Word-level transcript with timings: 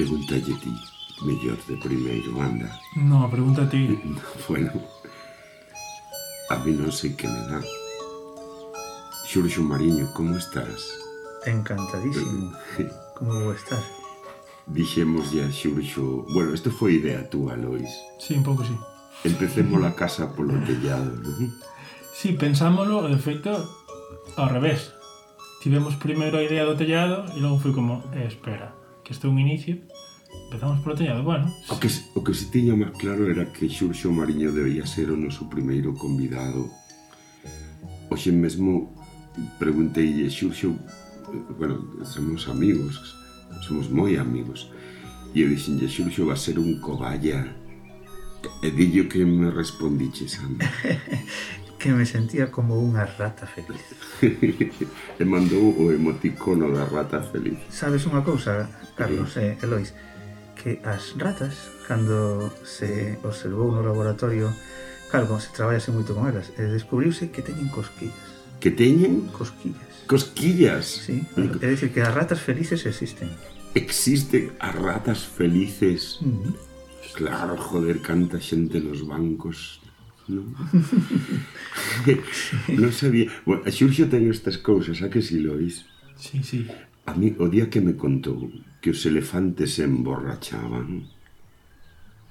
Pregúntalle 0.00 0.54
ti, 0.64 0.72
mellor 1.20 1.58
de 1.68 1.76
primeiro, 1.76 2.40
anda. 2.40 2.72
No, 2.96 3.28
pregunta 3.28 3.64
a 3.64 3.68
ti. 3.68 4.00
Bueno, 4.48 4.72
a 6.48 6.56
mí 6.64 6.72
non 6.72 6.88
sei 6.88 7.12
que 7.12 7.28
me 7.28 7.36
dá. 7.52 7.60
Xurxo 9.28 9.60
Mariño, 9.60 10.08
como 10.16 10.40
estás? 10.40 10.88
Encantadísimo. 11.44 12.56
Como 13.12 13.44
vou 13.44 13.52
estar? 13.52 13.84
Dixemos 14.64 15.36
ya 15.36 15.44
Xurxo... 15.52 16.24
Bueno, 16.32 16.56
isto 16.56 16.72
foi 16.72 16.96
idea 16.96 17.28
túa, 17.28 17.52
Lois. 17.52 17.92
Sí, 18.16 18.40
un 18.40 18.44
pouco 18.48 18.64
sí. 18.64 18.72
Empecemos 19.28 19.84
a 19.84 19.92
casa 19.92 20.32
polo 20.32 20.56
tellado, 20.64 21.12
non? 21.12 21.52
Sí, 22.16 22.40
pensámoslo, 22.40 23.04
de 23.04 23.20
feito, 23.20 23.52
ao 24.40 24.48
revés. 24.48 24.96
Tivemos 25.60 26.00
primeiro 26.00 26.40
a 26.40 26.46
idea 26.48 26.64
do 26.64 26.72
tellado 26.72 27.28
e 27.36 27.44
logo 27.44 27.60
foi 27.60 27.76
como, 27.76 28.00
eh, 28.16 28.24
espera, 28.24 28.79
que 29.10 29.14
este 29.14 29.26
é 29.26 29.30
un 29.30 29.40
inicio, 29.40 29.76
empezamos 30.46 30.78
polo 30.86 30.94
Tellado, 30.94 31.24
bueno. 31.24 31.52
O 31.68 31.80
que, 31.80 31.90
o 32.14 32.22
que 32.22 32.30
se 32.30 32.46
tiña 32.46 32.78
máis 32.78 32.94
claro 32.94 33.26
era 33.26 33.42
que 33.50 33.66
Xurxo 33.66 34.14
Mariño 34.14 34.54
debía 34.54 34.86
ser 34.86 35.10
o 35.10 35.18
noso 35.18 35.50
primeiro 35.50 35.90
convidado. 35.98 36.70
Oxe 38.06 38.30
mesmo 38.30 38.94
preguntei 39.58 40.30
Xurxo, 40.30 40.78
bueno, 41.58 41.82
somos 42.06 42.46
amigos, 42.46 43.02
somos 43.66 43.90
moi 43.90 44.14
amigos. 44.14 44.70
E 45.34 45.42
eu 45.42 45.50
dixen, 45.50 45.82
Xurxo 45.90 46.30
va 46.30 46.38
ser 46.38 46.62
un 46.62 46.78
coballa, 46.78 47.50
E 48.62 48.70
dillo 48.70 49.08
que 49.08 49.24
me 49.24 49.50
respondiche, 49.50 50.28
Sandra. 50.28 50.70
que 51.80 51.90
me 51.90 52.04
sentía 52.04 52.52
como 52.52 52.76
unha 52.76 53.08
rata 53.08 53.48
feliz. 53.48 53.80
e 55.16 55.24
mandou 55.24 55.72
o 55.80 55.88
emoticono 55.88 56.68
da 56.68 56.84
rata 56.84 57.24
feliz. 57.24 57.56
Sabes 57.72 58.04
unha 58.04 58.20
cousa, 58.20 58.68
Carlos 58.92 59.32
e 59.40 59.56
eh, 59.56 59.64
Elois, 59.64 59.96
que 60.52 60.84
as 60.84 61.16
ratas, 61.16 61.72
cando 61.88 62.52
se 62.68 63.16
observou 63.24 63.72
no 63.72 63.80
laboratorio, 63.80 64.52
claro, 65.08 65.24
como 65.32 65.40
se 65.40 65.56
traballase 65.56 65.88
moito 65.88 66.12
con 66.12 66.28
elas, 66.28 66.52
eh, 66.60 66.68
descubriuse 66.68 67.32
que 67.32 67.40
teñen 67.40 67.72
cosquillas. 67.72 68.28
Que 68.60 68.68
teñen? 68.68 69.32
Cosquillas. 69.32 70.04
Cosquillas? 70.04 70.84
Sí, 70.84 71.24
é 71.64 71.66
dicir, 71.72 71.96
que 71.96 72.04
as 72.04 72.12
ratas 72.12 72.44
felices 72.44 72.84
existen. 72.84 73.32
Existen 73.72 74.52
as 74.60 74.76
ratas 74.76 75.24
felices? 75.24 76.20
Mm 76.20 76.44
-hmm. 76.44 76.52
Claro, 77.16 77.56
joder, 77.56 78.04
canta 78.04 78.36
xente 78.36 78.84
nos 78.84 79.00
bancos 79.00 79.79
non? 80.30 80.54
non 82.80 82.92
sabía... 82.94 83.26
Bueno, 83.42 83.66
a 83.66 83.70
Xurxo 83.74 84.06
ten 84.06 84.30
estas 84.30 84.62
cousas, 84.62 85.02
a 85.02 85.10
que 85.10 85.20
si, 85.20 85.42
Lois? 85.42 85.84
Sí, 86.16 86.40
sí. 86.46 86.70
A 87.06 87.14
mí, 87.18 87.34
o 87.36 87.50
día 87.50 87.66
que 87.66 87.82
me 87.82 87.98
contou 87.98 88.46
que 88.80 88.94
os 88.94 89.02
elefantes 89.04 89.76
se 89.76 89.84
emborrachaban, 89.84 91.04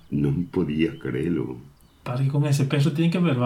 non 0.10 0.50
podía 0.50 0.98
creelo. 0.98 1.62
Para 2.02 2.26
que 2.26 2.32
con 2.32 2.48
ese 2.50 2.66
peso 2.66 2.96
tiene 2.96 3.14
que 3.14 3.22
beber 3.22 3.38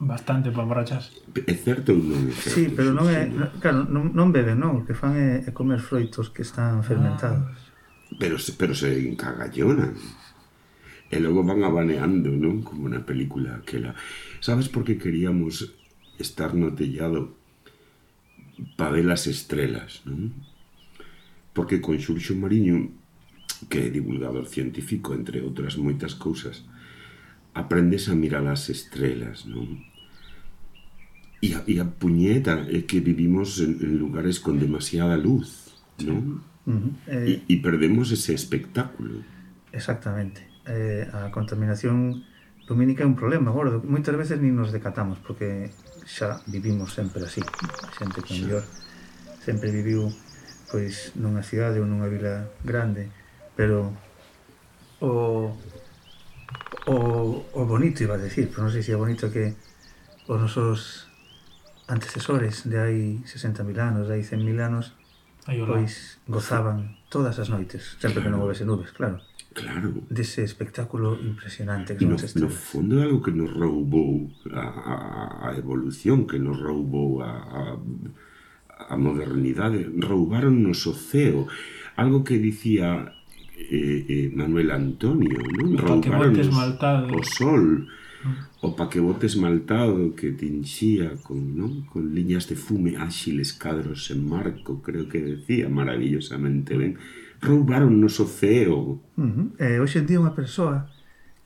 bastante 0.00 0.48
para 0.48 0.64
emborracharse. 0.64 1.12
É 1.34 1.52
certo 1.52 1.92
ou 1.92 2.00
non 2.00 2.24
é 2.30 2.32
certo? 2.32 2.56
Sí, 2.56 2.72
pero 2.72 2.96
non 2.96 3.12
é... 3.12 3.28
Claro, 3.60 3.84
non, 3.84 4.16
non 4.16 4.32
beben, 4.32 4.56
non. 4.56 4.80
O 4.80 4.82
que 4.88 4.96
fan 4.96 5.12
é, 5.18 5.44
é 5.44 5.50
comer 5.52 5.84
froitos 5.84 6.32
que 6.32 6.40
están 6.40 6.80
fermentados. 6.80 7.44
Ah. 7.44 7.52
Pero, 8.16 8.40
pero 8.56 8.72
se 8.72 9.12
encagallonan. 9.12 9.92
E 11.06 11.22
logo 11.22 11.46
van 11.46 11.62
abaneando, 11.62 12.34
non? 12.34 12.66
Como 12.66 12.90
na 12.90 13.06
película 13.06 13.62
aquela. 13.62 13.94
Sabes 14.42 14.66
por 14.66 14.82
que 14.82 14.98
queríamos 14.98 15.70
estar 16.18 16.54
no 16.58 16.74
tellado 16.74 17.38
pa 18.74 18.90
ver 18.90 19.06
as 19.12 19.30
estrelas, 19.30 20.02
non? 20.02 20.34
Porque 21.54 21.78
con 21.78 21.96
Xurxo 22.00 22.34
Mariño, 22.34 22.90
que 23.70 23.86
é 23.86 23.88
divulgador 23.88 24.50
científico, 24.50 25.14
entre 25.14 25.40
outras 25.46 25.78
moitas 25.78 26.18
cousas, 26.18 26.66
aprendes 27.54 28.10
a 28.10 28.14
mirar 28.18 28.44
as 28.50 28.68
estrelas, 28.68 29.46
non? 29.46 29.78
E 31.38 31.54
a, 31.54 31.62
e 31.68 31.78
a 31.78 31.86
puñeta 31.86 32.66
é 32.66 32.82
que 32.82 32.98
vivimos 32.98 33.62
en, 33.62 33.78
en 33.78 33.94
lugares 34.00 34.42
con 34.42 34.58
demasiada 34.58 35.14
luz, 35.14 35.78
non? 36.02 36.42
Uh 36.66 36.74
-huh. 36.74 36.92
E, 37.06 37.46
eh, 37.46 37.52
e 37.52 37.54
perdemos 37.62 38.10
ese 38.10 38.34
espectáculo. 38.34 39.22
Exactamente. 39.70 40.55
eh, 40.66 41.06
a 41.14 41.30
contaminación 41.30 42.26
lumínica 42.66 43.02
é 43.02 43.06
un 43.06 43.14
problema 43.14 43.54
gordo. 43.54 43.78
moitas 43.86 44.14
veces 44.18 44.42
nin 44.42 44.58
nos 44.58 44.74
decatamos 44.74 45.22
porque 45.22 45.70
xa 46.02 46.42
vivimos 46.50 46.94
sempre 46.94 47.22
así. 47.22 47.42
A 47.42 47.90
xente 47.94 48.22
que 48.22 48.34
mellor 48.34 48.66
sempre 49.42 49.70
viviu 49.70 50.10
pois 50.70 51.14
nunha 51.14 51.46
cidade 51.46 51.78
ou 51.78 51.86
nunha 51.86 52.10
vila 52.10 52.50
grande 52.66 53.06
pero 53.54 53.94
o 54.98 55.54
o, 56.86 56.96
o 57.54 57.62
bonito 57.66 58.02
iba 58.02 58.18
a 58.18 58.22
decir 58.22 58.50
pero 58.50 58.66
non 58.66 58.74
sei 58.74 58.82
se 58.82 58.90
é 58.90 58.98
bonito 58.98 59.30
que 59.30 59.54
os 60.26 60.38
nosos 60.42 61.06
antecesores 61.86 62.66
de 62.66 62.76
hai 62.82 62.98
60.000 63.22 63.62
anos, 63.78 64.10
de 64.10 64.18
hai 64.18 64.22
100.000 64.26 64.58
anos 64.58 64.90
Ay, 65.46 65.62
pois 65.62 66.18
gozaban 66.26 66.98
todas 67.06 67.38
as 67.38 67.46
noites 67.46 67.94
sempre 68.02 68.18
que 68.18 68.30
non 68.30 68.42
houvese 68.42 68.66
nubes, 68.66 68.90
claro. 68.90 69.22
Claro. 69.56 70.04
Dese 70.12 70.44
espectáculo 70.44 71.16
impresionante 71.16 71.96
que 71.96 72.04
no, 72.04 72.20
no 72.20 72.50
fondo 72.52 73.00
é 73.00 73.08
algo 73.08 73.24
que 73.24 73.32
nos 73.32 73.48
roubou 73.48 74.28
a, 74.52 74.60
a, 74.60 74.94
a 75.48 75.56
evolución, 75.56 76.28
que 76.28 76.36
nos 76.36 76.60
roubou 76.60 77.24
a, 77.24 77.32
a, 77.32 77.62
a 78.92 78.96
modernidade, 79.00 79.88
roubaron 79.96 80.60
nos 80.60 80.84
o 80.84 80.92
ceo. 80.92 81.48
Algo 81.96 82.20
que 82.20 82.36
dicía 82.36 83.16
eh, 83.56 84.04
eh, 84.04 84.28
Manuel 84.36 84.76
Antonio, 84.76 85.40
non? 85.40 85.72
Roubaron 85.80 86.36
o 87.16 87.24
sol, 87.24 87.88
o 88.60 88.76
paquebote 88.76 89.24
esmaltado 89.24 90.12
que 90.12 90.36
tinxía 90.36 91.16
con, 91.24 91.56
non? 91.56 91.88
con 91.88 92.12
liñas 92.12 92.44
de 92.44 92.60
fume 92.60 93.00
áxiles, 93.00 93.56
cadros 93.56 94.12
en 94.12 94.20
marco, 94.28 94.84
creo 94.84 95.08
que 95.08 95.24
decía 95.24 95.72
maravillosamente 95.72 96.76
ben 96.76 97.00
roubaronnos 97.40 98.20
o 98.20 98.26
ceo. 98.26 99.00
Uh 99.16 99.24
-huh. 99.24 99.46
eh, 99.58 99.78
hoxe 99.80 100.00
en 100.00 100.06
día 100.06 100.22
unha 100.22 100.34
persoa 100.34 100.88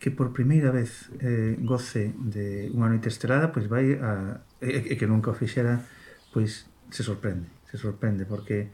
que 0.00 0.08
por 0.08 0.32
primeira 0.32 0.72
vez 0.72 1.12
eh, 1.20 1.60
goce 1.60 2.16
de 2.16 2.72
unha 2.72 2.88
noite 2.88 3.12
estrelada, 3.12 3.52
pois 3.52 3.68
vai 3.68 4.00
a... 4.00 4.40
E, 4.60 4.92
e 4.92 4.94
que 4.96 5.04
nunca 5.04 5.32
o 5.32 5.36
fixera, 5.36 5.84
pois 6.32 6.64
se 6.88 7.02
sorprende, 7.04 7.48
se 7.68 7.76
sorprende, 7.76 8.24
porque 8.24 8.72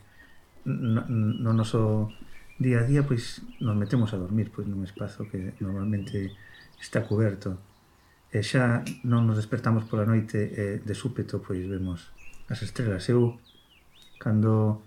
no, 0.66 1.03
no 1.06 1.53
noso 1.53 2.10
día 2.59 2.81
a 2.81 2.84
día 2.84 3.06
pois 3.06 3.43
nos 3.60 3.76
metemos 3.76 4.12
a 4.15 4.19
dormir 4.19 4.50
pois 4.50 4.66
nun 4.66 4.82
espazo 4.82 5.28
que 5.31 5.55
normalmente 5.62 6.34
está 6.81 7.06
coberto 7.06 7.60
e 8.32 8.43
xa 8.43 8.82
non 9.06 9.28
nos 9.28 9.38
despertamos 9.38 9.87
pola 9.87 10.09
noite 10.09 10.41
e 10.41 10.65
de 10.82 10.94
súpeto 10.97 11.38
pois 11.38 11.62
vemos 11.69 12.10
as 12.50 12.65
estrelas 12.65 13.06
eu 13.12 13.38
cando 14.19 14.82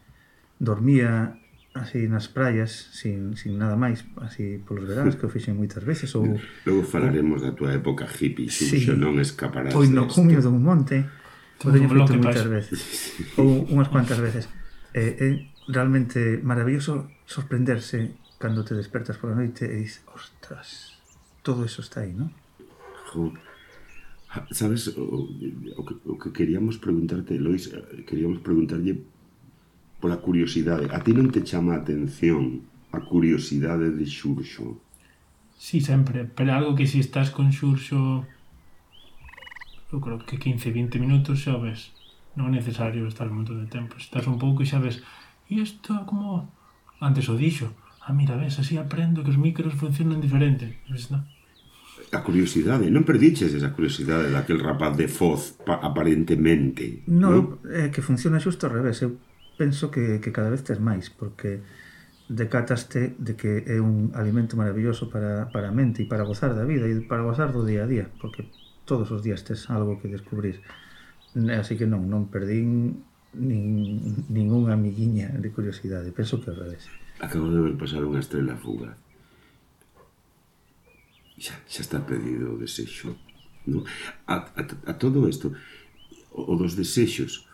dormía 0.59 1.38
así 1.78 2.09
nas 2.09 2.28
praias 2.28 2.72
sin, 2.94 3.38
sin 3.38 3.62
nada 3.62 3.78
máis 3.78 4.02
así 4.25 4.57
polos 4.66 4.90
veráns 4.90 5.16
que 5.16 5.25
o 5.25 5.31
fixen 5.31 5.53
moitas 5.57 5.85
veces 5.85 6.13
ou 6.18 6.25
logo 6.68 6.81
falaremos 6.81 7.46
da 7.46 7.53
tua 7.53 7.78
época 7.78 8.09
hippie 8.09 8.50
sí, 8.50 8.81
xo 8.81 8.97
non 8.97 9.22
escaparás 9.22 9.74
pois 9.74 9.90
no 9.94 10.09
cumio 10.09 10.41
dun 10.41 10.59
monte 10.66 11.06
o 11.66 11.72
teño 11.72 11.90
feito 11.91 12.16
moitas 12.16 12.48
veces 12.48 12.80
ou 13.39 13.68
unhas 13.68 13.92
cuantas 13.92 14.19
veces. 14.19 14.48
É, 14.95 15.06
é 15.21 15.30
realmente 15.69 16.39
maravilloso 16.42 17.12
sorprenderse 17.25 18.16
cando 18.39 18.63
te 18.63 18.74
despertas 18.74 19.19
pola 19.19 19.36
noite 19.36 19.68
e 19.68 19.83
dices 19.83 20.01
ostras, 20.07 20.95
todo 21.44 21.68
eso 21.68 21.83
está 21.83 22.01
aí, 22.07 22.16
non? 22.16 22.31
Jo, 23.12 23.36
ah, 24.31 24.48
sabes 24.56 24.88
o, 24.95 25.27
o, 25.75 25.81
que, 25.83 25.94
o 26.07 26.16
que 26.16 26.30
queríamos 26.31 26.80
preguntarte 26.80 27.36
Lois, 27.38 27.68
eh, 27.69 28.07
queríamos 28.07 28.39
preguntarlle 28.39 29.04
pola 30.00 30.18
curiosidade. 30.18 30.88
A 30.90 31.04
ti 31.04 31.12
non 31.12 31.30
te 31.30 31.44
chama 31.44 31.75
a 31.75 31.81
atención 31.84 32.63
a 32.96 33.00
curiosidade 33.04 33.92
de 33.94 34.06
Xurxo? 34.07 34.80
Sí, 35.60 35.84
sempre, 35.84 36.24
pero 36.24 36.56
algo 36.56 36.74
que 36.74 36.88
si 36.88 37.04
estás 37.04 37.30
con 37.30 37.51
Xurxo 37.51 38.25
eu 39.92 40.00
creo 40.00 40.19
que 40.22 40.38
15, 40.38 40.72
20 40.72 41.00
minutos 41.01 41.42
xa 41.42 41.57
ves 41.57 41.92
non 42.38 42.54
é 42.54 42.62
necesario 42.62 43.10
estar 43.10 43.25
un 43.25 43.42
montón 43.42 43.57
de 43.57 43.68
tempo 43.68 43.98
estás 43.98 44.30
un 44.30 44.38
pouco 44.38 44.62
e 44.62 44.69
xa 44.69 44.78
ves 44.78 45.01
e 45.50 45.57
isto 45.57 46.06
como 46.06 46.45
antes 47.02 47.25
o 47.25 47.36
dixo 47.36 47.74
ah, 48.06 48.13
mira, 48.13 48.38
ves, 48.38 48.62
así 48.62 48.78
aprendo 48.78 49.25
que 49.25 49.34
os 49.34 49.42
micros 49.42 49.74
funcionan 49.74 50.22
diferente 50.22 50.78
ves, 50.94 51.10
non? 51.10 51.25
a 52.13 52.22
curiosidade, 52.22 52.90
non 52.94 53.06
perdiches 53.06 53.54
esa 53.54 53.74
curiosidade 53.74 54.30
daquel 54.30 54.62
rapaz 54.62 54.94
de 54.94 55.10
Foz 55.10 55.57
aparentemente 55.66 57.02
non, 57.10 57.34
no, 57.34 57.40
é 57.66 57.86
eh, 57.86 57.88
que 57.90 58.06
funciona 58.06 58.38
xusto 58.38 58.69
ao 58.69 58.78
revés 58.78 59.02
eu 59.02 59.18
penso 59.59 59.91
que, 59.91 60.23
que 60.23 60.31
cada 60.31 60.47
vez 60.47 60.63
tes 60.63 60.79
máis, 60.79 61.11
porque 61.11 61.59
decataste 62.31 63.19
de 63.19 63.35
que 63.35 63.67
é 63.67 63.83
un 63.83 64.15
alimento 64.15 64.56
maravilloso 64.56 65.11
para, 65.11 65.51
para 65.51 65.67
a 65.67 65.75
mente 65.75 66.00
e 66.00 66.07
para 66.07 66.23
gozar 66.23 66.56
da 66.56 66.63
vida 66.63 66.88
e 66.88 67.03
para 67.03 67.27
gozar 67.27 67.51
do 67.51 67.67
día 67.67 67.83
a 67.83 67.89
día, 67.91 68.07
porque 68.23 68.47
todos 68.88 69.11
os 69.11 69.19
días 69.19 69.44
tes 69.44 69.67
algo 69.67 70.00
que 70.00 70.07
descubrir. 70.07 70.63
Así 71.35 71.75
que 71.75 71.83
non, 71.83 72.07
non 72.07 72.31
perdín 72.31 73.03
nin, 73.35 74.23
ningún 74.31 74.71
amiguiña 74.71 75.35
de 75.35 75.51
curiosidade, 75.51 76.15
penso 76.15 76.39
que 76.39 76.53
ao 76.53 76.57
revés. 76.57 76.88
Acabo 77.19 77.51
de 77.51 77.59
ver 77.59 77.75
pasar 77.75 78.06
unha 78.06 78.23
estrela 78.23 78.56
fugaz. 78.56 78.95
Xa, 81.35 81.59
xa 81.67 81.81
está 81.83 82.00
pedido 82.00 82.56
o 82.56 82.61
desexo. 82.61 83.11
No? 83.67 83.83
A, 84.23 84.47
a, 84.56 84.61
a 84.63 84.94
todo 84.95 85.27
isto, 85.27 85.51
o, 86.31 86.45
o 86.45 86.53
dos 86.56 86.77
desexos, 86.79 87.49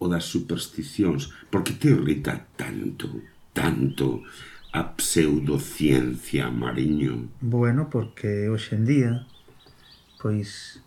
o 0.00 0.08
das 0.08 0.24
supersticións, 0.24 1.28
porque 1.52 1.76
te 1.76 1.92
irrita 1.92 2.48
tanto, 2.56 3.20
tanto 3.52 4.24
a 4.72 4.96
pseudociencia, 4.96 6.48
Mariño? 6.48 7.28
Bueno, 7.44 7.92
porque 7.92 8.48
hoxe 8.48 8.80
en 8.80 8.88
día, 8.88 9.12
pois, 10.16 10.80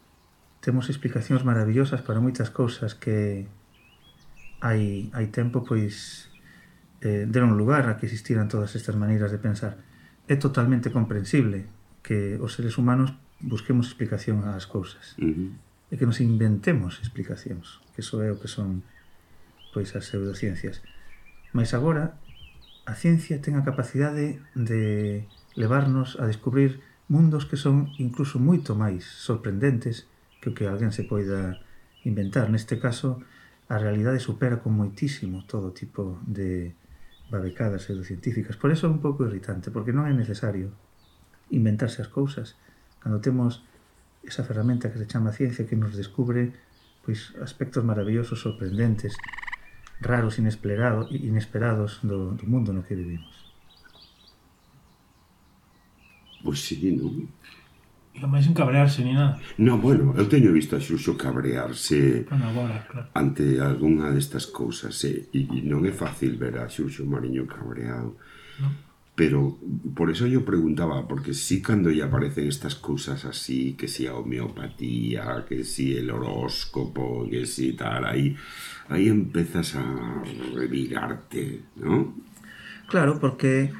temos 0.65 0.89
explicacións 0.89 1.45
maravillosas 1.45 2.01
para 2.01 2.17
moitas 2.17 2.49
cousas 2.49 2.97
que 2.97 3.45
hai, 4.65 5.13
hai 5.13 5.27
tempo, 5.29 5.61
pois, 5.61 6.31
eh, 7.05 7.29
deron 7.29 7.53
lugar 7.59 7.85
a 7.91 8.01
que 8.01 8.09
existiran 8.09 8.49
todas 8.49 8.73
estas 8.73 8.97
maneiras 8.97 9.29
de 9.29 9.37
pensar. 9.37 9.77
É 10.25 10.39
totalmente 10.39 10.89
comprensible 10.89 11.69
que 12.01 12.39
os 12.39 12.55
seres 12.55 12.79
humanos 12.79 13.13
busquemos 13.43 13.91
explicación 13.91 14.47
ás 14.47 14.65
cousas. 14.65 15.19
Uh 15.19 15.29
-huh. 15.29 15.49
E 15.91 15.99
que 15.99 16.07
nos 16.07 16.23
inventemos 16.23 16.97
explicacións, 17.03 17.83
que 17.93 18.01
iso 18.01 18.23
é 18.23 18.31
o 18.31 18.39
que 18.39 18.47
son 18.49 18.81
pois 19.73 19.91
as 19.97 20.05
pseudociencias. 20.05 20.85
Mais 21.51 21.73
agora, 21.73 22.15
a 22.85 22.93
ciencia 22.93 23.41
ten 23.41 23.57
a 23.57 23.65
capacidade 23.65 24.39
de 24.53 25.25
levarnos 25.57 26.15
a 26.21 26.29
descubrir 26.29 26.85
mundos 27.09 27.49
que 27.49 27.59
son 27.59 27.91
incluso 27.99 28.39
moito 28.39 28.77
máis 28.77 29.03
sorprendentes 29.03 30.07
que 30.39 30.53
o 30.53 30.55
que 30.55 30.69
alguén 30.69 30.93
se 30.93 31.03
poida 31.03 31.59
inventar. 32.05 32.47
Neste 32.53 32.79
caso, 32.79 33.19
a 33.71 33.79
realidade 33.79 34.21
supera 34.21 34.61
con 34.61 34.75
moitísimo 34.75 35.43
todo 35.49 35.73
tipo 35.73 36.21
de 36.27 36.75
babecadas 37.31 37.89
pseudocientíficas. 37.89 38.59
Por 38.59 38.69
eso 38.69 38.87
é 38.87 38.93
un 38.93 39.01
pouco 39.01 39.25
irritante, 39.25 39.73
porque 39.73 39.95
non 39.95 40.05
é 40.05 40.13
necesario 40.13 40.75
inventarse 41.49 42.03
as 42.03 42.11
cousas. 42.11 42.59
Cando 42.99 43.23
temos 43.23 43.63
esa 44.23 44.43
ferramenta 44.43 44.91
que 44.91 44.99
se 44.99 45.07
chama 45.07 45.35
ciencia 45.35 45.67
que 45.67 45.79
nos 45.79 45.95
descubre 45.95 46.53
pois 47.03 47.35
aspectos 47.43 47.83
maravillosos, 47.83 48.39
sorprendentes, 48.39 49.15
raros 50.03 50.37
inesperado, 50.37 51.07
inesperados 51.09 52.03
do, 52.03 52.35
do 52.35 52.45
mundo 52.45 52.75
no 52.75 52.83
que 52.83 52.93
vivimos. 52.93 53.33
Pois 56.43 56.59
sí, 56.59 56.91
non? 56.91 57.31
E 58.13 58.27
máis 58.29 58.45
en 58.45 58.53
cabrearse, 58.53 59.01
ni 59.01 59.17
nada. 59.17 59.41
Non, 59.57 59.81
bueno, 59.81 60.13
eu 60.13 60.29
teño 60.29 60.53
visto 60.53 60.77
a 60.77 60.83
Xuxo 60.83 61.17
cabrearse 61.17 62.29
bueno, 62.29 62.45
agora, 62.45 62.77
claro. 62.85 63.07
ante 63.17 63.57
algunha 63.57 64.13
destas 64.13 64.45
cousas, 64.45 64.93
eh, 65.09 65.33
e, 65.33 65.49
e 65.49 65.59
non 65.65 65.81
é 65.87 65.93
fácil 65.95 66.37
ver 66.37 66.61
a 66.61 66.69
Xuxo 66.69 67.09
Mariño 67.09 67.49
cabreado. 67.49 68.13
Non? 68.61 68.92
Pero 69.15 69.59
por 69.93 70.09
eso 70.09 70.25
yo 70.25 70.43
preguntaba, 70.43 71.07
porque 71.07 71.35
sí 71.35 71.61
cuando 71.61 71.91
ya 71.91 72.05
aparecen 72.05 72.47
estas 72.47 72.73
cosas 72.73 73.25
así, 73.25 73.73
que 73.77 73.87
si 73.87 74.07
homeopatía, 74.07 75.45
que 75.47 75.63
si 75.63 75.95
el 75.95 76.09
horóscopo, 76.09 77.27
que 77.29 77.45
si 77.45 77.73
tal, 77.73 78.05
ahí, 78.05 78.35
ahí 78.89 79.09
empezas 79.09 79.75
a 79.75 80.23
revirarte, 80.55 81.61
¿no? 81.75 82.15
Claro, 82.89 83.19
porque 83.19 83.71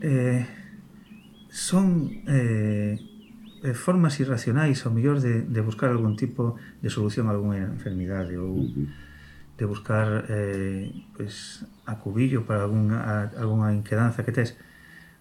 eh, 0.00 0.46
son 1.50 2.10
eh, 2.26 2.98
eh, 3.62 3.74
formas 3.74 4.18
irracionais, 4.18 4.86
ao 4.86 4.90
mellor, 4.90 5.20
de, 5.20 5.42
de 5.42 5.60
buscar 5.60 5.90
algún 5.90 6.16
tipo 6.16 6.56
de 6.82 6.90
solución 6.90 7.28
a 7.28 7.30
algunha 7.30 7.62
enfermidade 7.62 8.34
ou 8.38 8.58
Uh 8.58 8.66
-huh. 8.66 8.88
de 9.60 9.64
buscar 9.66 10.24
eh, 10.30 10.90
pues, 11.14 11.62
acubillo 11.86 12.42
para 12.42 12.64
algunha, 12.64 13.30
algunha 13.38 13.70
inquedanza 13.70 14.24
que 14.24 14.32
tes. 14.32 14.56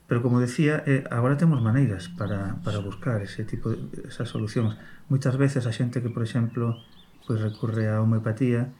Pero 0.09 0.25
como 0.25 0.41
decía, 0.41 0.81
eh, 0.89 1.05
agora 1.13 1.37
temos 1.37 1.61
maneiras 1.61 2.09
para, 2.09 2.57
para 2.65 2.81
buscar 2.81 3.21
ese 3.21 3.45
tipo 3.45 3.69
de, 3.69 4.09
esas 4.09 4.25
solucións. 4.25 4.73
Moitas 5.05 5.37
veces 5.37 5.69
a 5.69 5.71
xente 5.71 6.01
que, 6.01 6.09
por 6.09 6.25
exemplo, 6.25 6.81
pois 7.29 7.37
recurre 7.37 7.85
á 7.85 8.01
homeopatía, 8.01 8.73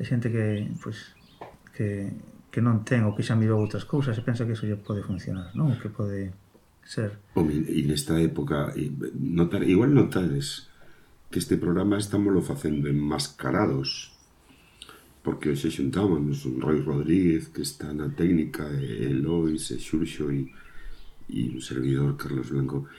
é 0.00 0.04
xente 0.08 0.32
que, 0.32 0.72
pois, 0.80 1.12
que, 1.76 2.16
que 2.48 2.64
non 2.64 2.80
ten 2.80 3.04
ou 3.04 3.12
que 3.12 3.20
xa 3.20 3.36
mirou 3.36 3.60
outras 3.60 3.84
cousas 3.84 4.16
e 4.16 4.24
pensa 4.24 4.48
que 4.48 4.56
iso 4.56 4.64
lle 4.64 4.80
pode 4.80 5.04
funcionar, 5.04 5.52
non? 5.52 5.76
Que 5.76 5.92
pode 5.92 6.32
ser. 6.80 7.20
Home, 7.36 7.60
e 7.60 7.84
nesta 7.84 8.16
época, 8.16 8.72
eh, 8.72 8.88
notar, 9.20 9.60
igual 9.68 9.92
notades 9.92 10.64
que 11.28 11.44
este 11.44 11.60
programa 11.60 12.00
estámoslo 12.00 12.40
facendo 12.40 12.88
enmascarados, 12.88 14.16
porque 15.20 15.52
hoxe 15.52 15.68
xuntámonos 15.68 16.48
un 16.48 16.56
Roy 16.56 16.80
Rodríguez 16.80 17.52
que 17.52 17.60
está 17.60 17.92
na 17.92 18.08
técnica, 18.08 18.64
e 18.80 19.12
Lois, 19.12 19.68
e 19.68 19.76
Xurxo, 19.76 20.32
e 20.32 20.48
e 21.30 21.54
un 21.54 21.62
servidor, 21.62 22.18
Carlos 22.18 22.50
Blanco, 22.50 22.90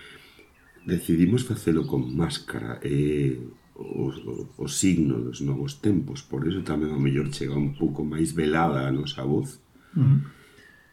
decidimos 0.88 1.44
facelo 1.44 1.86
con 1.86 2.16
máscara 2.16 2.80
e 2.82 3.38
o, 3.76 4.10
o, 4.10 4.34
o 4.58 4.68
signo 4.68 5.20
dos 5.20 5.42
novos 5.42 5.82
tempos, 5.82 6.24
por 6.24 6.48
eso 6.48 6.64
tamén 6.64 6.96
ao 6.96 7.02
mellor 7.02 7.30
chega 7.30 7.54
un 7.54 7.76
pouco 7.76 8.02
máis 8.08 8.34
velada 8.34 8.88
a 8.88 8.96
nosa 8.96 9.22
voz. 9.28 9.60
Uh 9.94 10.02
-huh. 10.02 10.20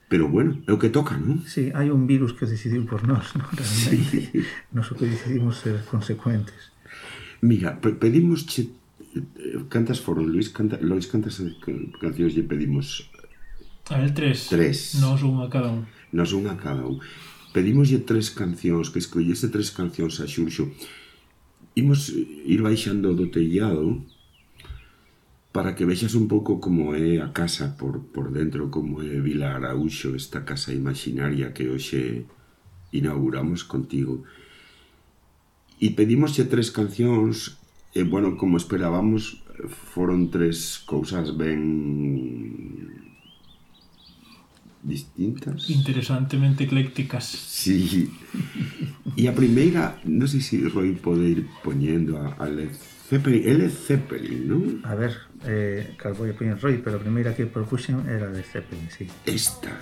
Pero 0.08 0.29
bueno, 0.29 0.56
é 0.67 0.73
o 0.73 0.81
que 0.81 0.88
toca, 0.88 1.20
non? 1.20 1.44
Sí, 1.44 1.69
hai 1.76 1.93
un 1.93 2.08
virus 2.08 2.32
que 2.32 2.49
decidiu 2.49 2.88
por 2.88 3.05
nós, 3.05 3.37
non? 3.37 3.44
Realmente, 3.61 4.32
sí. 4.32 4.40
nos 4.73 4.88
o 4.88 4.96
que 4.96 5.05
decidimos 5.05 5.61
ser 5.61 5.85
consecuentes. 5.85 6.73
Mira, 7.44 7.76
pedimos 7.76 8.49
che... 8.49 8.73
Cantas 9.69 10.00
foron, 10.00 10.32
Luis? 10.32 10.49
Canta... 10.49 10.81
Luis, 10.81 11.12
cantas 11.12 11.37
cancións 12.00 12.32
lle 12.32 12.44
pedimos? 12.44 13.12
A 13.93 14.00
ver, 14.00 14.17
tres. 14.17 14.49
Tres. 14.49 14.96
Nos 14.96 15.20
unha 15.20 15.52
cada 15.52 15.69
un. 15.69 15.85
Nos 16.08 16.32
unha 16.32 16.56
cada 16.56 16.88
un 16.88 17.05
pedimoslle 17.53 18.05
tres 18.05 18.31
cancións, 18.31 18.91
que 18.91 18.99
escollese 18.99 19.49
tres 19.49 19.71
cancións 19.71 20.21
a 20.21 20.27
Xurxo. 20.27 20.71
Imos 21.75 22.12
ir 22.45 22.61
baixando 22.62 23.15
do 23.15 23.31
tellado 23.31 24.03
para 25.53 25.75
que 25.75 25.89
vexas 25.89 26.15
un 26.15 26.29
pouco 26.29 26.61
como 26.61 26.95
é 26.95 27.19
a 27.19 27.33
casa 27.33 27.75
por, 27.75 28.05
por 28.12 28.31
dentro, 28.31 28.71
como 28.71 29.02
é 29.02 29.19
Vila 29.19 29.57
Araúxo, 29.57 30.14
esta 30.14 30.45
casa 30.45 30.71
imaginaria 30.71 31.55
que 31.57 31.67
hoxe 31.67 32.28
inauguramos 32.93 33.64
contigo. 33.64 34.25
E 35.81 35.95
pedimoslle 35.95 36.47
tres 36.47 36.69
cancións, 36.71 37.59
e 37.95 38.05
bueno, 38.05 38.37
como 38.37 38.59
esperábamos, 38.59 39.43
foron 39.67 40.31
tres 40.31 40.78
cousas 40.87 41.35
ben 41.35 42.88
distintas. 44.82 45.70
Interesantemente 45.70 46.64
eclécticas. 46.64 47.25
Sí. 47.25 48.11
E 49.16 49.26
a 49.26 49.35
primeira, 49.35 49.99
non 50.06 50.30
sei 50.30 50.40
se 50.40 50.62
Roy 50.70 50.94
pode 50.94 51.26
ir 51.26 51.40
poñendo 51.64 52.18
a, 52.18 52.38
a 52.38 52.47
Led 52.47 52.75
Zeppelin. 53.08 53.42
É 53.42 53.52
Led 53.56 53.75
Zeppelin, 53.75 54.40
non? 54.47 54.62
A 54.85 54.94
ver, 54.94 55.14
eh, 55.49 55.97
vou 56.14 56.28
a 56.28 56.35
poñer 56.37 56.61
Roy, 56.61 56.78
pero 56.78 56.99
a 56.99 57.02
primeira 57.02 57.35
que 57.35 57.49
propuxen 57.49 58.06
era 58.06 58.30
de 58.30 58.44
Zeppelin, 58.44 58.87
sí. 58.92 59.08
Esta. 59.26 59.75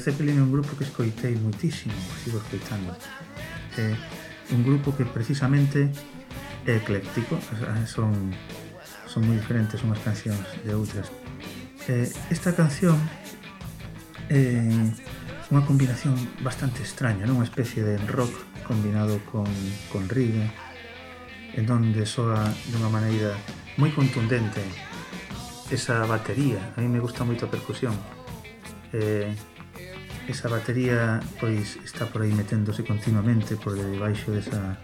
Led 0.00 0.16
Zeppelin 0.16 0.38
é 0.38 0.40
un 0.40 0.48
grupo 0.48 0.72
que 0.80 0.84
escoitei 0.88 1.36
moitísimo, 1.36 1.92
sigo 2.24 2.40
escoitando. 2.40 2.96
É 3.76 3.92
un 4.48 4.64
grupo 4.64 4.96
que 4.96 5.04
precisamente 5.04 5.92
é 6.64 6.80
ecléctico, 6.80 7.36
eh, 7.36 7.84
son 7.84 8.32
son 9.04 9.28
moi 9.28 9.36
diferentes 9.36 9.84
unhas 9.84 10.00
cancións 10.00 10.40
de 10.64 10.72
outras. 10.72 11.12
Eh, 11.84 12.08
esta 12.32 12.56
canción 12.56 12.96
é 14.32 14.64
unha 15.52 15.68
combinación 15.68 16.16
bastante 16.40 16.80
extraña, 16.80 17.28
non? 17.28 17.36
unha 17.36 17.44
especie 17.44 17.84
de 17.84 18.00
rock 18.08 18.32
combinado 18.64 19.20
con, 19.28 19.52
con 19.92 20.08
reggae, 20.08 20.48
en 21.60 21.68
donde 21.68 22.08
soa 22.08 22.48
dunha 22.72 22.88
maneira 22.88 23.36
moi 23.76 23.92
contundente 23.92 24.64
esa 25.68 26.08
batería. 26.08 26.72
A 26.72 26.80
mí 26.80 26.88
me 26.88 27.04
gusta 27.04 27.20
moito 27.20 27.44
a 27.44 27.52
percusión. 27.52 27.92
Eh, 28.96 29.28
esa 30.30 30.48
batería 30.48 31.20
pois 31.42 31.76
está 31.82 32.06
por 32.06 32.22
aí 32.22 32.32
meténdose 32.32 32.86
continuamente 32.86 33.58
por 33.58 33.74
debaixo 33.74 34.30
desa 34.30 34.78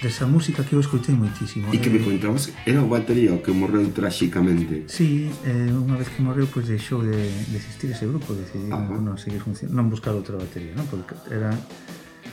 desa 0.00 0.24
música 0.24 0.64
que 0.64 0.72
eu 0.72 0.80
escoitei 0.80 1.14
moitísimo. 1.14 1.68
E 1.74 1.78
que 1.78 1.88
eh. 1.88 1.92
me 1.92 2.00
contabas, 2.00 2.48
era 2.64 2.80
o 2.80 2.88
batería 2.88 3.36
o 3.36 3.44
que 3.44 3.52
morreu 3.52 3.84
tráxicamente. 3.92 4.88
Sí, 4.88 5.28
eh, 5.44 5.68
unha 5.68 6.00
vez 6.00 6.08
que 6.08 6.24
morreu, 6.24 6.48
pois 6.48 6.64
pues, 6.64 6.72
deixou 6.72 7.04
de, 7.04 7.20
de 7.20 7.56
existir 7.60 7.92
ese 7.92 8.08
grupo, 8.08 8.32
decidiu 8.32 8.72
non 8.72 9.20
seguir 9.20 9.44
funcionando, 9.44 9.76
non 9.76 9.92
buscar 9.92 10.16
outra 10.16 10.40
batería, 10.40 10.72
non? 10.72 10.88
Porque 10.88 11.12
era 11.28 11.52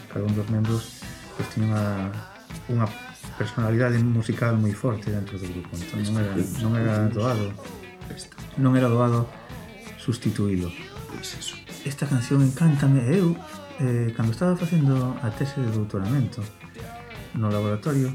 cada 0.07 0.23
un 0.23 0.31
dos 0.31 0.47
membros 0.47 1.03
pois 1.35 1.43
pues, 1.43 1.47
tiña 1.53 1.67
unha, 1.67 1.83
unha 2.71 2.87
personalidade 3.35 3.99
musical 3.99 4.55
moi 4.55 4.71
forte 4.71 5.11
dentro 5.11 5.35
do 5.35 5.45
grupo, 5.51 5.75
entón 5.75 6.01
non 6.07 6.15
era, 6.23 6.33
non 6.63 6.71
era 6.79 6.95
doado 7.11 7.51
non 8.57 8.73
era 8.79 8.87
doado 8.87 9.27
sustituílo. 9.99 10.71
Pois 11.11 11.35
pues 11.35 11.37
eso 11.37 11.66
esta 11.87 12.05
canción 12.05 12.43
encántame 12.43 13.01
eu 13.07 13.35
eh, 13.79 14.13
cando 14.15 14.31
estaba 14.31 14.55
facendo 14.55 15.15
a 15.23 15.31
tese 15.31 15.61
de 15.63 15.71
doutoramento 15.71 16.43
no 17.33 17.49
laboratorio 17.49 18.13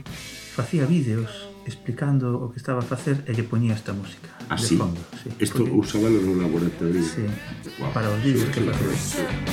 facía 0.54 0.84
vídeos 0.84 1.48
explicando 1.64 2.42
o 2.42 2.50
que 2.50 2.58
estaba 2.58 2.82
a 2.82 2.86
facer 2.86 3.24
e 3.24 3.32
lle 3.32 3.46
poñía 3.46 3.74
esta 3.74 3.96
música 3.96 4.28
Así? 4.52 4.76
Ah, 4.76 4.84
de 4.84 4.96
fondo, 4.96 5.00
sí, 5.16 5.28
isto 5.40 5.64
porque... 5.64 5.72
usábalo 5.72 6.18
no 6.20 6.34
laboratorio 6.36 7.02
sí, 7.02 7.24
wow, 7.80 7.90
para 7.94 8.10
os 8.10 8.20
vídeos 8.20 8.46
sí, 8.46 8.52
que 8.52 8.60
facía. 8.68 8.92
Sí. 8.96 9.51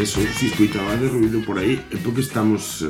Eso, 0.00 0.20
si 0.36 0.46
escoitaba 0.46 0.96
de 0.96 1.08
ruido 1.08 1.40
por 1.44 1.58
aí, 1.58 1.80
é 1.92 1.96
porque 2.02 2.20
estamos 2.20 2.82
eh, 2.82 2.88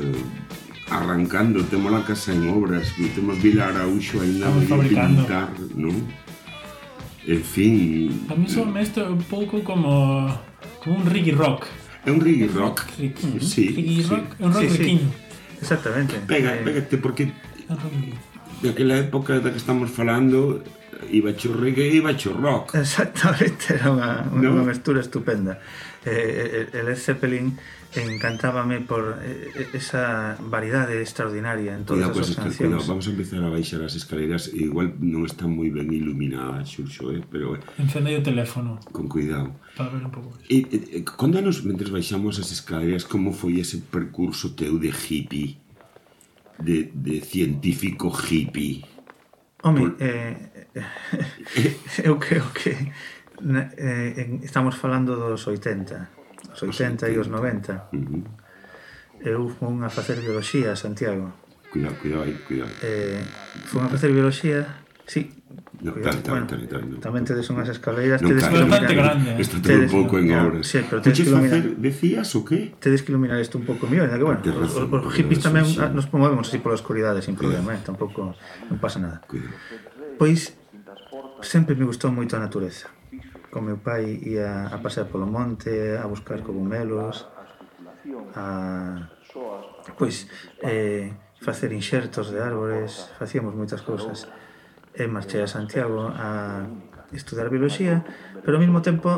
arrancando, 0.89 1.63
temos 1.65 1.93
a 1.93 2.03
casa 2.03 2.33
en 2.33 2.49
obras, 2.49 2.93
temos 3.15 3.41
Vila 3.41 3.67
Araúxo 3.67 4.21
ainda 4.21 4.47
fabricando. 4.67 5.23
pintar, 5.23 5.49
non? 5.75 5.95
En 7.27 7.43
fin, 7.43 8.25
A 8.29 8.35
mí 8.35 8.47
son 8.49 8.73
isto 8.81 9.05
un 9.05 9.21
pouco 9.29 9.61
como 9.63 10.31
como 10.83 10.97
un 10.97 11.05
reggae 11.05 11.31
rock. 11.37 11.67
é 12.05 12.09
un 12.11 12.19
reggae 12.19 12.47
rock. 12.49 12.81
Reggae, 12.97 13.39
Sí, 13.39 13.65
sí. 13.77 14.01
rock, 14.09 14.25
un 14.41 14.51
rock 14.53 14.69
Sí, 14.69 14.97
sí. 14.97 14.99
exactamente 15.61 16.17
Pega, 16.25 16.55
Eh, 16.57 16.63
pégate, 16.65 16.97
porque 16.97 17.23
É 17.69 17.71
un 17.71 17.77
rock. 17.77 17.93
daquela 18.61 18.95
época 18.97 19.39
da 19.41 19.51
que 19.51 19.57
estamos 19.57 19.89
falando 19.91 20.63
iba 21.09 21.33
cho 21.33 21.53
reggae 21.53 21.89
e 21.89 21.95
iba 21.97 22.13
cho 22.13 22.33
rock 22.33 22.77
exactamente, 22.77 23.73
era 23.73 23.89
unha, 23.89 24.25
unha, 24.29 24.41
no? 24.41 24.61
unha 24.61 24.65
mestura 24.69 25.01
estupenda 25.01 25.57
eh, 26.05 26.69
el 26.73 26.85
Led 26.85 26.97
Zeppelin 26.97 27.57
encantábame 27.95 28.79
por 28.79 29.19
esa 29.73 30.37
variedade 30.39 31.01
extraordinaria 31.01 31.75
en 31.75 31.83
todas 31.83 32.07
Mira, 32.07 32.13
pues, 32.13 32.29
as 32.29 32.35
cancións. 32.35 32.71
Calcula, 32.71 32.87
vamos 32.87 33.07
a 33.07 33.11
empezar 33.11 33.43
a 33.43 33.49
baixar 33.51 33.81
as 33.83 33.95
escaleras, 33.99 34.47
igual 34.55 34.95
non 35.03 35.27
están 35.27 35.51
moi 35.51 35.67
ben 35.67 35.91
iluminadas, 35.91 36.71
xurxo, 36.71 37.11
eh, 37.11 37.19
pero 37.27 37.59
eh, 37.59 37.83
Encende 37.83 38.15
o 38.15 38.23
teléfono. 38.23 38.79
Con 38.95 39.11
cuidado. 39.11 39.51
Para 39.75 39.91
ver 39.91 40.07
un 40.07 40.11
pouco. 40.11 40.39
E, 40.47 40.63
e, 40.63 41.03
contanos 41.03 41.67
mentres 41.67 41.91
baixamos 41.91 42.39
as 42.39 42.47
escaleras 42.55 43.03
como 43.03 43.35
foi 43.35 43.59
ese 43.59 43.83
percurso 43.83 44.55
teu 44.55 44.79
de 44.79 44.91
hippie 44.95 45.59
de, 46.59 46.91
de 46.93 47.21
científico 47.21 48.11
hippie. 48.11 48.85
Home, 49.63 49.91
Por... 49.91 49.95
eh, 49.99 50.51
eu 52.03 52.17
creo 52.17 52.51
que 52.53 52.91
eh, 53.77 54.39
estamos 54.43 54.75
falando 54.75 55.15
dos 55.15 55.45
80, 55.47 56.09
os 56.53 56.63
80 56.63 56.65
os 56.65 56.81
80. 56.81 57.09
e 57.09 57.17
os 57.17 57.27
90. 57.27 57.89
Uh 57.93 57.97
-huh. 57.97 58.23
Eu 59.21 59.49
fun 59.49 59.83
a 59.85 59.89
facer 59.89 60.17
biología 60.19 60.73
a 60.73 60.75
Santiago. 60.75 61.33
Cuidado, 61.71 61.95
cuidado 62.01 62.23
aí, 62.23 62.33
cuidado. 62.47 62.71
Eh, 62.81 63.21
fun 63.69 63.85
a 63.85 63.89
facer 63.89 64.11
biología 64.11 64.80
Sí. 65.07 65.31
No, 65.81 65.93
tan, 65.93 66.21
tan, 66.21 66.31
bueno, 66.31 66.47
tan, 66.47 66.67
tan, 66.67 66.89
no. 66.89 66.97
Tamén 67.01 67.25
tedes 67.25 67.49
unhas 67.49 67.65
escaleiras, 67.65 68.21
non, 68.21 68.37
tedes 68.37 68.45
que 68.45 68.53
iluminar. 68.53 68.85
Bastante 68.85 68.95
grande. 68.95 69.29
Isto 69.41 69.55
un 69.57 69.89
pouco 69.89 70.13
en 70.21 70.29
obras. 70.37 70.63
Sí, 70.69 70.79
pero 70.85 71.01
tedes 71.01 71.17
que 71.17 71.29
iluminar. 71.29 71.61
Decías 71.81 72.29
o 72.37 72.45
qué? 72.45 72.77
Tedes 72.77 73.01
que 73.01 73.09
iluminar 73.09 73.41
isto 73.41 73.57
un 73.57 73.65
pouco 73.65 73.89
mío, 73.89 74.05
que 74.05 74.21
bueno, 74.21 74.39
razón, 74.45 74.93
os, 74.93 75.05
os 75.09 75.13
hippies 75.17 75.41
tamén 75.41 75.65
sí. 75.65 75.81
Ah, 75.81 75.89
nos 75.89 76.05
movemos 76.13 76.45
así 76.45 76.61
pola 76.61 76.77
oscuridade 76.77 77.25
sin 77.25 77.33
problema, 77.33 77.73
eh? 77.73 77.81
tampouco 77.81 78.37
non 78.69 78.77
pasa 78.77 79.01
nada. 79.01 79.25
Cuidado. 79.25 79.57
Pois 80.21 80.53
sempre 81.41 81.73
me 81.73 81.89
gustou 81.89 82.13
moito 82.13 82.37
a 82.37 82.39
natureza. 82.39 82.93
Con 83.49 83.65
meu 83.65 83.81
pai 83.81 84.21
ia 84.21 84.69
a 84.69 84.77
pasear 84.79 85.09
polo 85.09 85.25
monte, 85.25 85.97
a 85.97 86.05
buscar 86.05 86.45
cogumelos, 86.45 87.25
a 88.37 89.09
pois 89.97 90.29
eh, 90.61 91.09
facer 91.41 91.73
inxertos 91.73 92.29
de 92.29 92.37
árbores, 92.37 93.09
facíamos 93.17 93.57
moitas 93.57 93.81
cousas. 93.81 94.29
E 94.93 95.07
marchei 95.07 95.41
a 95.43 95.47
Santiago 95.47 96.11
a 96.11 96.67
estudar 97.15 97.47
bioloxía, 97.49 98.03
pero 98.43 98.57
ao 98.57 98.63
mesmo 98.63 98.81
tempo 98.83 99.09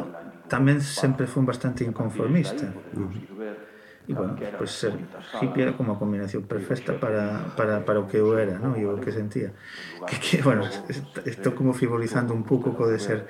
tamén 0.49 0.81
sempre 0.81 1.25
fui 1.25 1.41
bastante 1.45 1.81
inconformista. 1.85 2.69
E 4.03 4.11
bueno, 4.13 4.35
pois 4.59 4.69
ser 4.75 4.99
hippie 5.39 5.63
era 5.63 5.73
como 5.79 5.95
a 5.95 5.99
combinación 5.99 6.43
perfecta 6.43 6.99
para, 6.99 7.55
para, 7.55 7.87
para 7.87 8.03
o 8.03 8.07
que 8.07 8.19
eu 8.19 8.35
era, 8.35 8.59
¿no? 8.59 8.75
e 8.75 8.83
o 8.83 8.99
que 8.99 9.15
sentía. 9.15 9.55
Que, 10.03 10.19
que 10.19 10.37
bueno, 10.43 10.67
est- 10.91 11.23
estou 11.23 11.55
como 11.55 11.71
frivolizando 11.73 12.35
un 12.35 12.43
pouco 12.43 12.75
co 12.75 12.85
de 12.91 12.99
ser 12.99 13.25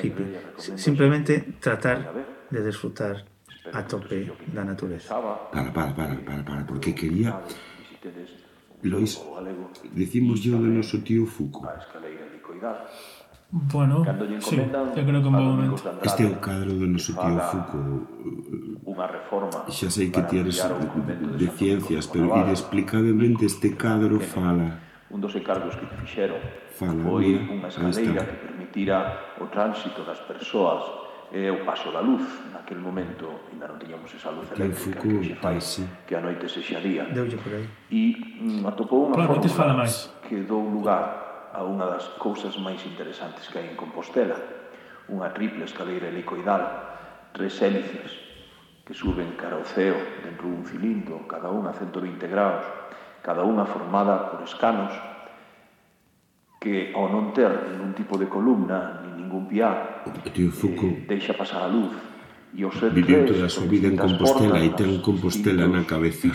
hippie. 0.00 0.32
Simplemente 0.74 1.44
tratar 1.60 2.08
de 2.48 2.60
disfrutar 2.64 3.28
a 3.70 3.84
tope 3.84 4.32
da 4.48 4.64
natureza. 4.64 5.12
Para, 5.52 5.70
para, 5.76 5.92
para, 5.92 6.14
para, 6.24 6.42
para, 6.42 6.62
porque 6.64 6.96
quería... 6.96 7.36
Lois, 8.82 9.22
decimos 9.92 10.40
yo 10.42 10.58
do 10.58 10.68
noso 10.68 11.00
tío 11.02 11.26
Fuco. 11.26 11.62
Bueno, 13.50 14.02
sí, 14.40 14.58
eu 14.58 15.04
creo 15.06 15.20
que 15.22 15.28
un 15.28 15.36
bom 15.38 15.54
momento. 15.54 15.78
Este 16.02 16.24
é 16.24 16.26
o 16.26 16.36
cadro 16.42 16.74
do 16.74 16.86
noso 16.86 17.14
tío 17.14 17.38
Fuku. 17.38 17.78
Unha 18.84 19.06
reforma. 19.06 19.64
Xa 19.70 19.88
sei 19.88 20.10
que 20.10 20.22
ti 20.26 20.42
eres 20.42 20.58
de 21.38 21.48
ciencias, 21.54 22.04
pero 22.10 22.34
inexplicablemente 22.34 23.46
este 23.46 23.76
cadro 23.76 24.18
fala 24.18 24.84
un 25.14 25.20
dos 25.20 25.34
encargos 25.36 25.76
que 25.76 25.86
fixeron 25.86 26.40
fala, 26.74 26.98
foi 27.06 27.38
unha 27.38 27.70
escadeira 27.70 28.26
que 28.26 28.36
permitira 28.42 28.96
o 29.38 29.46
tránsito 29.46 30.02
das 30.02 30.18
persoas 30.26 30.82
é 31.32 31.50
o 31.50 31.64
paso 31.64 31.92
da 31.92 32.00
luz 32.00 32.22
naquel 32.52 32.78
momento 32.78 33.48
ainda 33.52 33.70
non 33.70 33.78
tiñamos 33.80 34.10
esa 34.12 34.34
luz 34.34 34.48
eléctrica 34.52 35.00
que, 35.00 35.08
que 35.08 35.28
se 35.32 35.36
fai 35.40 35.58
sí. 35.60 35.82
que 36.04 36.14
a 36.16 36.22
noite 36.24 36.48
se 36.48 36.60
xa 36.60 36.82
día 36.82 37.08
Deulle 37.08 37.38
por 37.40 37.52
aí. 37.54 37.66
e 37.92 38.02
mm, 38.40 38.66
atopou 38.66 39.08
unha 39.08 39.24
claro, 39.24 39.40
fórmula 39.40 39.84
máis. 39.84 40.10
que 40.26 40.44
dou 40.44 40.64
lugar 40.66 41.50
a 41.54 41.62
unha 41.62 41.86
das 41.86 42.04
cousas 42.18 42.58
máis 42.58 42.82
interesantes 42.84 43.46
que 43.48 43.62
hai 43.62 43.70
en 43.70 43.76
Compostela 43.78 44.36
unha 45.12 45.30
triple 45.32 45.64
escaleira 45.68 46.10
helicoidal 46.10 46.64
tres 47.36 47.60
hélices 47.60 48.10
que 48.84 48.92
suben 48.92 49.36
cara 49.36 49.56
ao 49.60 49.64
ceo 49.64 49.96
dentro 50.24 50.48
dun 50.48 50.64
cilindro 50.64 51.24
cada 51.28 51.52
unha 51.52 51.72
a 51.72 51.76
120 51.76 52.20
graus 52.28 52.64
cada 53.20 53.44
unha 53.44 53.64
formada 53.64 54.32
por 54.32 54.40
escanos 54.44 54.92
que 56.64 56.96
ao 56.96 57.12
non 57.12 57.36
ter 57.36 57.52
ningún 57.68 57.92
tipo 57.92 58.16
de 58.16 58.24
columna 58.24 59.03
ningún 59.16 59.46
piar. 59.46 60.04
O 60.06 60.30
tío 60.30 60.50
Foucault 60.50 61.06
eh, 61.06 61.14
deixa 61.14 61.34
pasar 61.34 61.64
a 61.64 61.70
luz. 61.70 61.94
E 62.54 62.62
os 62.62 62.74
viviu 62.94 63.26
toda 63.26 63.46
a 63.46 63.50
súa 63.50 63.66
vida 63.66 63.90
en 63.90 63.98
Compostela 63.98 64.62
e 64.62 64.70
ten 64.78 65.02
Compostela 65.02 65.66
na 65.66 65.82
cabeza. 65.82 66.30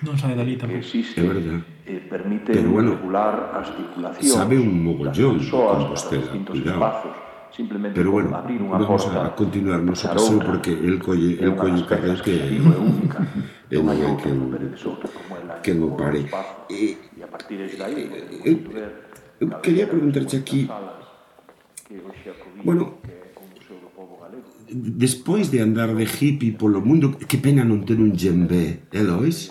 Non 0.00 0.16
sabe 0.16 0.32
dali 0.32 0.56
tamén. 0.56 0.80
É 0.80 1.20
verdad. 1.20 1.60
Eh, 1.84 2.00
permite 2.08 2.56
Pero 2.56 2.72
bueno, 2.72 2.96
regular 2.96 3.52
as 3.52 3.68
circulacións 3.68 4.32
sabe 4.32 4.56
un 4.56 4.72
mogollón 4.72 5.36
de 5.36 5.52
Compostela, 5.52 6.32
cuidado. 6.48 6.80
Espazos, 6.80 7.16
simplemente 7.52 8.00
Pero 8.00 8.08
bueno, 8.16 8.32
abrir 8.32 8.56
unha 8.64 8.80
vamos 8.80 9.04
porta, 9.04 9.20
a 9.20 9.36
continuar 9.36 9.84
noso 9.84 10.08
paseo 10.08 10.40
outra, 10.40 10.48
porque 10.48 10.72
el 10.72 10.96
colle, 10.96 11.36
el 11.36 11.52
colle 11.52 11.84
carrer 11.84 12.16
que 12.24 12.32
é 12.40 13.76
unha 13.76 14.00
que 14.16 14.32
que 15.60 15.72
non 15.76 15.92
pare. 16.00 16.24
E, 16.72 16.96
e, 16.96 17.20
eh, 17.20 17.20
a 17.20 17.28
partir 17.28 17.60
de 17.60 17.76
aí, 17.84 18.08
eu 18.48 18.56
eh, 18.72 19.44
eh, 19.44 19.52
quería 19.60 19.84
preguntarche 19.84 20.40
aquí 20.40 20.64
Bueno, 22.64 22.98
despois 24.70 25.50
de 25.50 25.60
andar 25.60 25.94
de 25.94 26.04
hippie 26.04 26.52
polo 26.52 26.80
mundo, 26.80 27.18
que 27.18 27.38
pena 27.38 27.66
non 27.66 27.82
ter 27.82 27.98
un 27.98 28.14
djembe, 28.14 28.86
eh, 28.94 28.98
é 28.98 29.02
Lois? 29.02 29.50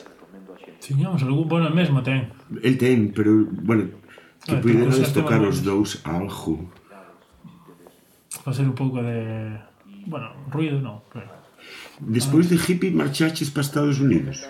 Tiñamos 0.80 1.20
algún, 1.28 1.52
bueno, 1.52 1.68
mesmo 1.76 2.00
ten. 2.00 2.32
El 2.64 2.80
ten, 2.80 3.12
pero, 3.12 3.44
bueno, 3.44 3.92
que 4.48 4.56
vale, 4.56 4.64
puderas 4.64 5.12
tocar 5.12 5.44
os 5.44 5.60
dous 5.60 6.00
algo. 6.08 6.72
Facer 8.44 8.64
un 8.64 8.76
pouco 8.76 9.04
de... 9.04 9.60
Bueno, 10.08 10.32
ruido 10.48 10.80
non, 10.80 11.04
pero... 11.12 11.28
Despois 12.00 12.48
de 12.48 12.56
hippie 12.56 12.96
marchaches 12.96 13.52
para 13.52 13.68
Estados 13.68 14.00
Unidos. 14.00 14.48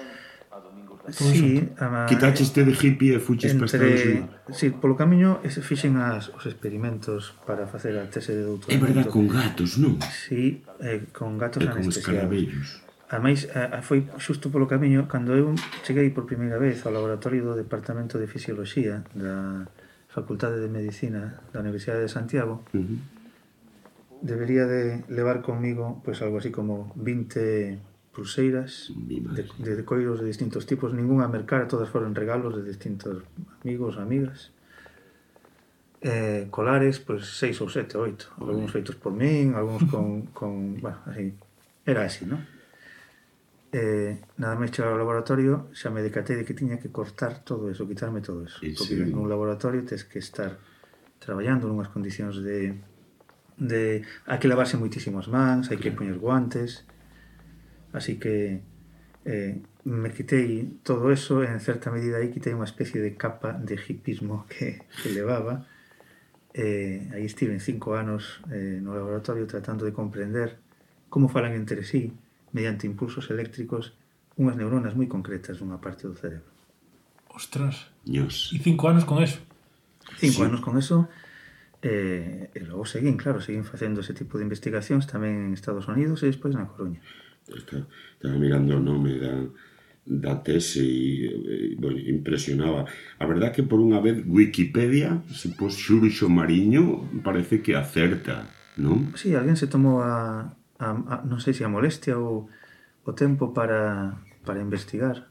Sí, 1.12 1.70
ama, 1.78 2.06
Quitaxeste 2.06 2.63
de 2.63 2.74
hippie 2.74 3.16
e 3.16 3.20
fuches 3.20 3.51
entre, 3.51 3.68
para 3.68 3.88
estar 3.88 4.54
Sí, 4.54 4.70
polo 4.70 4.96
camiño 4.96 5.39
se 5.48 5.62
fixen 5.62 5.98
as, 5.98 6.30
os 6.34 6.46
experimentos 6.46 7.36
para 7.46 7.68
facer 7.68 7.98
a 7.98 8.10
tese 8.10 8.34
de 8.34 8.44
doutoramento. 8.44 8.86
É 8.86 8.88
verdad, 8.88 9.08
con 9.10 9.25
gatos, 9.30 9.78
non? 9.78 9.98
Sí, 10.10 10.62
eh, 10.82 11.10
con 11.13 11.38
gatos 11.38 11.62
e 11.62 11.68
anestesiados. 11.70 12.86
Ademais, 13.10 13.50
a, 13.58 13.78
a, 13.78 13.82
foi 13.82 14.06
xusto 14.22 14.54
polo 14.54 14.70
camiño 14.70 15.10
cando 15.10 15.34
eu 15.34 15.58
cheguei 15.82 16.13
por 16.13 16.30
primeira 16.30 16.62
vez 16.62 16.86
ao 16.86 16.94
laboratorio 16.94 17.42
do 17.42 17.54
Departamento 17.58 18.22
de 18.22 18.30
Fisioloxía 18.30 19.01
da 19.18 19.66
Facultade 20.13 20.62
de 20.62 20.70
Medicina 20.70 21.42
da 21.50 21.62
Universidade 21.62 22.06
de 22.06 22.10
Santiago, 22.10 22.62
uh 22.70 22.78
-huh. 22.78 22.98
debería 24.22 24.70
de 24.70 25.06
levar 25.10 25.42
conmigo 25.42 26.01
pues 26.06 26.22
algo 26.22 26.38
así 26.38 26.54
como 26.54 26.94
20 27.01 27.88
pulseiras 28.20 28.92
de, 28.92 29.48
de, 29.64 29.76
de 29.80 29.86
coiros 29.88 30.20
de 30.20 30.28
distintos 30.28 30.68
tipos, 30.68 30.92
ninguna 30.92 31.26
a 31.26 31.32
mercar, 31.32 31.72
todas 31.72 31.88
foron 31.88 32.12
regalos 32.12 32.52
de 32.60 32.68
distintos 32.68 33.24
amigos, 33.64 33.96
amigas. 33.96 34.52
Eh, 36.02 36.48
colares, 36.52 37.00
pois 37.00 37.24
pues, 37.24 37.40
seis 37.40 37.56
ou 37.64 37.72
sete, 37.72 37.96
oito. 37.96 38.28
Algúns 38.44 38.76
feitos 38.76 39.00
por 39.00 39.16
min, 39.16 39.56
algúns 39.56 39.88
con, 39.88 40.28
con 40.38 40.76
bueno, 40.84 41.00
así. 41.08 41.32
Era 41.88 42.04
así, 42.04 42.28
non? 42.28 42.44
Eh, 43.72 44.20
nada 44.36 44.60
máis 44.60 44.76
chegar 44.76 44.92
ao 44.92 45.00
laboratorio, 45.00 45.72
xa 45.72 45.88
me 45.88 46.04
decatei 46.04 46.36
de 46.36 46.44
que 46.44 46.58
tiña 46.58 46.76
que 46.76 46.92
cortar 46.92 47.40
todo 47.48 47.72
eso, 47.72 47.88
quitarme 47.88 48.20
todo 48.20 48.44
eso. 48.44 48.60
E 48.60 48.76
porque 48.76 49.00
sí. 49.00 49.12
nun 49.15 49.32
laboratorio 49.32 49.88
tens 49.88 50.04
que 50.04 50.20
estar 50.20 50.60
traballando 51.24 51.72
nunhas 51.72 51.88
condicións 51.88 52.43
de 52.43 52.76
de 53.60 54.04
hai 54.28 54.39
que 54.39 54.48
lavarse 54.52 54.76
moitísimas 54.76 55.28
mans, 55.28 55.72
hai 55.72 55.80
que 55.80 55.91
poñer 55.91 56.20
guantes, 56.20 56.88
así 57.93 58.17
que 58.21 58.62
eh, 59.25 59.62
me 59.86 60.12
quitei 60.13 60.80
todo 60.84 61.12
eso 61.12 61.41
en 61.43 61.60
certa 61.60 61.89
medida 61.91 62.17
aí 62.21 62.30
quitei 62.30 62.54
unha 62.54 62.67
especie 62.67 63.02
de 63.02 63.15
capa 63.17 63.56
de 63.58 63.75
hipismo 63.80 64.45
que, 64.52 64.84
que 65.02 65.10
levaba 65.10 65.65
eh, 66.54 67.10
aí 67.13 67.25
estive 67.25 67.54
en 67.54 67.62
cinco 67.62 67.95
anos 67.95 68.41
eh, 68.52 68.80
no 68.82 68.93
laboratorio 68.93 69.45
tratando 69.45 69.86
de 69.86 69.93
comprender 69.93 70.58
como 71.10 71.30
falan 71.30 71.54
entre 71.58 71.82
sí 71.86 72.13
mediante 72.54 72.86
impulsos 72.89 73.30
eléctricos 73.30 73.93
unhas 74.38 74.58
neuronas 74.58 74.93
moi 74.97 75.06
concretas 75.10 75.60
dunha 75.62 75.78
parte 75.82 76.06
do 76.10 76.15
cerebro 76.17 76.47
Ostras. 77.30 77.88
Ños. 78.10 78.52
E 78.52 78.60
cinco 78.60 78.89
anos 78.89 79.06
con 79.06 79.21
eso. 79.21 79.39
cinco 80.17 80.43
Sí. 80.43 80.47
anos 80.49 80.60
con 80.65 80.75
eso 80.82 81.08
eh, 81.86 82.49
e 82.52 82.60
logo 82.65 82.84
seguín, 82.84 83.15
claro, 83.15 83.39
seguín 83.39 83.63
facendo 83.63 84.02
ese 84.04 84.12
tipo 84.12 84.36
de 84.36 84.43
investigacións 84.43 85.08
tamén 85.08 85.47
en 85.47 85.52
Estados 85.56 85.88
Unidos 85.88 86.19
e 86.25 86.28
despois 86.28 86.52
na 86.58 86.67
Coruña 86.67 86.99
está, 87.56 87.88
estaba 88.14 88.36
mirando 88.38 88.78
o 88.78 88.84
nome 88.84 89.18
da, 89.18 89.48
da 90.06 90.36
tese 90.42 90.82
e, 90.82 91.26
e 91.26 91.74
eh, 91.74 91.76
bueno, 91.78 92.00
impresionaba. 92.00 92.86
A 93.20 93.26
verdad 93.26 93.54
que 93.54 93.64
por 93.64 93.78
unha 93.78 94.02
vez 94.02 94.26
Wikipedia, 94.26 95.22
se 95.30 95.54
pos 95.54 95.78
Xurxo 95.78 96.30
Mariño, 96.30 97.06
parece 97.22 97.62
que 97.62 97.78
acerta, 97.78 98.50
non? 98.78 99.14
Si, 99.14 99.30
sí, 99.30 99.38
alguén 99.38 99.56
se 99.56 99.70
tomou 99.70 100.02
a, 100.02 100.50
a, 100.82 100.88
a 100.90 101.16
non 101.26 101.38
sei 101.38 101.54
se 101.54 101.62
a 101.62 101.70
molestia 101.70 102.18
ou 102.18 102.50
o 103.06 103.12
tempo 103.14 103.54
para, 103.54 104.18
para 104.46 104.62
investigar 104.62 105.30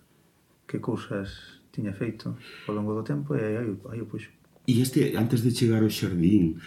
que 0.67 0.79
cousas 0.79 1.59
tiña 1.73 1.93
feito 1.93 2.39
ao 2.67 2.75
longo 2.75 2.95
do 2.95 3.03
tempo 3.03 3.35
e 3.35 3.43
aí, 3.43 3.57
aí 3.63 4.01
o 4.01 4.07
puxo. 4.07 4.31
E 4.69 4.79
este, 4.85 5.17
antes 5.17 5.43
de 5.43 5.51
chegar 5.51 5.83
ao 5.83 5.91
xardín, 5.91 6.61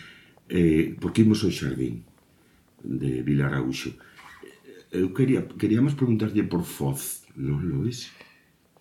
eh, 0.49 0.97
porque 0.99 1.21
imos 1.21 1.45
ao 1.45 1.53
xardín 1.53 2.03
de 2.83 3.21
Vilar 3.21 3.53
Auxo, 3.53 3.93
Eu 4.91 5.13
quería, 5.15 5.47
queríamos 5.47 5.93
preguntarlle 5.95 6.43
por 6.43 6.63
Foz, 6.67 7.23
non, 7.35 7.63
Luis? 7.63 8.11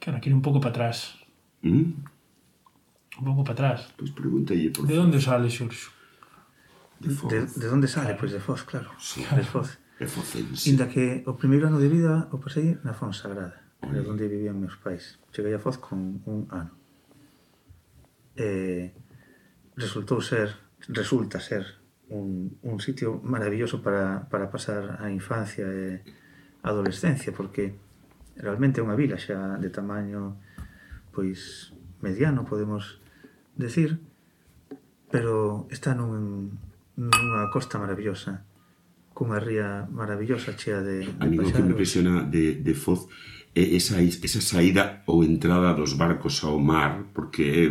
Cara, 0.03 0.19
quero 0.19 0.35
un 0.35 0.43
pouco 0.43 0.59
para 0.59 0.71
atrás. 0.75 1.15
¿Mm? 1.63 2.03
Un 3.21 3.25
pouco 3.25 3.47
para 3.47 3.55
atrás. 3.55 3.81
Pois 3.95 4.11
pues 4.11 4.19
pregúntalle 4.19 4.75
por 4.75 4.87
De 4.91 4.95
Foz. 4.99 5.05
onde 5.07 5.19
sale 5.23 5.47
Xurxo? 5.47 5.91
De 6.99 7.11
Foz. 7.15 7.31
De, 7.31 7.47
de 7.47 7.67
onde 7.71 7.87
sale? 7.87 8.19
Pois 8.19 8.31
pues 8.31 8.33
de 8.35 8.41
Foz, 8.43 8.61
claro. 8.67 8.91
Sí. 8.99 9.23
De 9.23 9.45
Foz. 9.47 9.79
É 10.01 10.07
focense. 10.09 10.65
Inda 10.73 10.89
que 10.89 11.21
o 11.29 11.37
primeiro 11.37 11.69
ano 11.69 11.77
de 11.77 11.87
vida 11.87 12.27
o 12.33 12.41
pasei 12.41 12.81
na 12.81 12.97
Fonsagrada, 12.97 13.61
Olé. 13.85 14.01
onde 14.01 14.27
vivían 14.33 14.57
meus 14.57 14.81
pais. 14.81 15.21
Cheguei 15.29 15.53
a 15.53 15.61
Foz 15.61 15.77
con 15.77 16.25
un 16.25 16.49
ano. 16.49 16.73
Eh, 18.33 18.97
resultou 19.77 20.25
ser, 20.25 20.57
resulta 20.89 21.37
ser 21.39 21.80
un, 22.11 22.59
un 22.63 22.79
sitio 22.81 23.21
maravilloso 23.23 23.83
para, 23.83 24.29
para 24.29 24.51
pasar 24.51 24.99
a 25.01 25.11
infancia 25.11 25.67
e 25.71 26.03
adolescencia, 26.63 27.33
porque 27.33 27.75
realmente 28.37 28.83
é 28.83 28.85
unha 28.85 28.99
vila 28.99 29.17
xa 29.17 29.57
de 29.57 29.71
tamaño 29.71 30.37
pois 31.15 31.73
mediano, 32.03 32.45
podemos 32.45 32.99
decir, 33.57 33.99
pero 35.11 35.67
está 35.71 35.95
nun, 35.95 36.59
nunha 36.99 37.51
costa 37.55 37.79
maravillosa, 37.79 38.47
cunha 39.15 39.39
ría 39.39 39.87
maravillosa 39.91 40.57
chea 40.57 40.83
de, 40.83 41.07
de 41.07 41.23
A 41.23 41.27
mí 41.27 41.39
que 41.39 41.63
me 41.63 41.75
impresiona 41.75 42.27
de, 42.27 42.59
de 42.59 42.75
Foz 42.75 43.07
é 43.55 43.75
esa, 43.75 43.99
esa 44.01 44.41
saída 44.41 45.03
ou 45.07 45.27
entrada 45.27 45.75
dos 45.75 45.95
barcos 45.95 46.43
ao 46.47 46.59
mar, 46.59 47.11
porque 47.15 47.43
é 47.43 47.67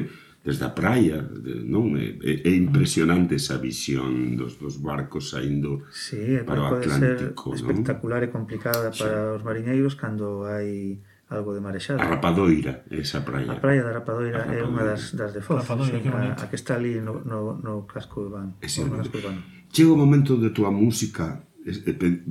desde 0.50 0.66
a 0.66 0.74
praia, 0.74 1.22
de, 1.22 1.62
non? 1.62 1.94
É, 1.94 2.18
é 2.26 2.54
impresionante 2.58 3.38
esa 3.38 3.62
visión 3.62 4.34
dos, 4.34 4.58
dos 4.58 4.82
barcos 4.82 5.30
saindo 5.30 5.86
sí, 5.94 6.42
para 6.42 6.66
o 6.66 6.82
Atlántico, 6.82 7.54
ser 7.54 7.62
espectacular 7.62 8.26
non? 8.26 8.28
e 8.28 8.34
complicada 8.34 8.90
para 8.90 9.38
sí. 9.38 9.38
os 9.38 9.42
mariñeiros 9.46 9.94
cando 9.94 10.50
hai 10.50 10.98
algo 11.30 11.54
de 11.54 11.62
marexada. 11.62 12.02
A 12.02 12.10
Rapadoira, 12.10 12.90
esa 12.90 13.22
praia. 13.22 13.54
A 13.54 13.62
praia 13.62 13.86
da 13.86 13.94
Rapadoira, 13.94 14.42
Rapadoira. 14.42 14.66
é 14.66 14.66
unha 14.66 14.84
das, 14.90 15.14
das 15.14 15.32
de 15.38 15.46
Foz, 15.46 15.62
Rapadoira, 15.62 16.02
sí, 16.02 16.10
a, 16.10 16.34
a 16.34 16.46
que 16.50 16.58
está 16.58 16.74
ali 16.82 16.98
no, 16.98 17.22
no, 17.22 17.54
no 17.62 17.86
casco 17.86 18.26
urbano. 18.26 18.58
Ese 18.66 18.82
no 18.82 18.98
casco 18.98 19.22
urbano. 19.22 19.46
Chega 19.70 19.94
o 19.94 20.00
momento 20.02 20.42
de 20.42 20.50
tua 20.50 20.74
música, 20.74 21.46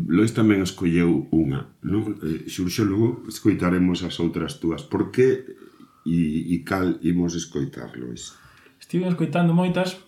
Lois 0.08 0.34
tamén 0.34 0.64
escolleu 0.64 1.30
unha, 1.30 1.70
non? 1.86 2.18
Eh, 2.26 2.50
Xurxo, 2.50 2.82
logo 2.82 3.28
escoitaremos 3.30 4.02
as 4.02 4.18
outras 4.18 4.58
túas. 4.58 4.82
Por 4.82 5.14
que 5.14 5.46
e, 6.08 6.54
e 6.54 6.64
cal 6.64 6.96
imos 7.04 7.36
escoitar, 7.36 7.92
Luis? 7.92 8.32
Estive 8.80 9.04
escoitando 9.04 9.52
moitas 9.52 10.00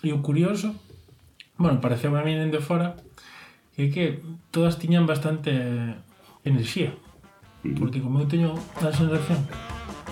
e 0.00 0.16
o 0.16 0.24
curioso, 0.24 0.72
bueno, 1.60 1.84
pareceu 1.84 2.16
a 2.16 2.24
mí 2.24 2.32
dende 2.32 2.64
fora, 2.64 2.96
que 3.76 3.92
que 3.92 4.24
todas 4.48 4.80
tiñan 4.80 5.04
bastante 5.04 5.52
enerxía. 6.44 6.96
Porque 7.78 8.00
como 8.00 8.18
eu 8.18 8.26
teño 8.26 8.56
a 8.80 8.90
sensación 8.90 9.38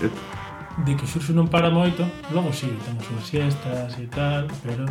eh? 0.05 0.12
de 0.87 0.92
que 0.94 1.03
o 1.03 1.11
xurxo 1.11 1.35
non 1.35 1.48
para 1.48 1.72
moito, 1.72 2.07
logo 2.31 2.53
si, 2.55 2.68
sí, 2.68 2.76
temos 2.87 3.09
unhas 3.11 3.26
siestas 3.26 3.90
e 3.98 4.07
tal, 4.07 4.46
pero... 4.62 4.85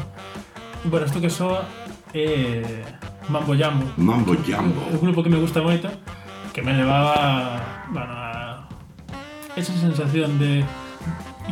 Bueno, 0.88 1.06
isto 1.06 1.20
que 1.20 1.30
soa 1.30 1.68
é 2.14 2.64
eh, 2.64 2.84
Mambo 3.30 3.56
Jambo. 3.56 3.86
Mambo 3.98 4.36
Jambo. 4.44 4.80
O, 4.96 4.98
grupo 5.00 5.24
que 5.24 5.30
me 5.30 5.40
gusta 5.40 5.62
moito, 5.62 5.88
que 6.54 6.62
me 6.62 6.74
levaba, 6.74 7.86
bueno, 7.92 8.12
a 8.12 8.29
esa 9.60 9.74
sensación 9.74 10.40
de, 10.40 10.64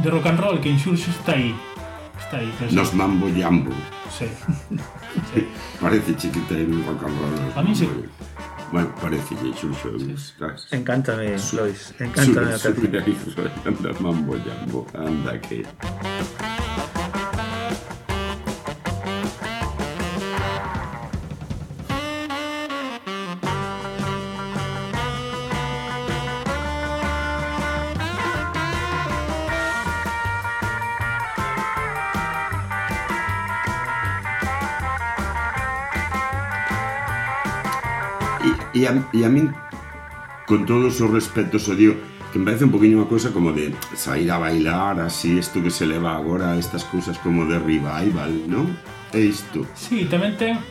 de 0.01 0.09
rock 0.09 0.25
and 0.27 0.39
roll 0.39 0.59
que 0.59 0.77
Xurxo 0.77 1.11
está 1.11 1.33
aí. 1.33 1.55
Está 2.19 2.37
aí, 2.37 2.53
pero 2.59 2.71
Nos 2.71 2.93
Mambo 2.93 3.27
Jambo 3.37 3.71
Sí. 4.09 4.25
sí. 5.33 5.47
Parece 5.79 6.15
chiquita 6.15 6.55
en 6.55 6.73
un 6.73 6.85
rock 6.85 7.03
and 7.03 7.19
roll 7.19 7.51
A 7.55 7.61
mí 7.61 7.75
sí. 7.75 7.87
Bueno, 8.71 8.93
parece 9.01 9.35
que 9.35 9.53
Xurxo 9.53 9.95
estás 10.13 10.67
Encántame, 10.73 11.35
Lois, 11.53 11.93
encántame 11.99 12.57
Sube, 12.57 13.15
sube 13.33 13.51
anda 13.65 13.93
Mambo 14.01 14.35
Jambo 14.45 14.85
Anda 14.93 15.39
que 15.39 15.63
E 38.77 38.85
a, 38.85 38.93
e 39.09 39.25
a 39.25 39.29
min, 39.33 39.49
con 40.45 40.69
todos 40.69 41.01
os 41.01 41.09
respetos, 41.09 41.65
o 41.65 41.73
digo, 41.73 41.97
que 42.29 42.37
me 42.37 42.45
parece 42.45 42.69
un 42.69 42.69
poquinho 42.69 43.01
unha 43.01 43.09
cousa 43.09 43.33
como 43.33 43.49
de 43.49 43.73
sair 43.97 44.29
a 44.29 44.37
bailar, 44.37 45.01
así, 45.01 45.33
isto 45.41 45.57
que 45.65 45.73
se 45.73 45.89
leva 45.89 46.13
agora, 46.13 46.53
estas 46.53 46.85
cousas 46.85 47.17
como 47.25 47.49
de 47.49 47.57
revival, 47.57 48.29
non? 48.45 48.69
É 49.09 49.23
isto. 49.23 49.65
Sí, 49.73 50.05
tamén 50.05 50.37
ten 50.37 50.61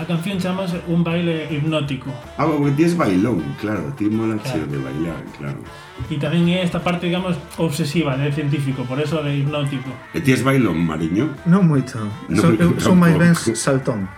a 0.00 0.06
canción 0.08 0.40
chamase 0.40 0.80
un 0.88 1.04
baile 1.04 1.44
hipnótico. 1.52 2.08
Ah, 2.40 2.48
porque 2.48 2.72
ti 2.72 2.88
es 2.88 2.96
bailón, 2.96 3.44
claro, 3.60 3.92
ti 4.00 4.08
mola 4.08 4.40
Claro. 4.40 4.64
de 4.64 4.78
bailar, 4.80 5.20
claro. 5.36 5.60
E 6.08 6.16
tamén 6.16 6.48
é 6.48 6.64
esta 6.64 6.80
parte, 6.80 7.12
digamos, 7.12 7.36
obsesiva 7.60 8.16
de 8.16 8.32
científico, 8.32 8.88
por 8.88 8.96
eso 8.96 9.20
de 9.20 9.36
hipnótico. 9.36 9.92
E 10.16 10.24
ti 10.24 10.32
es 10.32 10.40
bailón, 10.40 10.80
Mariño? 10.88 11.28
Non 11.44 11.68
moito. 11.68 12.00
Non, 12.32 12.40
son, 12.40 12.52
eu 12.56 12.72
son 12.80 12.96
máis 12.96 13.12
ben 13.20 13.36
saltón. 13.36 14.08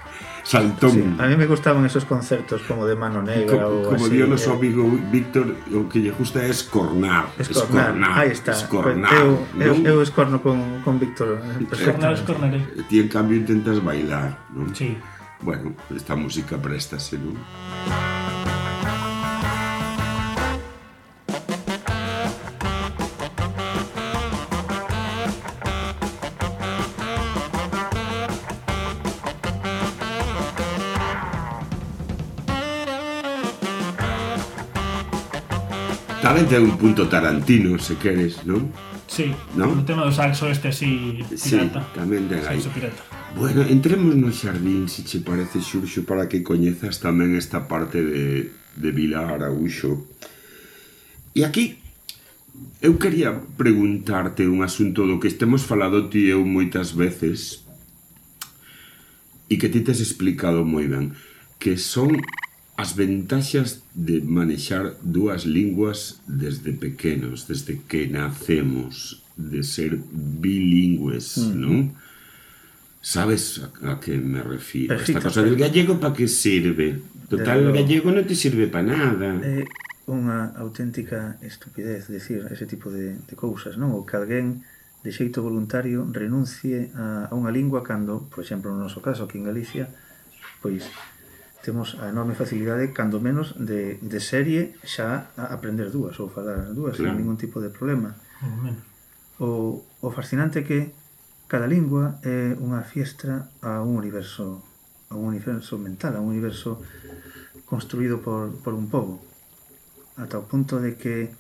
saltón. 0.53 0.91
Sí, 0.93 1.03
a 1.19 1.27
mí 1.27 1.37
me 1.37 1.47
gustaban 1.47 1.85
esos 1.87 2.05
concertos 2.05 2.63
como 2.69 2.87
de 2.87 2.95
mano 2.95 3.23
negra 3.23 3.65
Co 3.65 3.81
o 3.81 3.83
Como 3.89 4.05
así, 4.05 4.15
dio 4.15 4.27
noso 4.27 4.53
amigo 4.53 4.85
Víctor, 5.11 5.57
o 5.73 5.89
que 5.89 6.05
lle 6.05 6.13
gusta 6.13 6.45
é. 6.45 6.53
Escornar, 6.53 7.33
escornar 7.41 8.13
aí 8.13 8.37
está. 8.37 8.53
Escornar, 8.53 9.13
eu, 9.17 9.49
non? 9.57 9.81
eu, 9.81 9.97
eu 9.97 9.99
escorno 10.05 10.45
con, 10.45 10.85
con 10.85 11.01
Víctor 11.01 11.41
eh, 11.41 11.65
perfectamente. 11.65 11.73
Escornar, 11.73 12.13
escornar. 12.21 12.51
Eh, 12.53 12.85
eh. 12.85 12.85
Ti, 12.89 12.97
en 13.01 13.09
cambio, 13.09 13.35
intentas 13.41 13.81
bailar, 13.81 14.37
non? 14.53 14.69
Sí. 14.77 14.93
Bueno, 15.41 15.73
esta 15.91 16.15
música 16.15 16.61
préstase, 16.61 17.17
non? 17.17 17.35
Música 17.35 18.62
Tamén 36.23 36.47
ten 36.47 36.63
un 36.63 36.79
punto 36.79 37.11
Tarantino, 37.11 37.75
se 37.83 37.99
queres, 37.99 38.47
non? 38.47 38.71
Sí, 39.11 39.35
¿No? 39.59 39.75
o 39.75 39.83
tema 39.83 40.07
do 40.07 40.15
saxo 40.15 40.47
este 40.47 40.71
así 40.71 41.19
pirata. 41.19 41.83
Sí, 41.83 41.99
tamén 41.99 42.31
ten 42.31 42.47
aí. 42.47 42.63
Saxo 42.63 42.71
pirata. 42.71 43.03
Bueno, 43.35 43.67
entremos 43.67 44.15
no 44.15 44.31
xardín, 44.31 44.87
se 44.87 45.03
che 45.03 45.19
parece, 45.19 45.59
Xurxo, 45.59 46.07
para 46.07 46.31
que 46.31 46.47
coñezas 46.47 47.03
tamén 47.03 47.35
esta 47.35 47.67
parte 47.67 48.07
de, 48.07 48.55
de 48.55 48.91
Vila 48.95 49.35
Araúxo. 49.35 50.07
E 51.35 51.43
aquí 51.43 51.83
eu 52.79 53.03
quería 53.03 53.35
preguntarte 53.59 54.47
un 54.47 54.63
asunto 54.63 55.03
do 55.11 55.19
que 55.19 55.27
estemos 55.27 55.67
falado 55.67 56.07
ti 56.07 56.31
eu 56.31 56.47
moitas 56.47 56.95
veces 56.95 57.67
e 59.51 59.59
que 59.59 59.67
ti 59.67 59.83
tes 59.83 59.99
explicado 59.99 60.63
moi 60.63 60.87
ben, 60.87 61.19
que 61.59 61.75
son 61.75 62.15
As 62.83 62.99
ventaxas 62.99 63.87
de 63.95 64.19
manexar 64.27 64.99
dúas 65.07 65.47
linguas 65.47 66.19
desde 66.27 66.75
pequenos, 66.75 67.47
desde 67.47 67.79
que 67.87 68.11
nacemos, 68.11 69.23
de 69.39 69.63
ser 69.63 70.03
bilingües, 70.11 71.39
mm. 71.39 71.55
non? 71.63 71.95
Sabes 72.99 73.63
a, 73.63 73.95
a 73.95 74.03
que 74.03 74.19
me 74.19 74.43
refiro? 74.43 74.99
Perfecto, 74.99 75.23
Esta 75.23 75.29
cosa 75.31 75.47
del 75.47 75.55
gallego 75.55 76.03
para 76.03 76.11
que 76.11 76.27
sirve? 76.27 76.99
Total, 77.31 77.71
o 77.71 77.71
gallego 77.71 78.11
non 78.11 78.27
te 78.27 78.35
sirve 78.35 78.67
para 78.67 78.91
nada. 78.91 79.39
É 79.47 79.63
unha 80.11 80.51
auténtica 80.59 81.39
estupidez 81.39 82.11
decir 82.11 82.43
ese 82.51 82.67
tipo 82.67 82.91
de, 82.91 83.15
de 83.15 83.35
cousas, 83.39 83.79
non? 83.79 83.95
O 83.95 84.03
que 84.03 84.19
alguén 84.19 84.67
de 85.07 85.15
xeito 85.15 85.39
voluntario 85.39 86.03
renuncie 86.11 86.91
a, 86.99 87.31
a 87.31 87.33
unha 87.39 87.55
lingua 87.55 87.87
cando, 87.87 88.27
por 88.27 88.43
exemplo, 88.43 88.75
no 88.75 88.91
noso 88.91 88.99
caso, 88.99 89.31
aquí 89.31 89.39
en 89.39 89.47
Galicia, 89.47 89.87
pois 90.59 90.91
temos 91.63 91.95
a 92.03 92.11
enorme 92.11 92.35
facilidade, 92.35 92.91
cando 92.91 93.23
menos, 93.23 93.55
de, 93.55 94.03
de 94.03 94.21
serie 94.21 94.75
xa 94.83 95.31
a 95.39 95.55
aprender 95.55 95.95
dúas 95.95 96.19
ou 96.19 96.27
falar 96.27 96.75
dúas, 96.75 96.99
claro. 96.99 97.15
sen 97.15 97.23
ningún 97.23 97.39
tipo 97.39 97.63
de 97.63 97.71
problema. 97.71 98.19
Menos. 98.43 98.83
O, 99.39 99.83
o 100.03 100.09
fascinante 100.11 100.67
que 100.67 100.91
cada 101.47 101.71
lingua 101.71 102.19
é 102.27 102.59
unha 102.59 102.83
fiestra 102.83 103.49
a 103.63 103.81
un 103.81 103.95
universo 103.95 104.61
a 105.13 105.15
un 105.15 105.29
universo 105.29 105.77
mental, 105.79 106.17
a 106.17 106.21
un 106.25 106.33
universo 106.33 106.81
construído 107.69 108.25
por, 108.25 108.51
por 108.65 108.75
un 108.75 108.91
pobo 108.91 109.23
ata 110.17 110.37
o 110.37 110.45
punto 110.45 110.77
de 110.77 110.97
que 110.99 111.33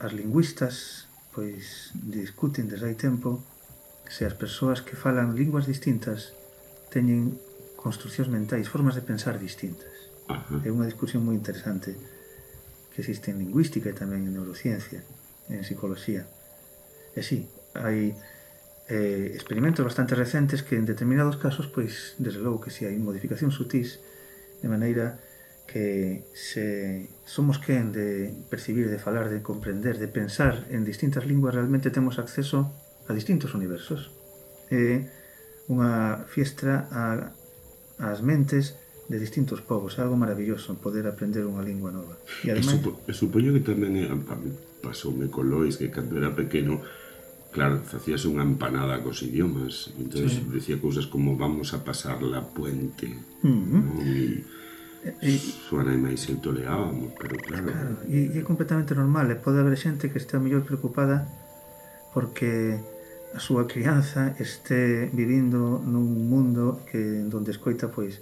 as 0.00 0.12
lingüistas 0.16 1.06
pois 1.36 1.92
discuten 1.94 2.66
desde 2.66 2.88
hai 2.88 2.96
tempo 2.96 3.44
se 4.08 4.24
as 4.24 4.34
persoas 4.34 4.80
que 4.80 4.96
falan 4.96 5.36
linguas 5.36 5.68
distintas 5.68 6.32
teñen 6.88 7.36
construcións 7.80 8.28
mentais, 8.28 8.68
formas 8.68 8.92
de 8.92 9.00
pensar 9.00 9.40
distintas. 9.40 9.88
Ajá. 10.28 10.60
É 10.60 10.68
unha 10.68 10.84
discusión 10.84 11.24
moi 11.24 11.32
interesante 11.32 11.96
que 12.92 13.00
existe 13.00 13.32
en 13.32 13.40
lingüística 13.40 13.88
e 13.88 13.96
tamén 13.96 14.28
en 14.28 14.36
neurociencia, 14.36 15.00
en 15.48 15.64
psicología. 15.64 16.28
E 17.16 17.24
sí, 17.24 17.48
hai 17.72 18.12
eh, 18.92 19.32
experimentos 19.32 19.80
bastante 19.80 20.12
recentes 20.14 20.60
que 20.60 20.76
en 20.76 20.84
determinados 20.84 21.40
casos, 21.40 21.66
pois, 21.72 22.14
desde 22.20 22.44
logo 22.44 22.60
que 22.60 22.68
si 22.68 22.84
sí, 22.84 22.92
hai 22.92 23.00
modificacións 23.00 23.56
sutís 23.56 23.98
de 24.60 24.68
maneira 24.68 25.16
que 25.64 26.26
se 26.34 27.08
somos 27.24 27.62
quen 27.62 27.94
de 27.94 28.34
percibir, 28.50 28.90
de 28.90 28.98
falar, 28.98 29.30
de 29.30 29.40
comprender, 29.40 29.96
de 29.96 30.10
pensar 30.10 30.66
en 30.68 30.84
distintas 30.84 31.24
linguas, 31.24 31.54
realmente 31.54 31.94
temos 31.94 32.18
acceso 32.18 32.74
a 33.08 33.14
distintos 33.14 33.54
universos. 33.54 34.10
É 34.68 34.76
eh, 34.76 34.98
unha 35.70 36.26
fiestra 36.26 36.90
a 36.90 37.30
ás 38.00 38.24
mentes 38.24 38.80
de 39.06 39.20
distintos 39.20 39.60
povos. 39.60 39.98
É 39.98 40.06
algo 40.06 40.16
maravilloso 40.16 40.74
poder 40.80 41.04
aprender 41.04 41.44
unha 41.44 41.60
lingua 41.60 41.92
nova. 41.92 42.16
E 42.42 42.50
ademais... 42.50 42.80
Supo, 42.80 42.90
supoño 43.12 43.52
que 43.52 43.62
tamén 43.62 43.94
é, 44.00 44.08
a 44.08 44.36
mí 44.40 44.50
pasoume 44.80 45.28
con 45.28 45.52
Lois 45.52 45.76
que 45.76 45.92
cando 45.92 46.16
era 46.16 46.32
pequeno 46.32 46.80
Claro, 47.50 47.82
facías 47.82 48.22
unha 48.30 48.46
empanada 48.46 49.02
cos 49.02 49.26
idiomas 49.26 49.90
entonces 49.98 50.38
sí. 50.38 50.46
decía 50.54 50.78
cousas 50.78 51.10
como 51.10 51.34
vamos 51.34 51.74
a 51.74 51.82
pasar 51.82 52.22
la 52.22 52.46
puente 52.46 53.10
uh 53.42 53.50
-huh. 53.50 53.74
¿no? 53.74 53.98
e 54.06 54.46
e, 55.18 55.34
suana 55.66 55.96
máis 55.98 56.22
se 56.22 56.38
toleábamos, 56.38 57.10
pero 57.18 57.34
claro. 57.42 57.66
claro 57.74 57.94
e, 58.06 58.30
e 58.30 58.38
é 58.38 58.42
completamente 58.46 58.94
normal, 58.94 59.26
e 59.34 59.42
pode 59.42 59.58
haber 59.58 59.74
xente 59.74 60.14
que 60.14 60.22
está 60.22 60.38
mellor 60.38 60.62
preocupada 60.62 61.26
porque 62.14 62.78
a 63.34 63.38
súa 63.38 63.70
crianza 63.70 64.34
este 64.42 65.10
vivindo 65.14 65.78
nun 65.78 66.26
mundo 66.26 66.82
que 66.88 67.22
onde 67.30 67.54
escoita 67.54 67.90
pois 67.90 68.18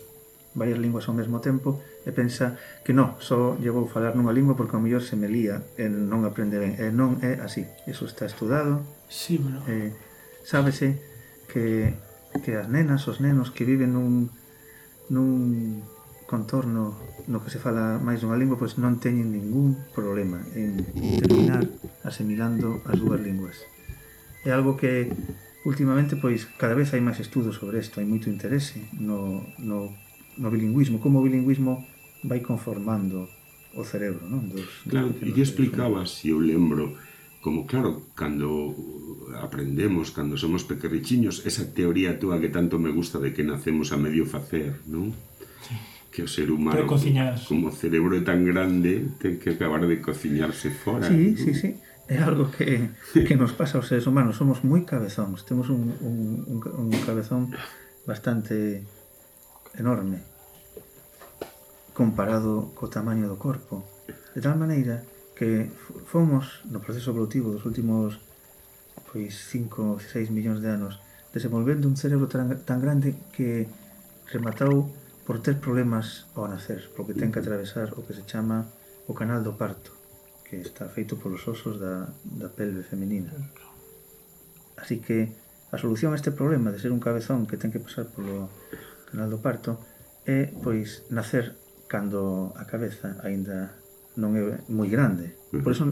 varias 0.58 0.78
linguas 0.78 1.08
ao 1.08 1.14
mesmo 1.14 1.40
tempo 1.40 1.80
e 2.04 2.10
pensa 2.12 2.56
que 2.84 2.96
non, 2.96 3.16
só 3.20 3.56
lle 3.60 3.72
vou 3.72 3.86
falar 3.88 4.16
nunha 4.16 4.32
lingua 4.32 4.56
porque 4.56 4.76
ao 4.76 4.82
mellor 4.82 5.04
se 5.04 5.16
me 5.16 5.28
lía 5.28 5.60
e 5.76 5.88
non 5.88 6.24
aprende 6.24 6.56
ben. 6.56 6.76
E 6.80 6.88
non 6.88 7.20
é 7.20 7.36
así. 7.40 7.68
Eso 7.84 8.08
está 8.08 8.24
estudado. 8.24 8.80
Sí, 9.08 9.36
bueno. 9.36 9.60
Eh, 9.68 9.92
sábese 10.44 10.96
que, 11.52 11.94
que 12.44 12.56
as 12.56 12.68
nenas, 12.68 13.04
os 13.08 13.20
nenos 13.20 13.52
que 13.52 13.68
viven 13.68 13.92
nun, 13.92 14.32
nun 15.12 15.84
contorno 16.28 16.96
no 17.24 17.40
que 17.40 17.48
se 17.48 17.60
fala 17.60 17.96
máis 18.00 18.20
dunha 18.20 18.36
lingua 18.36 18.60
pois 18.60 18.76
non 18.76 19.00
teñen 19.00 19.32
ningún 19.32 19.76
problema 19.96 20.40
en 20.52 20.84
terminar 21.24 21.64
asimilando 22.04 22.84
as 22.84 23.00
dúas 23.00 23.20
linguas 23.20 23.56
é 24.44 24.50
algo 24.50 24.76
que 24.76 25.10
últimamente 25.64 26.16
pois 26.16 26.46
cada 26.56 26.74
vez 26.74 26.94
hai 26.94 27.02
máis 27.02 27.18
estudos 27.18 27.58
sobre 27.58 27.82
isto, 27.82 27.98
hai 27.98 28.06
moito 28.06 28.30
interese 28.30 28.86
no, 28.98 29.42
no, 29.58 29.90
no 30.38 30.48
bilingüismo, 30.48 31.02
como 31.02 31.18
o 31.18 31.24
bilingüismo 31.26 31.82
vai 32.22 32.40
conformando 32.40 33.28
o 33.74 33.84
cerebro, 33.84 34.24
non? 34.26 34.48
Dos, 34.48 34.86
claro, 34.88 35.12
e 35.22 35.30
que 35.34 35.42
explicaba, 35.42 36.06
se 36.06 36.30
eu 36.32 36.40
lembro, 36.40 36.96
como 37.44 37.66
claro, 37.66 38.08
cando 38.14 38.74
aprendemos, 39.38 40.10
cando 40.10 40.40
somos 40.40 40.64
pequerrichiños, 40.64 41.44
esa 41.46 41.68
teoría 41.68 42.18
túa 42.18 42.40
que 42.40 42.50
tanto 42.50 42.78
me 42.78 42.90
gusta 42.90 43.20
de 43.20 43.34
que 43.34 43.44
nacemos 43.44 43.92
a 43.92 43.98
medio 44.00 44.26
facer, 44.26 44.82
non? 44.88 45.12
Que 46.08 46.24
o 46.24 46.30
ser 46.30 46.50
humano, 46.50 46.88
como 47.46 47.70
o 47.70 47.74
cerebro 47.74 48.16
é 48.16 48.24
tan 48.24 48.42
grande, 48.42 49.06
ten 49.22 49.38
que 49.38 49.54
acabar 49.54 49.86
de 49.86 50.02
cociñarse 50.02 50.72
fora. 50.72 51.06
Sí, 51.06 51.36
non? 51.36 51.38
sí, 51.38 51.50
sí 51.54 51.70
é 52.08 52.16
algo 52.24 52.48
que, 52.48 52.90
que 53.12 53.36
nos 53.36 53.52
pasa 53.52 53.76
aos 53.76 53.86
seres 53.86 54.08
humanos, 54.08 54.40
somos 54.40 54.64
moi 54.64 54.82
cabezóns, 54.88 55.44
temos 55.44 55.68
un, 55.68 55.92
un, 56.00 56.16
un, 56.48 56.58
un 56.88 57.00
cabezón 57.04 57.52
bastante 58.08 58.82
enorme 59.76 60.24
comparado 61.92 62.72
co 62.78 62.88
tamaño 62.88 63.26
do 63.26 63.36
corpo. 63.36 63.82
De 64.32 64.40
tal 64.40 64.54
maneira 64.54 65.02
que 65.34 65.66
fomos 66.06 66.62
no 66.70 66.78
proceso 66.78 67.10
evolutivo 67.10 67.50
dos 67.52 67.66
últimos 67.66 68.22
pois 69.10 69.34
5 69.50 69.82
ou 69.82 70.00
6 70.00 70.30
millóns 70.30 70.62
de 70.62 70.70
anos 70.70 71.02
desenvolvendo 71.34 71.90
un 71.90 71.98
cerebro 71.98 72.30
tan, 72.30 72.62
tan 72.62 72.78
grande 72.78 73.18
que 73.34 73.66
rematou 74.30 74.88
por 75.26 75.42
ter 75.42 75.60
problemas 75.60 76.30
ao 76.32 76.48
nacer, 76.48 76.88
porque 76.96 77.12
ten 77.12 77.34
que 77.34 77.42
atravesar 77.42 77.92
o 77.98 78.06
que 78.06 78.14
se 78.14 78.24
chama 78.24 78.70
o 79.04 79.12
canal 79.12 79.42
do 79.42 79.58
parto 79.58 79.97
que 80.48 80.64
está 80.64 80.88
feito 80.88 81.20
polos 81.20 81.44
osos 81.44 81.76
da, 81.76 82.08
da 82.24 82.48
pelve 82.48 82.80
femenina. 82.80 83.30
Así 84.80 84.98
que 85.04 85.28
a 85.68 85.76
solución 85.76 86.16
a 86.16 86.16
este 86.16 86.32
problema 86.32 86.72
de 86.72 86.80
ser 86.80 86.90
un 86.90 87.04
cabezón 87.04 87.44
que 87.44 87.60
ten 87.60 87.68
que 87.68 87.84
pasar 87.84 88.08
polo 88.08 88.48
canal 89.12 89.28
do 89.28 89.44
parto 89.44 89.76
é, 90.24 90.48
pois, 90.64 91.04
nacer 91.12 91.56
cando 91.88 92.52
a 92.56 92.64
cabeza 92.64 93.20
aínda 93.24 93.76
non 94.16 94.36
é 94.36 94.64
moi 94.72 94.88
grande. 94.88 95.36
Por 95.52 95.72
iso 95.72 95.84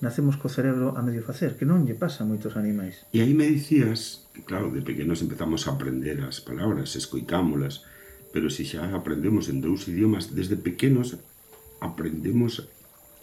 nacemos 0.00 0.36
co 0.36 0.52
cerebro 0.52 0.92
a 0.92 1.00
medio 1.00 1.24
facer, 1.24 1.56
que 1.56 1.64
non 1.64 1.84
lle 1.88 1.96
pasa 1.96 2.24
a 2.24 2.28
moitos 2.28 2.56
animais. 2.56 3.08
E 3.16 3.24
aí 3.24 3.32
me 3.32 3.48
dicías, 3.48 4.28
que 4.36 4.44
claro, 4.44 4.68
de 4.68 4.84
pequenos 4.84 5.24
empezamos 5.24 5.64
a 5.64 5.76
aprender 5.76 6.20
as 6.24 6.44
palabras, 6.44 6.96
escoitámolas, 6.96 7.84
pero 8.32 8.52
se 8.52 8.68
xa 8.68 8.84
aprendemos 8.92 9.48
en 9.48 9.64
dous 9.64 9.88
idiomas, 9.88 10.36
desde 10.36 10.60
pequenos 10.60 11.16
aprendemos 11.80 12.68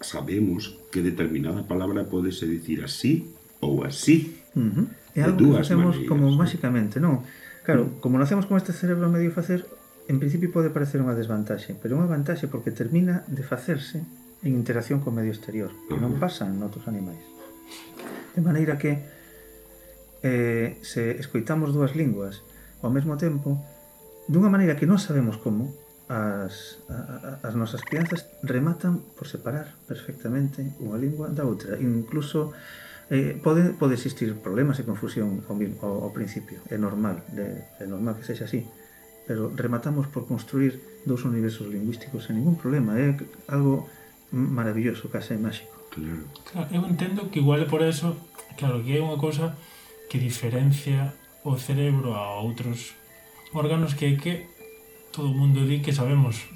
sabemos 0.04 0.78
que 0.92 1.02
determinada 1.02 1.66
palabra 1.66 2.06
podese 2.06 2.46
dicir 2.46 2.84
así 2.84 3.32
ou 3.64 3.84
así. 3.84 4.38
Uh 4.56 4.70
-huh. 4.70 4.88
É 5.16 5.22
algo 5.24 5.38
que 5.38 5.58
facemos 5.64 5.96
maneiras, 5.96 6.06
mm. 6.06 6.10
como 6.10 6.26
máxicamente, 6.36 6.96
non? 7.00 7.24
Claro, 7.64 7.96
como 8.04 8.20
nacemos 8.20 8.46
con 8.46 8.60
este 8.60 8.76
cerebro 8.76 9.08
medio 9.08 9.32
facer, 9.32 9.64
en 10.12 10.20
principio 10.20 10.52
pode 10.52 10.74
parecer 10.74 11.00
unha 11.00 11.16
desvantaxe, 11.16 11.78
pero 11.80 11.96
unha 11.96 12.10
vantaxe 12.10 12.52
porque 12.52 12.76
termina 12.76 13.24
de 13.30 13.44
facerse 13.46 14.04
en 14.44 14.52
interacción 14.60 15.00
co 15.00 15.16
medio 15.16 15.32
exterior, 15.32 15.72
que 15.88 15.96
non 15.96 16.20
pasa 16.20 16.44
en 16.44 16.60
outros 16.60 16.90
animais. 16.92 17.24
De 18.36 18.42
maneira 18.44 18.76
que 18.76 19.00
eh, 20.26 20.76
se 20.84 21.16
escoitamos 21.16 21.72
dúas 21.72 21.96
linguas 21.96 22.44
ao 22.84 22.92
mesmo 22.92 23.16
tempo, 23.16 23.62
dunha 24.28 24.52
maneira 24.52 24.76
que 24.76 24.90
non 24.90 25.00
sabemos 25.00 25.40
como, 25.40 25.72
as, 26.14 26.78
a, 26.90 27.42
as 27.42 27.56
nosas 27.58 27.82
crianzas 27.82 28.30
rematan 28.46 29.02
por 29.18 29.26
separar 29.26 29.74
perfectamente 29.90 30.62
unha 30.78 31.02
lingua 31.02 31.34
da 31.34 31.42
outra. 31.50 31.82
Incluso 31.82 32.54
eh, 33.10 33.34
pode, 33.42 33.74
pode 33.74 33.98
existir 33.98 34.30
problemas 34.38 34.78
e 34.78 34.86
confusión 34.86 35.42
ao, 35.50 35.58
mismo, 35.58 35.82
ao, 35.82 36.06
ao 36.06 36.12
principio. 36.14 36.62
É 36.70 36.78
normal, 36.78 37.26
de, 37.34 37.66
é 37.82 37.86
normal 37.90 38.22
que 38.22 38.28
sexa 38.30 38.46
así. 38.46 38.62
Pero 39.26 39.50
rematamos 39.56 40.06
por 40.14 40.30
construir 40.30 40.78
dous 41.08 41.26
universos 41.26 41.66
lingüísticos 41.66 42.30
sen 42.30 42.38
ningún 42.38 42.62
problema. 42.62 42.94
É 43.00 43.18
algo 43.50 43.90
maravilloso, 44.30 45.10
case 45.10 45.34
máxico. 45.42 45.74
Claro. 45.90 46.26
claro. 46.46 46.70
Eu 46.70 46.84
entendo 46.86 47.30
que 47.34 47.42
igual 47.42 47.66
por 47.66 47.82
eso, 47.82 48.14
claro, 48.60 48.86
que 48.86 48.98
é 48.98 49.02
unha 49.02 49.18
cousa 49.18 49.58
que 50.12 50.22
diferencia 50.22 51.10
o 51.42 51.58
cerebro 51.58 52.14
a 52.14 52.38
outros 52.38 52.94
órganos 53.54 53.98
que 53.98 54.06
é 54.06 54.14
que 54.14 54.34
todo 55.14 55.30
o 55.30 55.38
mundo 55.38 55.62
di 55.70 55.86
que 55.86 55.94
sabemos 55.94 56.50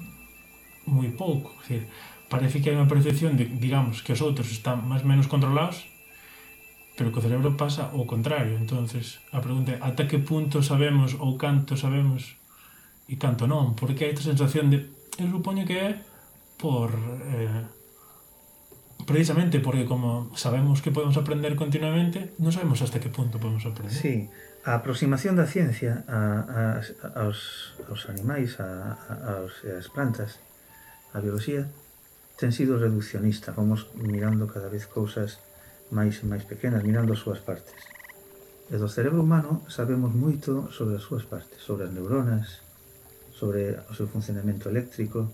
moi 0.90 1.08
pouco. 1.14 1.54
Quer 1.62 1.86
dizer, 1.86 1.88
parece 2.26 2.58
que 2.58 2.74
hai 2.74 2.76
unha 2.76 2.90
percepción 2.90 3.38
de, 3.38 3.46
digamos, 3.46 4.02
que 4.02 4.12
os 4.12 4.20
outros 4.20 4.50
están 4.50 4.82
máis 4.90 5.06
menos 5.06 5.30
controlados, 5.30 5.86
pero 6.98 7.14
que 7.14 7.22
o 7.22 7.24
cerebro 7.24 7.54
pasa 7.54 7.94
o 7.94 8.02
contrario. 8.10 8.58
entonces 8.58 9.22
a 9.30 9.38
pregunta 9.38 9.70
é, 9.72 9.78
ata 9.78 10.10
que 10.10 10.18
punto 10.18 10.66
sabemos 10.66 11.14
ou 11.14 11.38
canto 11.38 11.78
sabemos 11.78 12.34
e 13.06 13.14
canto 13.14 13.46
non? 13.46 13.78
Porque 13.78 14.04
hai 14.04 14.12
esta 14.12 14.26
sensación 14.26 14.74
de... 14.74 14.90
Eu 15.22 15.30
supoño 15.30 15.62
que 15.62 15.78
é 15.78 15.88
por... 16.58 16.90
Eh, 16.90 17.77
precisamente 19.08 19.58
porque 19.64 19.88
como 19.88 20.28
sabemos 20.36 20.84
que 20.84 20.92
podemos 20.92 21.16
aprender 21.16 21.56
continuamente, 21.56 22.36
non 22.36 22.52
sabemos 22.52 22.84
hasta 22.84 23.00
que 23.00 23.08
punto 23.08 23.40
podemos 23.40 23.64
aprender. 23.64 23.96
Sí, 23.96 24.28
a 24.68 24.76
aproximación 24.76 25.32
da 25.32 25.48
ciencia 25.48 26.04
a, 26.04 26.44
a, 26.44 27.24
aos, 27.24 27.72
aos 27.88 28.04
animais, 28.12 28.60
a, 28.60 29.00
a, 29.00 29.40
aos, 29.40 29.64
as 29.64 29.88
plantas, 29.88 30.44
a 31.16 31.24
biología, 31.24 31.72
ten 32.36 32.52
sido 32.52 32.76
reduccionista. 32.76 33.56
Vamos 33.56 33.88
mirando 33.96 34.44
cada 34.44 34.68
vez 34.68 34.84
cousas 34.84 35.40
máis 35.88 36.20
e 36.20 36.28
máis 36.28 36.44
pequenas, 36.44 36.84
mirando 36.84 37.16
as 37.16 37.24
súas 37.24 37.40
partes. 37.40 37.80
E 38.68 38.76
do 38.76 38.92
cerebro 38.92 39.24
humano 39.24 39.64
sabemos 39.72 40.12
moito 40.12 40.68
sobre 40.68 41.00
as 41.00 41.04
súas 41.08 41.24
partes, 41.24 41.64
sobre 41.64 41.88
as 41.88 41.92
neuronas, 41.96 42.60
sobre 43.32 43.72
o 43.88 43.92
seu 43.96 44.04
funcionamento 44.04 44.68
eléctrico, 44.68 45.32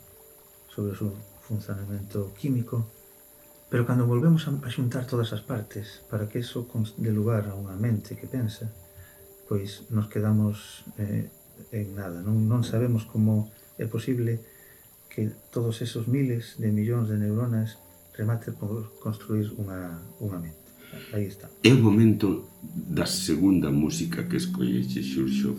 sobre 0.70 0.94
o 0.94 0.96
seu 0.96 1.10
funcionamento 1.42 2.30
químico, 2.38 2.86
Pero 3.70 3.86
cando 3.88 4.06
volvemos 4.06 4.46
a 4.46 4.70
xuntar 4.70 5.08
todas 5.08 5.32
as 5.32 5.42
partes 5.42 6.04
para 6.10 6.28
que 6.28 6.38
eso 6.38 6.68
de 7.00 7.12
lugar 7.12 7.48
a 7.48 7.56
unha 7.58 7.74
mente 7.74 8.14
que 8.14 8.30
pensa, 8.30 8.70
pois 9.48 9.88
nos 9.90 10.06
quedamos 10.08 10.84
eh, 11.00 11.28
en 11.72 11.94
nada. 11.96 12.22
Non, 12.22 12.46
non 12.46 12.62
sabemos 12.62 13.08
como 13.08 13.50
é 13.78 13.86
posible 13.88 14.40
que 15.10 15.30
todos 15.50 15.82
esos 15.82 16.06
miles 16.10 16.58
de 16.58 16.70
millóns 16.70 17.08
de 17.08 17.18
neuronas 17.18 17.78
remate 18.14 18.54
por 18.54 18.94
construir 19.02 19.50
unha, 19.58 19.98
unha 20.22 20.38
mente. 20.38 20.64
Aí 21.10 21.26
está. 21.26 21.50
É 21.62 21.74
o 21.74 21.82
momento 21.82 22.46
da 22.62 23.06
segunda 23.06 23.70
música 23.70 24.22
que 24.26 24.38
escolleche 24.38 25.02
Xurxo 25.02 25.58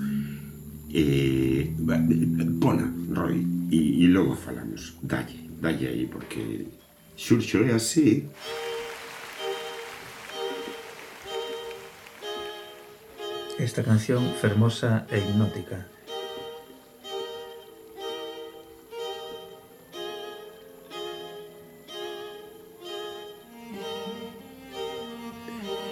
eh, 0.92 1.72
eh 1.72 2.48
pona, 2.60 2.88
Roy, 3.12 3.44
e, 3.72 4.04
e 4.04 4.08
logo 4.08 4.36
falamos. 4.36 4.96
Dalle, 5.04 5.52
dalle 5.60 5.88
aí, 5.88 6.08
porque 6.08 6.68
should 7.16 7.42
should 7.44 7.70
I? 7.70 8.24
Esta 13.58 13.84
canción 13.84 14.34
fermosa 14.42 15.08
e 15.10 15.18
hipnótica. 15.18 15.88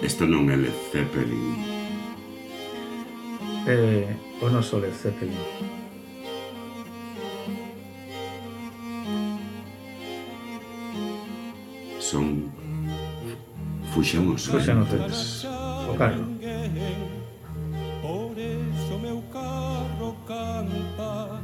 Isto 0.02 0.26
non 0.28 0.52
é 0.52 0.56
Led 0.60 0.76
Zeppelin. 0.92 1.56
É 3.64 4.12
o 4.44 4.52
noso 4.52 4.76
Led 4.76 4.92
Zeppelin. 4.92 5.83
son 12.14 12.46
fuxemos 13.92 14.46
os 14.46 14.46
Fuxen 14.46 14.78
os 14.78 15.44
O 15.90 15.94
carro 15.98 16.22
Por 18.02 18.38
eso 18.38 18.94
meu 19.02 19.18
carro 19.34 20.14
canta 20.22 21.42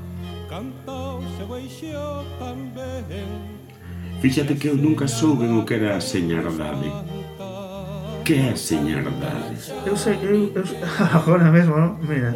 Canta 0.49 0.93
o 1.19 1.23
seu 1.37 1.49
eixo 1.59 2.23
tamén. 2.39 3.27
Fíxate 4.23 4.55
que 4.55 4.69
eu 4.71 4.77
nunca 4.77 5.09
souben 5.09 5.59
o 5.59 5.67
que 5.67 5.75
era 5.75 5.97
a 5.97 6.01
señardade 6.01 6.87
Que 8.25 8.35
é 8.35 8.55
a 8.55 8.57
señardade? 8.57 9.59
Eu 9.83 9.97
sei, 9.97 10.15
eu, 10.23 10.55
eu, 10.55 10.65
agora 11.19 11.51
mesmo, 11.51 11.75
non? 11.75 11.99
Mira, 11.99 12.31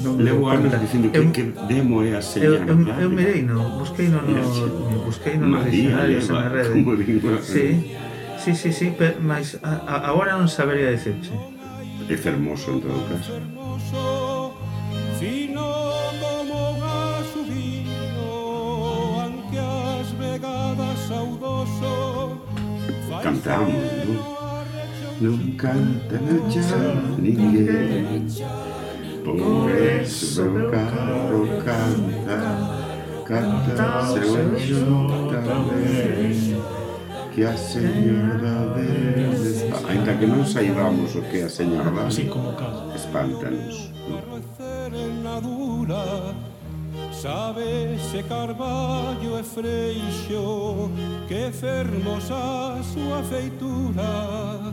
non, 0.00 0.16
Levo 0.24 0.48
anos 0.48 0.72
dicindo 0.80 1.12
que, 1.12 1.18
eu, 1.20 1.28
que 1.30 1.44
demo 1.68 2.00
é 2.00 2.16
a 2.16 2.22
sellana 2.24 2.64
Eu, 2.64 2.80
eu, 2.80 3.04
eu 3.04 3.10
mirei 3.12 3.42
no, 3.44 3.76
busquei 3.76 4.08
no, 4.08 4.24
no, 4.24 5.04
busquei 5.04 5.36
no 5.36 5.46
María 5.48 6.08
Leva, 6.08 6.48
rede. 6.48 6.72
como 6.72 6.96
digo 6.96 7.28
sí, 7.44 7.92
sí, 8.40 8.54
sí, 8.56 8.72
sí, 8.72 8.86
pero, 8.96 9.20
mas 9.20 9.60
a, 9.60 10.08
agora 10.08 10.40
non 10.40 10.48
sabería 10.48 10.88
dicirche 10.90 11.32
É 12.10 12.16
fermoso 12.18 12.74
en 12.74 12.80
todo 12.82 13.06
caso. 13.06 13.38
Fino 15.20 15.62
como 16.18 16.74
gaso 16.82 17.38
vino 17.46 18.26
Anque 19.22 19.60
as 19.62 20.10
vegadas 20.18 20.98
saudoso 21.06 22.42
Cantamos, 23.22 23.78
non? 24.08 24.18
Non 25.20 25.36
canta 25.60 26.16
na 26.18 26.34
xa 26.48 26.80
ninguén. 27.20 28.24
Powiedz, 29.24 30.38
Bokaro, 30.38 31.46
canta, 31.64 32.38
canta, 33.24 34.06
Señor, 34.06 35.10
que 37.34 37.44
a 37.44 37.56
señora 37.56 38.66
de... 38.74 39.70
Ainda 39.88 40.14
que 40.18 40.26
non 40.26 40.44
saibamos 40.44 41.14
o 41.14 41.22
que 41.30 41.42
a 41.44 41.48
señora 41.48 41.90
da 41.90 42.10
sí, 42.10 42.28
espántanos. 42.94 43.92
No? 45.86 46.34
Sabe 47.12 47.94
ese 47.94 48.22
carballo 48.22 49.38
e 49.38 49.42
freixo 49.42 50.90
que 51.28 51.52
fermosa 51.52 52.80
a 52.80 52.82
súa 52.82 53.22
feitura 53.24 54.72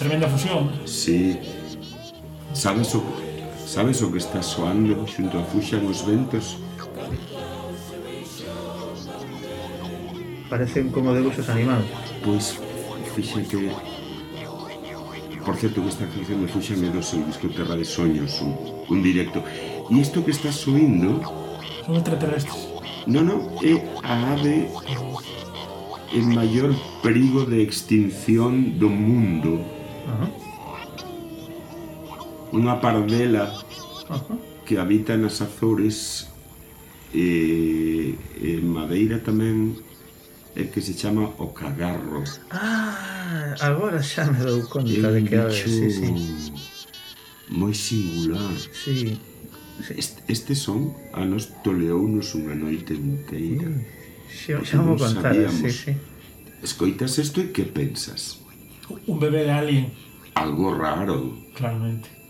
Tremenda 0.00 0.28
fusión. 0.28 0.70
Sí. 0.86 1.38
Sabes 2.54 2.94
o, 2.94 3.02
sabes 3.66 4.00
o 4.00 4.10
que 4.10 4.16
está 4.16 4.40
soando 4.40 5.06
xunto 5.06 5.36
a 5.36 5.44
fuxan 5.44 5.84
os 5.84 6.00
ventos? 6.08 6.56
Parecen 10.48 10.88
como 10.88 11.12
debuxos 11.12 11.46
animados. 11.52 11.84
Pois, 12.24 12.56
fíxate... 13.12 13.76
Por 15.44 15.56
certo, 15.60 15.82
que 15.84 15.88
esta 15.92 16.06
canción 16.08 16.40
de 16.40 16.48
Fuxan 16.48 16.80
é 16.80 16.88
do 16.88 17.04
seu 17.04 17.20
disco 17.20 17.48
Terra 17.52 17.76
de 17.76 17.84
Soños, 17.84 18.40
un, 18.40 18.56
un 18.88 19.02
directo. 19.04 19.44
E 19.44 20.00
isto 20.00 20.24
que 20.24 20.32
está 20.32 20.48
subindo... 20.48 21.20
Son 21.84 21.96
extraterrestres. 21.96 22.56
No, 23.04 23.20
no, 23.20 23.52
é 23.60 23.76
a 24.00 24.32
ave 24.32 24.68
en 26.12 26.24
maior 26.32 26.72
perigo 27.04 27.44
de 27.44 27.60
extinción 27.60 28.80
do 28.80 28.88
mundo 28.88 29.79
Ajá. 30.06 30.26
Unha 32.52 32.80
pardela 32.80 33.50
Ajá. 34.08 34.34
que 34.66 34.78
habita 34.78 35.16
nas 35.16 35.40
Azores 35.40 36.28
e, 37.14 38.14
e 38.38 38.60
Madeira 38.62 39.18
tamén 39.18 39.78
é 40.56 40.64
que 40.64 40.80
se 40.82 40.94
chama 40.94 41.30
o 41.38 41.54
cagarro. 41.54 42.24
Ah, 42.50 43.54
agora 43.60 44.02
xa 44.02 44.26
me 44.26 44.42
dou 44.42 44.62
conta 44.66 45.10
de 45.10 45.22
que 45.22 45.36
ave, 45.36 45.54
sí, 45.54 45.90
sí. 45.90 46.10
Moi 47.50 47.74
singular. 47.74 48.54
Sí. 48.72 49.18
Este, 49.96 50.22
este 50.28 50.54
son 50.54 50.94
a 51.14 51.24
nos 51.24 51.50
toleounos 51.62 52.34
unha 52.34 52.54
noite 52.58 52.94
inteira. 52.94 53.70
Sí, 54.28 54.54
xa, 54.54 54.58
pois 54.58 54.68
xa 54.70 54.78
vou 54.82 54.98
contar, 54.98 55.34
sí, 55.50 55.70
sí. 55.70 55.92
Escoitas 56.62 57.16
isto 57.18 57.40
e 57.40 57.54
que 57.54 57.64
pensas? 57.64 58.42
un 59.06 59.18
bebé 59.20 59.44
de 59.44 59.52
alien. 59.52 59.92
Algo 60.34 60.74
raro. 60.74 61.36
Claramente. 61.54 62.20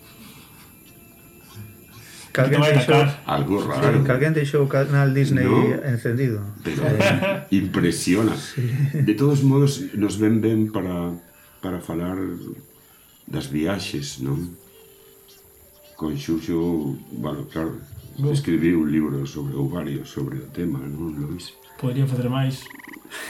Que 2.33 2.41
alguén 2.43 2.63
deixou, 2.63 3.03
algo 3.27 3.59
raro. 3.67 3.99
Sí, 3.99 4.05
que 4.07 4.13
alguén 4.15 4.35
deixou 4.35 4.63
o 4.63 4.71
canal 4.71 5.11
Disney 5.11 5.43
no, 5.43 5.83
encendido. 5.83 6.39
Pero 6.63 6.87
impresiona. 7.51 8.39
Sí. 8.39 8.71
De 8.95 9.15
todos 9.19 9.43
modos, 9.43 9.83
nos 9.99 10.23
ven 10.23 10.39
ben 10.39 10.71
para, 10.71 11.11
para 11.59 11.83
falar 11.83 12.15
das 13.27 13.51
viaxes, 13.51 14.23
non? 14.23 14.55
Con 15.99 16.15
Xuxo, 16.15 16.95
bueno, 17.13 17.51
claro, 17.51 17.83
Bo. 18.19 18.31
escribí 18.31 18.73
un 18.79 18.91
libro 18.91 19.27
sobre 19.27 19.55
o 19.59 19.67
varios 19.67 20.07
sobre 20.11 20.39
o 20.39 20.47
tema, 20.55 20.79
non, 20.79 21.19
Luis? 21.19 21.51
Podría 21.83 22.07
facer 22.07 22.31
máis. 22.31 22.63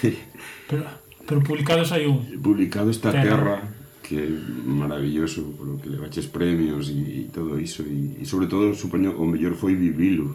Pero 0.69 0.85
Pero 1.31 1.47
publicados 1.47 1.95
hai 1.95 2.11
un. 2.11 2.27
Publicado 2.43 2.91
esta 2.91 3.15
Terra, 3.15 3.63
Terra 3.63 3.81
que 4.03 4.19
é 4.19 4.27
maravilloso, 4.67 5.55
polo 5.55 5.79
que 5.79 5.87
levaches 5.87 6.27
premios 6.27 6.91
e, 6.91 7.23
e 7.23 7.31
todo 7.31 7.55
iso, 7.63 7.87
e, 7.87 8.19
e 8.19 8.27
sobre 8.27 8.51
todo, 8.51 8.75
supoño, 8.75 9.15
o 9.15 9.23
mellor 9.23 9.55
foi 9.55 9.79
vivilo. 9.79 10.35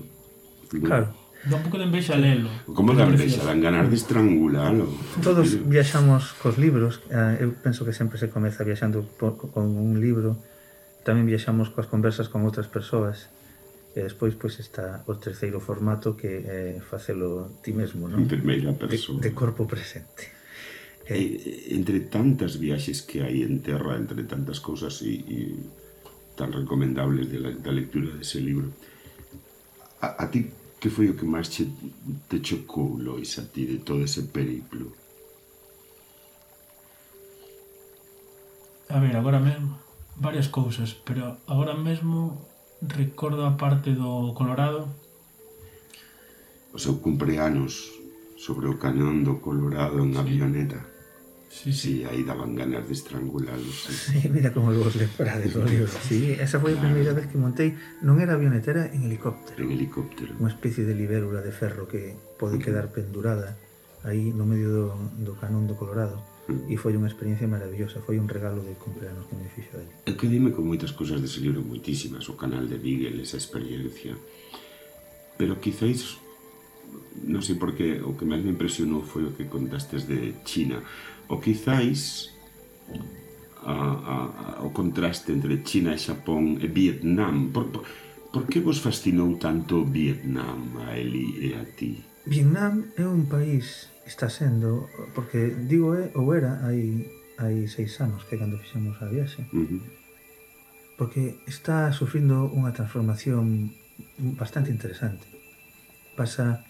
Claro. 0.72 1.12
Dá 1.44 1.60
un 1.60 1.64
pouco 1.68 1.78
de 1.78 1.84
envexa 1.84 2.16
lelo. 2.16 2.48
Como 2.72 2.96
da 2.96 3.04
envexa? 3.04 3.44
Dan 3.44 3.60
ganar 3.60 3.92
de 3.92 4.00
estrangulalo. 4.00 4.88
Todos 5.20 5.60
viaxamos 5.68 6.32
cos 6.40 6.56
libros. 6.56 7.04
Eh, 7.12 7.44
eu 7.44 7.52
penso 7.60 7.84
que 7.84 7.92
sempre 7.92 8.16
se 8.16 8.32
comeza 8.32 8.64
viaxando 8.64 9.04
por, 9.20 9.36
con 9.36 9.68
un 9.76 10.00
libro. 10.00 10.40
Tamén 11.04 11.28
viaxamos 11.28 11.68
coas 11.76 11.92
conversas 11.92 12.32
con 12.32 12.48
outras 12.48 12.72
persoas. 12.72 13.28
E 13.92 14.00
despois 14.08 14.40
pois 14.40 14.56
está 14.64 15.04
o 15.06 15.20
terceiro 15.20 15.60
formato 15.60 16.16
que 16.16 16.32
é 16.48 16.80
facelo 16.80 17.60
ti 17.60 17.76
mesmo, 17.76 18.08
non? 18.08 18.24
En 18.24 18.32
primeira 18.32 18.72
persoa. 18.72 19.20
De, 19.20 19.30
de 19.30 19.32
corpo 19.36 19.68
presente. 19.68 20.35
E, 21.06 21.70
entre 21.78 22.02
tantas 22.10 22.58
viaxes 22.58 23.06
que 23.06 23.22
hai 23.22 23.46
en 23.46 23.62
terra, 23.62 23.94
entre 23.94 24.26
tantas 24.26 24.58
cousas 24.58 25.06
e, 25.06 25.22
e 25.22 25.38
tan 26.34 26.50
recomendables 26.50 27.30
de 27.30 27.40
la, 27.40 27.52
da 27.54 27.70
lectura 27.70 28.10
dese 28.18 28.42
libro, 28.42 28.74
a, 30.02 30.26
a 30.26 30.26
ti 30.34 30.50
que 30.82 30.90
foi 30.90 31.10
o 31.10 31.18
que 31.18 31.26
máis 31.26 31.50
che, 31.50 31.70
te 32.30 32.42
chocou, 32.42 32.98
Lois, 32.98 33.38
a 33.38 33.46
ti 33.46 33.66
de 33.66 33.82
todo 33.86 34.02
ese 34.02 34.26
periplo? 34.30 34.94
A 38.90 39.00
ver, 39.00 39.18
agora 39.18 39.40
mesmo 39.40 39.78
varias 40.16 40.48
cousas, 40.48 40.94
pero 40.94 41.38
agora 41.48 41.74
mesmo 41.74 42.46
recordo 42.82 43.46
a 43.46 43.58
parte 43.58 43.94
do 43.94 44.34
Colorado. 44.34 44.88
O 46.74 46.78
seu 46.78 47.02
cumpleanos 47.02 47.94
sobre 48.38 48.68
o 48.68 48.78
cañón 48.78 49.24
do 49.24 49.42
Colorado 49.42 50.04
en 50.04 50.14
sí. 50.14 50.20
avioneta. 50.20 50.95
Sí, 51.56 51.72
sí. 51.72 51.80
sí, 51.80 52.04
ahí 52.04 52.24
daban 52.24 52.54
ganas 52.54 52.86
de 52.86 52.94
estrangularlos. 52.94 53.88
Sí. 53.88 54.20
sí 54.20 54.30
mira 54.30 54.52
como 54.52 54.72
los 54.72 54.94
leprades 54.94 55.56
los 55.56 55.72
libros. 55.72 55.92
Sí, 56.04 56.36
esa 56.36 56.60
foi 56.60 56.76
claro. 56.76 56.84
a 56.84 56.92
primeira 56.92 57.12
vez 57.16 57.32
que 57.32 57.40
montei, 57.40 57.72
non 58.04 58.20
era 58.20 58.36
avionetera, 58.36 58.92
en 58.92 59.08
helicóptero. 59.08 59.64
En 59.64 59.72
helicóptero. 59.72 60.36
Unha 60.36 60.52
especie 60.52 60.84
de 60.84 60.92
libélula 60.92 61.40
de 61.40 61.56
ferro 61.56 61.88
que 61.88 62.12
pode 62.36 62.60
quedar 62.60 62.92
pendurada 62.92 63.56
aí 64.04 64.36
no 64.36 64.44
medio 64.44 64.68
do, 64.68 64.86
do 65.16 65.34
canón 65.40 65.64
do 65.64 65.80
Colorado. 65.80 66.20
E 66.68 66.76
foi 66.76 66.94
unha 67.00 67.08
experiencia 67.08 67.48
maravillosa, 67.48 68.04
foi 68.04 68.20
un 68.20 68.28
regalo 68.28 68.60
de 68.60 68.76
cumpleanos 68.76 69.24
que 69.32 69.40
me 69.40 69.48
fixo 69.48 69.80
aí. 69.80 69.88
E 70.06 70.20
que 70.20 70.28
dime 70.28 70.52
con 70.52 70.68
moitas 70.68 70.92
cousas 70.92 71.24
dese 71.24 71.40
libro, 71.40 71.64
moitísimas, 71.64 72.28
o 72.28 72.36
canal 72.36 72.68
de 72.68 72.76
Beagle, 72.78 73.24
esa 73.24 73.40
experiencia. 73.40 74.14
Pero 75.40 75.58
quizáis 75.64 76.20
non 77.24 77.40
sei 77.40 77.56
por 77.56 77.74
que 77.74 78.04
o 78.04 78.14
que 78.20 78.28
máis 78.28 78.44
me 78.44 78.52
impresionou 78.52 79.02
foi 79.02 79.24
o 79.24 79.34
que 79.34 79.48
contastes 79.48 80.04
de 80.04 80.36
China 80.44 80.84
ou 81.30 81.40
quizáis 81.40 82.32
a, 83.64 83.74
a, 83.74 84.16
a, 84.60 84.66
o 84.66 84.70
contraste 84.70 85.32
entre 85.32 85.62
China 85.66 85.94
e 85.94 86.00
Xapón 86.00 86.62
e 86.62 86.68
Vietnam. 86.68 87.50
Por, 87.52 87.72
por, 87.74 87.84
por 88.32 88.44
que 88.48 88.60
vos 88.60 88.80
fascinou 88.80 89.38
tanto 89.38 89.86
Vietnam 89.86 90.78
a 90.86 90.98
Eli 90.98 91.50
e 91.50 91.58
a 91.58 91.66
ti? 91.66 92.04
Vietnam 92.26 92.90
é 92.98 93.06
un 93.06 93.26
país 93.26 93.90
está 94.06 94.30
sendo, 94.30 94.88
porque 95.14 95.56
digo 95.66 95.96
é, 95.96 96.12
ou 96.14 96.34
era 96.34 96.62
hai, 96.62 97.10
hai 97.42 97.66
seis 97.68 97.98
anos 98.00 98.24
que 98.30 98.38
cando 98.38 98.62
fixemos 98.62 99.02
a 99.02 99.10
viaxe, 99.10 99.42
uh 99.50 99.66
-huh. 99.66 99.82
porque 100.98 101.42
está 101.50 101.90
sufrindo 101.92 102.46
unha 102.54 102.72
transformación 102.72 103.74
bastante 104.38 104.70
interesante. 104.70 105.26
Pasa 106.14 106.62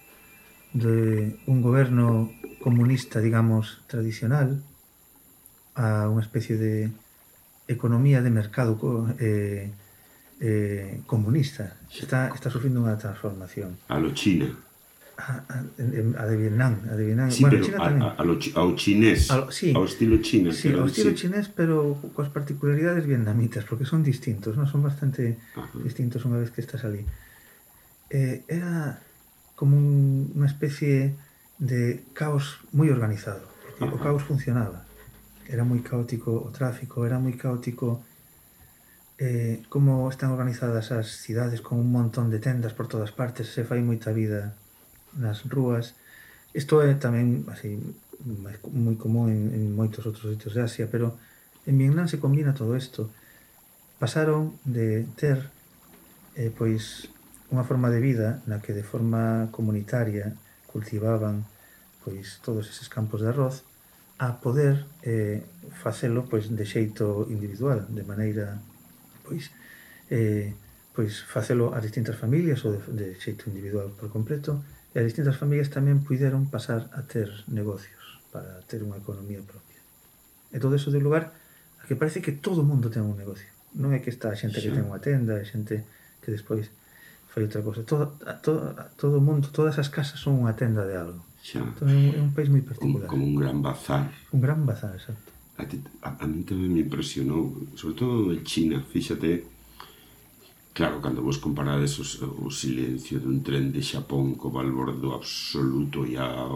de 0.71 1.35
un 1.45 1.59
goberno 1.61 2.31
comunista, 2.65 3.21
digamos, 3.21 3.85
tradicional 3.85 4.57
a 5.77 6.09
unha 6.09 6.25
especie 6.25 6.57
de 6.57 6.89
economía 7.69 8.25
de 8.25 8.33
mercado 8.33 8.73
eh, 9.21 9.69
eh, 10.41 10.97
comunista. 11.05 11.77
Está, 11.93 12.33
está 12.33 12.49
sufrindo 12.49 12.81
unha 12.81 12.97
transformación. 12.97 13.77
A 13.85 14.01
lo 14.01 14.17
China. 14.17 14.49
A, 15.21 15.45
a, 15.45 15.55
a 15.61 16.23
de 16.25 16.35
Vietnam, 16.41 16.81
a 16.89 16.97
de 16.97 17.05
Vietnam. 17.05 17.29
Sí, 17.29 17.45
bueno, 17.45 17.53
pero 17.53 17.65
China 17.69 17.77
a, 17.77 17.85
tamén. 17.85 18.01
A, 18.01 18.09
a 18.17 18.23
lo, 18.25 18.33
ao 18.57 18.73
chinés, 18.73 19.29
a 19.29 19.45
lo, 19.45 19.53
sí, 19.53 19.69
ao 19.69 19.85
estilo 19.85 20.17
chino. 20.25 20.49
Sí, 20.49 20.73
ao 20.73 20.89
estilo 20.89 21.13
chinés, 21.13 21.53
pero 21.53 22.01
coas 22.17 22.33
particularidades 22.33 23.05
vietnamitas, 23.05 23.61
porque 23.69 23.85
son 23.85 24.01
distintos, 24.01 24.57
non 24.57 24.65
son 24.65 24.81
bastante 24.81 25.37
Ajá. 25.53 25.69
distintos 25.85 26.25
unha 26.25 26.41
vez 26.41 26.49
que 26.49 26.65
estás 26.65 26.81
ali. 26.81 27.05
Eh, 28.09 28.41
era 28.49 28.97
como 29.53 29.77
un, 29.77 30.33
unha 30.33 30.49
especie 30.49 31.13
de 31.57 32.03
caos 32.13 32.59
moi 32.75 32.91
organizado, 32.91 33.47
porque 33.79 33.95
o 33.95 34.01
caos 34.01 34.23
funcionaba. 34.23 34.83
Era 35.47 35.63
moi 35.63 35.79
caótico 35.79 36.35
o 36.35 36.49
tráfico, 36.51 37.05
era 37.07 37.21
moi 37.21 37.37
caótico 37.37 38.03
eh, 39.17 39.63
como 39.69 40.09
están 40.11 40.31
organizadas 40.31 40.91
as 40.91 41.07
cidades 41.07 41.61
con 41.61 41.79
un 41.79 41.91
montón 41.91 42.27
de 42.27 42.39
tendas 42.39 42.73
por 42.75 42.87
todas 42.87 43.15
partes, 43.15 43.47
se 43.47 43.63
fai 43.63 43.79
moita 43.79 44.11
vida 44.11 44.57
nas 45.15 45.47
rúas. 45.47 45.95
Isto 46.51 46.83
é 46.83 46.91
tamén 46.99 47.47
así 47.47 47.79
moi 48.25 48.95
común 48.99 49.31
en, 49.31 49.43
en 49.55 49.63
moitos 49.71 50.03
outros 50.03 50.35
sitios 50.35 50.55
de 50.55 50.61
Asia, 50.67 50.87
pero 50.91 51.15
en 51.63 51.79
Vietnam 51.79 52.11
se 52.11 52.19
combina 52.19 52.51
todo 52.51 52.75
isto. 52.75 53.07
Pasaron 53.95 54.59
de 54.67 55.07
ter 55.15 55.47
eh, 56.35 56.51
pois 56.51 57.07
unha 57.47 57.63
forma 57.63 57.87
de 57.87 58.03
vida 58.03 58.43
na 58.43 58.59
que 58.59 58.75
de 58.75 58.83
forma 58.83 59.47
comunitaria 59.55 60.35
cultivaban 60.75 61.47
pois 62.03 62.43
todos 62.43 62.67
eses 62.67 62.91
campos 62.91 63.23
de 63.23 63.31
arroz 63.31 63.63
a 64.19 64.43
poder 64.43 64.83
eh, 65.07 65.47
facelo 65.71 66.27
pois 66.27 66.51
de 66.51 66.65
xeito 66.67 67.31
individual, 67.31 67.87
de 67.87 68.03
maneira 68.03 68.59
pois 69.23 69.55
eh, 70.11 70.51
pois 70.91 71.23
facelo 71.23 71.71
a 71.71 71.79
distintas 71.79 72.19
familias 72.19 72.59
ou 72.67 72.75
de, 72.75 72.79
de 72.91 73.07
xeito 73.23 73.47
individual 73.47 73.95
por 73.95 74.11
completo 74.11 74.59
e 74.91 74.99
as 74.99 75.07
distintas 75.07 75.39
familias 75.39 75.71
tamén 75.71 76.03
puideron 76.03 76.47
pasar 76.51 76.91
a 76.91 77.03
ter 77.07 77.31
negocios 77.51 78.23
para 78.31 78.63
ter 78.67 78.83
unha 78.83 78.99
economía 78.99 79.43
propia. 79.43 79.79
E 80.51 80.59
todo 80.59 80.75
eso 80.75 80.91
de 80.91 81.03
lugar 81.03 81.35
a 81.79 81.83
que 81.87 81.99
parece 81.99 82.23
que 82.23 82.35
todo 82.35 82.63
o 82.63 82.67
mundo 82.67 82.87
ten 82.87 83.03
un 83.03 83.19
negocio. 83.19 83.47
Non 83.75 83.91
é 83.91 83.99
que 83.99 84.11
está 84.11 84.31
a 84.31 84.39
xente 84.39 84.63
sí. 84.63 84.71
que 84.71 84.75
ten 84.75 84.87
unha 84.87 85.03
tenda, 85.03 85.35
a 85.35 85.43
xente 85.43 85.83
que 86.23 86.31
despois 86.31 86.71
foi 87.35 87.43
outra 87.43 87.61
cosa. 87.61 87.83
Todo, 87.83 88.15
todo, 88.41 88.73
todo 88.95 89.17
o 89.19 89.21
mundo, 89.21 89.49
todas 89.51 89.75
as 89.75 89.91
casas 89.91 90.23
son 90.23 90.39
unha 90.39 90.55
tenda 90.55 90.87
de 90.87 90.95
algo. 90.95 91.19
Xa. 91.43 91.59
Entón, 91.59 91.91
é 91.91 92.15
un 92.15 92.31
país 92.31 92.47
moi 92.47 92.63
particular. 92.63 93.03
Un, 93.03 93.11
como 93.11 93.27
un 93.27 93.35
gran 93.35 93.59
bazar. 93.59 94.07
Un 94.31 94.39
gran 94.39 94.63
bazar, 94.63 94.95
exacto. 94.95 95.35
A, 95.59 95.67
ti, 95.67 95.83
a, 95.99 96.15
a 96.15 96.25
mí 96.31 96.47
tamén 96.47 96.71
me 96.71 96.87
impresionou, 96.87 97.67
sobre 97.75 97.99
todo 97.99 98.31
de 98.31 98.39
China, 98.47 98.79
fíxate, 98.79 99.43
claro, 100.71 101.03
cando 101.03 101.19
vos 101.27 101.35
comparades 101.43 101.99
os, 101.99 102.23
o 102.23 102.47
silencio 102.47 103.19
dun 103.19 103.43
tren 103.43 103.67
de 103.75 103.83
Xapón 103.83 104.39
co 104.39 104.47
balbordo 104.47 105.11
absoluto 105.11 106.07
e 106.07 106.15
a 106.15 106.47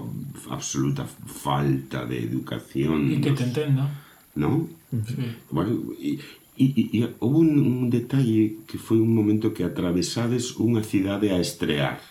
absoluta 0.48 1.04
falta 1.28 2.08
de 2.08 2.24
educación. 2.24 3.12
E 3.12 3.20
que 3.20 3.36
te 3.36 3.52
entenda. 3.52 3.84
Non? 4.40 4.72
Sí. 4.96 5.28
Bueno, 5.52 5.92
e, 6.00 6.24
E, 6.60 6.66
e, 6.76 6.84
e 7.00 7.16
houve 7.24 7.48
un, 7.48 7.56
un 7.56 7.90
detalle 7.90 8.68
que 8.68 8.76
foi 8.76 9.00
un 9.00 9.16
momento 9.16 9.56
que 9.56 9.64
atravesades 9.64 10.60
unha 10.60 10.84
cidade 10.84 11.32
a 11.32 11.40
estrear. 11.40 12.04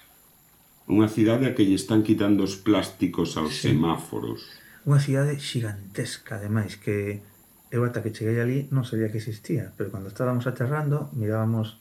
Unha 0.89 1.05
cidade 1.13 1.45
a 1.45 1.53
que 1.53 1.69
lle 1.69 1.77
están 1.77 2.01
quitando 2.01 2.49
os 2.49 2.57
plásticos 2.57 3.37
aos 3.37 3.61
sí. 3.61 3.77
semáforos. 3.77 4.49
Unha 4.89 5.05
cidade 5.05 5.37
xigantesca, 5.37 6.41
ademais, 6.41 6.81
que 6.81 7.21
eu 7.69 7.85
ata 7.85 8.01
que 8.01 8.09
cheguei 8.09 8.41
ali 8.41 8.59
non 8.73 8.89
sabía 8.89 9.13
que 9.13 9.21
existía, 9.21 9.77
pero 9.77 9.93
cando 9.93 10.09
estábamos 10.09 10.49
aterrando 10.49 11.13
mirábamos 11.13 11.77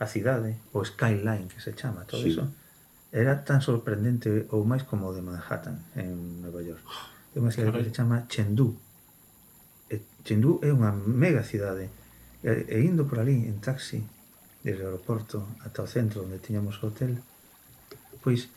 a 0.00 0.08
cidade, 0.08 0.56
o 0.72 0.80
skyline 0.80 1.52
que 1.52 1.60
se 1.60 1.76
chama, 1.76 2.08
todo 2.08 2.24
sí. 2.24 2.32
eso. 2.32 2.48
Era 3.12 3.44
tan 3.44 3.60
sorprendente 3.60 4.48
ou 4.48 4.64
máis 4.64 4.80
como 4.80 5.12
o 5.12 5.12
de 5.12 5.20
Manhattan, 5.20 5.84
en 5.92 6.40
Nova 6.40 6.64
York. 6.64 6.80
É 7.36 7.44
unha 7.44 7.52
cidade 7.52 7.76
Carai. 7.76 7.84
que 7.84 7.92
se 7.92 7.96
chama 8.00 8.24
Chengdu. 8.32 8.72
E 9.92 10.00
Chengdu 10.24 10.64
é 10.64 10.72
unha 10.72 10.88
mega 10.96 11.44
cidade 11.44 11.97
E, 12.42 12.70
e 12.70 12.76
indo 12.86 13.06
por 13.10 13.18
ali 13.18 13.46
en 13.50 13.58
taxi, 13.58 14.06
desde 14.62 14.84
o 14.84 14.94
aeroporto 14.94 15.46
ata 15.64 15.82
o 15.82 15.90
centro 15.90 16.22
onde 16.22 16.42
tiñamos 16.42 16.78
o 16.82 16.90
hotel, 16.90 17.18
pois 18.22 18.50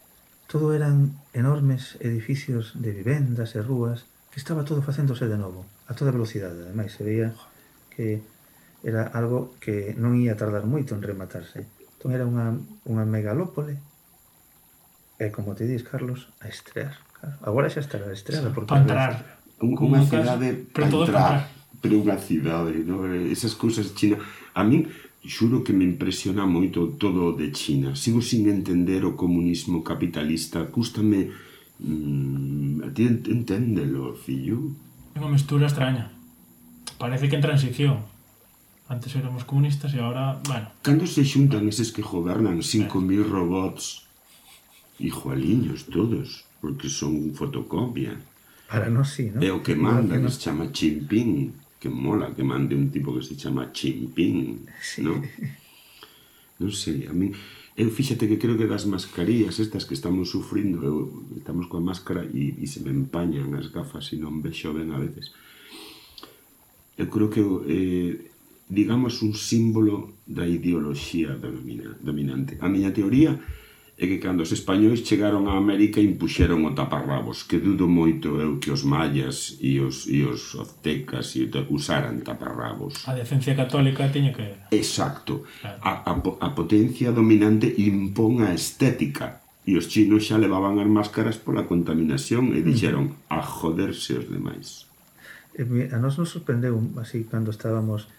todo 0.45 0.75
eran 0.75 1.15
enormes 1.31 1.95
edificios 2.03 2.75
de 2.75 2.91
vivendas 2.91 3.55
e 3.55 3.61
rúas 3.63 4.05
que 4.29 4.39
estaba 4.39 4.67
todo 4.67 4.83
facéndose 4.83 5.27
de 5.27 5.39
novo, 5.39 5.65
a 5.87 5.95
toda 5.95 6.11
velocidade. 6.11 6.67
Ademais, 6.67 6.91
se 6.91 7.03
veía 7.07 7.31
que 7.89 8.21
era 8.83 9.07
algo 9.13 9.55
que 9.61 9.93
non 9.95 10.17
ia 10.17 10.35
tardar 10.35 10.65
moito 10.65 10.97
en 10.97 11.05
rematarse. 11.05 11.69
Entón 11.97 12.17
era 12.17 12.25
unha, 12.25 12.57
unha 12.89 13.05
megalópole 13.05 13.77
e, 15.21 15.29
como 15.29 15.53
te 15.53 15.69
dis, 15.69 15.85
Carlos, 15.85 16.33
a 16.41 16.49
estrear. 16.49 16.97
Claro. 17.21 17.37
Agora 17.45 17.69
xa 17.69 17.85
estará 17.85 18.09
estreada 18.09 18.49
porque 18.49 18.73
para 18.73 18.81
entrar. 18.81 19.11
Unha 19.61 20.01
cidade 20.09 20.65
para 20.73 20.89
entrar 20.89 21.60
pero 21.81 21.97
unha 21.97 22.15
cidade, 22.21 22.85
no? 22.85 23.03
esas 23.09 23.57
cousas 23.57 23.91
de 23.91 23.93
China. 23.97 24.17
A 24.53 24.61
min, 24.61 24.87
xuro 25.25 25.65
que 25.65 25.73
me 25.73 25.83
impresiona 25.83 26.45
moito 26.45 26.93
todo 27.01 27.33
de 27.33 27.51
China. 27.51 27.97
Sigo 27.97 28.21
sin 28.21 28.45
entender 28.47 29.01
o 29.03 29.17
comunismo 29.17 29.81
capitalista, 29.81 30.69
cústame 30.69 31.33
mm, 31.81 32.85
a 32.85 32.89
ti 32.93 33.09
enténdelo, 33.09 34.13
fillo. 34.13 34.71
É 35.13 35.19
unha 35.19 35.33
mestura 35.33 35.65
extraña. 35.65 36.13
Parece 37.01 37.27
que 37.27 37.37
en 37.37 37.43
transición. 37.43 37.97
Antes 38.85 39.15
éramos 39.15 39.47
comunistas 39.47 39.95
e 39.95 39.99
agora, 40.03 40.37
bueno. 40.45 40.69
Cando 40.85 41.09
se 41.09 41.25
xuntan 41.25 41.65
eses 41.65 41.89
que 41.89 42.05
gobernan 42.05 42.61
5.000 42.61 43.25
robots 43.25 44.05
igualiños 45.01 45.89
todos, 45.89 46.45
porque 46.61 46.89
son 46.89 47.33
fotocopia. 47.33 48.21
Para 48.69 48.87
nós 48.89 49.17
sí, 49.17 49.33
non? 49.33 49.41
É 49.43 49.51
o 49.51 49.59
que 49.65 49.75
manda, 49.75 50.15
que 50.15 50.23
nos 50.23 50.39
chama 50.39 50.69
Chimpín 50.71 51.55
que 51.81 51.89
mola 51.89 52.29
que 52.37 52.45
mande 52.45 52.77
un 52.77 52.93
tipo 52.93 53.09
que 53.17 53.25
se 53.25 53.35
chama 53.35 53.73
Chimpín, 53.73 54.69
sí. 54.79 55.01
¿no? 55.01 55.17
Non 56.61 56.69
sei, 56.69 57.09
a 57.09 57.13
mí... 57.17 57.33
Eu 57.73 57.89
fíxate 57.89 58.29
que 58.29 58.37
creo 58.37 58.53
que 58.53 58.69
das 58.69 58.85
mascarillas 58.85 59.57
estas 59.57 59.89
que 59.89 59.97
estamos 59.97 60.29
sufrindo, 60.29 60.85
eu, 60.85 60.97
estamos 61.33 61.65
coa 61.65 61.81
máscara 61.81 62.21
e, 62.29 62.53
e 62.61 62.69
se 62.69 62.85
me 62.85 62.93
empañan 62.93 63.57
as 63.57 63.73
gafas 63.73 64.13
e 64.13 64.21
non 64.21 64.45
vexo 64.45 64.69
ben 64.77 64.93
a 64.93 65.01
veces. 65.01 65.33
Eu 67.01 67.09
creo 67.09 67.33
que, 67.33 67.41
eh, 67.41 68.13
digamos, 68.69 69.25
un 69.25 69.33
símbolo 69.33 70.21
da 70.27 70.45
ideoloxía 70.45 71.33
dominante. 71.41 72.61
A 72.61 72.69
miña 72.69 72.93
teoría 72.93 73.33
é 73.33 73.60
é 74.01 74.07
que 74.09 74.17
cando 74.17 74.41
os 74.41 74.49
españois 74.49 75.05
chegaron 75.05 75.45
a 75.45 75.61
América 75.61 76.01
impuxeron 76.01 76.65
o 76.65 76.73
taparrabos, 76.73 77.45
que 77.45 77.61
dudo 77.61 77.85
moito 77.85 78.41
eu 78.41 78.57
que 78.57 78.73
os 78.73 78.81
mayas 78.81 79.61
e 79.61 79.77
os, 79.77 80.09
e 80.09 80.25
os 80.25 80.57
aztecas 80.57 81.37
e 81.37 81.45
usaran 81.69 82.17
taparrabos. 82.25 83.05
A 83.05 83.13
defensa 83.13 83.53
católica 83.53 84.09
teña 84.09 84.33
que... 84.33 84.57
Exacto. 84.73 85.45
Claro. 85.61 85.77
A, 85.85 85.93
a, 86.09 86.13
a 86.17 86.49
potencia 86.57 87.13
dominante 87.13 87.69
impón 87.77 88.41
a 88.41 88.57
estética. 88.57 89.45
E 89.69 89.77
os 89.77 89.85
chinos 89.85 90.25
xa 90.25 90.41
levaban 90.41 90.81
as 90.81 90.89
máscaras 90.89 91.37
pola 91.37 91.69
contaminación 91.69 92.57
e 92.57 92.65
dixeron 92.65 93.13
a 93.29 93.45
joderse 93.45 94.17
os 94.17 94.25
demais. 94.25 94.89
Eh, 95.53 95.93
a 95.93 96.01
nos 96.01 96.17
nos 96.17 96.33
sorprendeu 96.33 96.73
así 96.97 97.29
cando 97.29 97.53
estábamos 97.53 98.09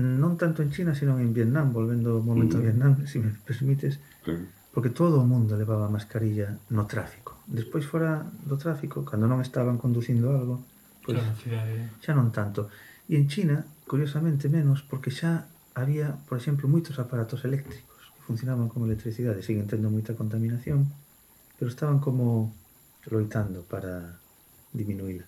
non 0.00 0.40
tanto 0.40 0.64
en 0.64 0.72
China, 0.72 0.96
sino 0.96 1.20
en 1.20 1.36
Vietnam, 1.36 1.76
volvendo 1.76 2.16
un 2.16 2.24
momento 2.24 2.56
mm. 2.56 2.60
a 2.60 2.64
Vietnam, 2.64 2.92
se 3.04 3.04
si 3.04 3.16
me 3.20 3.36
permites. 3.44 4.00
Claro 4.24 4.48
porque 4.70 4.90
todo 4.90 5.18
o 5.18 5.26
mundo 5.26 5.58
levaba 5.58 5.90
mascarilla 5.90 6.58
no 6.70 6.86
tráfico. 6.86 7.42
Despois 7.50 7.86
fora 7.86 8.22
do 8.46 8.54
tráfico, 8.54 9.02
cando 9.02 9.26
non 9.26 9.42
estaban 9.42 9.76
conducindo 9.82 10.30
algo, 10.30 10.62
pois, 11.02 11.18
claro, 11.18 11.90
xa 11.98 12.12
non 12.14 12.30
tanto. 12.30 12.70
E 13.10 13.18
en 13.18 13.26
China, 13.26 13.66
curiosamente, 13.90 14.46
menos, 14.46 14.86
porque 14.86 15.10
xa 15.10 15.50
había, 15.74 16.14
por 16.30 16.38
exemplo, 16.38 16.70
moitos 16.70 17.02
aparatos 17.02 17.42
eléctricos 17.42 18.14
que 18.14 18.22
funcionaban 18.22 18.70
con 18.70 18.86
electricidade, 18.86 19.42
siguen 19.42 19.66
tendo 19.66 19.90
moita 19.90 20.14
contaminación, 20.14 20.86
pero 21.58 21.66
estaban 21.66 21.98
como 21.98 22.54
loitando 23.10 23.66
para 23.66 24.22
diminuíla. 24.70 25.26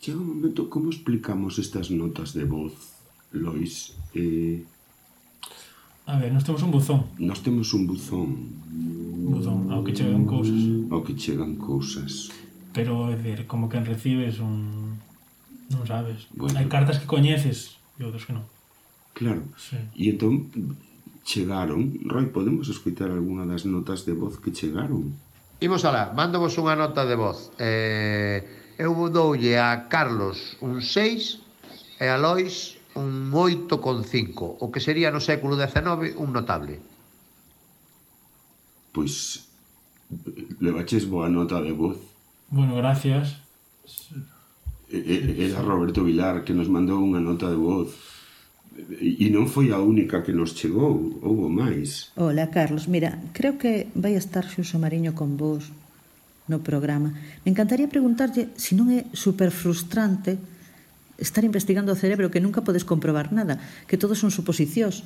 Chega 0.00 0.16
un 0.16 0.40
momento, 0.40 0.72
como 0.72 0.88
explicamos 0.88 1.60
estas 1.60 1.92
notas 1.92 2.32
de 2.32 2.48
voz, 2.48 2.72
Lois? 3.32 3.92
Eh, 4.16 4.64
A 6.06 6.16
ver, 6.18 6.30
nós 6.32 6.44
temos 6.44 6.62
un 6.62 6.70
buzón. 6.70 7.10
Nós 7.18 7.42
temos 7.42 7.74
un 7.74 7.86
buzón. 7.86 8.28
Buzón, 9.26 9.74
ao 9.74 9.82
que 9.82 9.90
chegan 9.90 10.22
cousas. 10.22 10.62
Ao 10.86 11.02
que 11.02 11.18
chegan 11.18 11.58
cousas. 11.58 12.30
Pero, 12.70 13.10
é 13.10 13.18
dicir, 13.18 13.50
como 13.50 13.66
que 13.66 13.82
recibes 13.82 14.38
un... 14.38 15.02
Non 15.66 15.82
sabes. 15.82 16.30
Bueno. 16.30 16.54
Hai 16.54 16.70
cartas 16.70 17.02
que 17.02 17.10
coñeces 17.10 17.82
e 17.98 18.06
outras 18.06 18.22
que 18.22 18.30
non. 18.30 18.46
Claro. 19.18 19.50
Sí. 19.58 19.82
E 19.98 20.14
entón, 20.14 20.46
chegaron. 21.26 21.98
Roy, 22.06 22.30
podemos 22.30 22.70
escoitar 22.70 23.10
algunha 23.10 23.42
das 23.42 23.66
notas 23.66 24.06
de 24.06 24.14
voz 24.14 24.38
que 24.38 24.54
chegaron? 24.54 25.10
Imos 25.58 25.82
alá, 25.82 26.14
mándovos 26.14 26.54
unha 26.54 26.78
nota 26.78 27.02
de 27.02 27.18
voz. 27.18 27.50
Eh, 27.58 28.46
eu 28.78 28.94
doulle 29.10 29.58
a 29.58 29.90
Carlos 29.90 30.54
un 30.62 30.78
6 30.78 31.98
e 31.98 32.06
a 32.06 32.14
Lois 32.14 32.75
un 32.96 33.30
8,5, 33.30 34.56
o 34.60 34.66
que 34.72 34.80
sería 34.80 35.12
no 35.12 35.20
século 35.20 35.54
XIX 35.54 36.16
un 36.16 36.32
notable. 36.32 36.80
Pois 38.90 39.44
levaches 40.60 41.04
boa 41.04 41.28
nota 41.28 41.60
de 41.60 41.72
voz. 41.72 42.00
Bueno, 42.48 42.76
gracias. 42.76 43.36
Era 44.88 45.62
Roberto 45.62 46.04
Vilar 46.04 46.44
que 46.44 46.54
nos 46.54 46.72
mandou 46.72 47.02
unha 47.02 47.20
nota 47.20 47.52
de 47.52 47.58
voz. 47.58 47.92
E 49.00 49.32
non 49.32 49.48
foi 49.48 49.72
a 49.72 49.80
única 49.80 50.20
que 50.20 50.36
nos 50.36 50.52
chegou, 50.52 51.16
houbo 51.24 51.48
máis. 51.48 52.12
Ola, 52.16 52.52
Carlos, 52.52 52.88
mira, 52.88 53.16
creo 53.32 53.56
que 53.56 53.88
vai 53.96 54.16
estar 54.16 54.44
Xuso 54.44 54.76
Mariño 54.76 55.16
con 55.16 55.40
vos 55.40 55.72
no 56.46 56.62
programa. 56.62 57.12
Me 57.42 57.50
encantaría 57.50 57.90
preguntarlle 57.90 58.52
se 58.54 58.76
non 58.78 58.92
é 58.92 59.08
super 59.16 59.50
frustrante 59.50 60.38
estar 61.18 61.44
investigando 61.44 61.92
o 61.92 61.98
cerebro 61.98 62.30
que 62.30 62.40
nunca 62.40 62.62
podes 62.62 62.84
comprobar 62.84 63.32
nada, 63.32 63.60
que 63.88 63.96
todo 63.96 64.14
son 64.14 64.30
suposicións. 64.30 65.04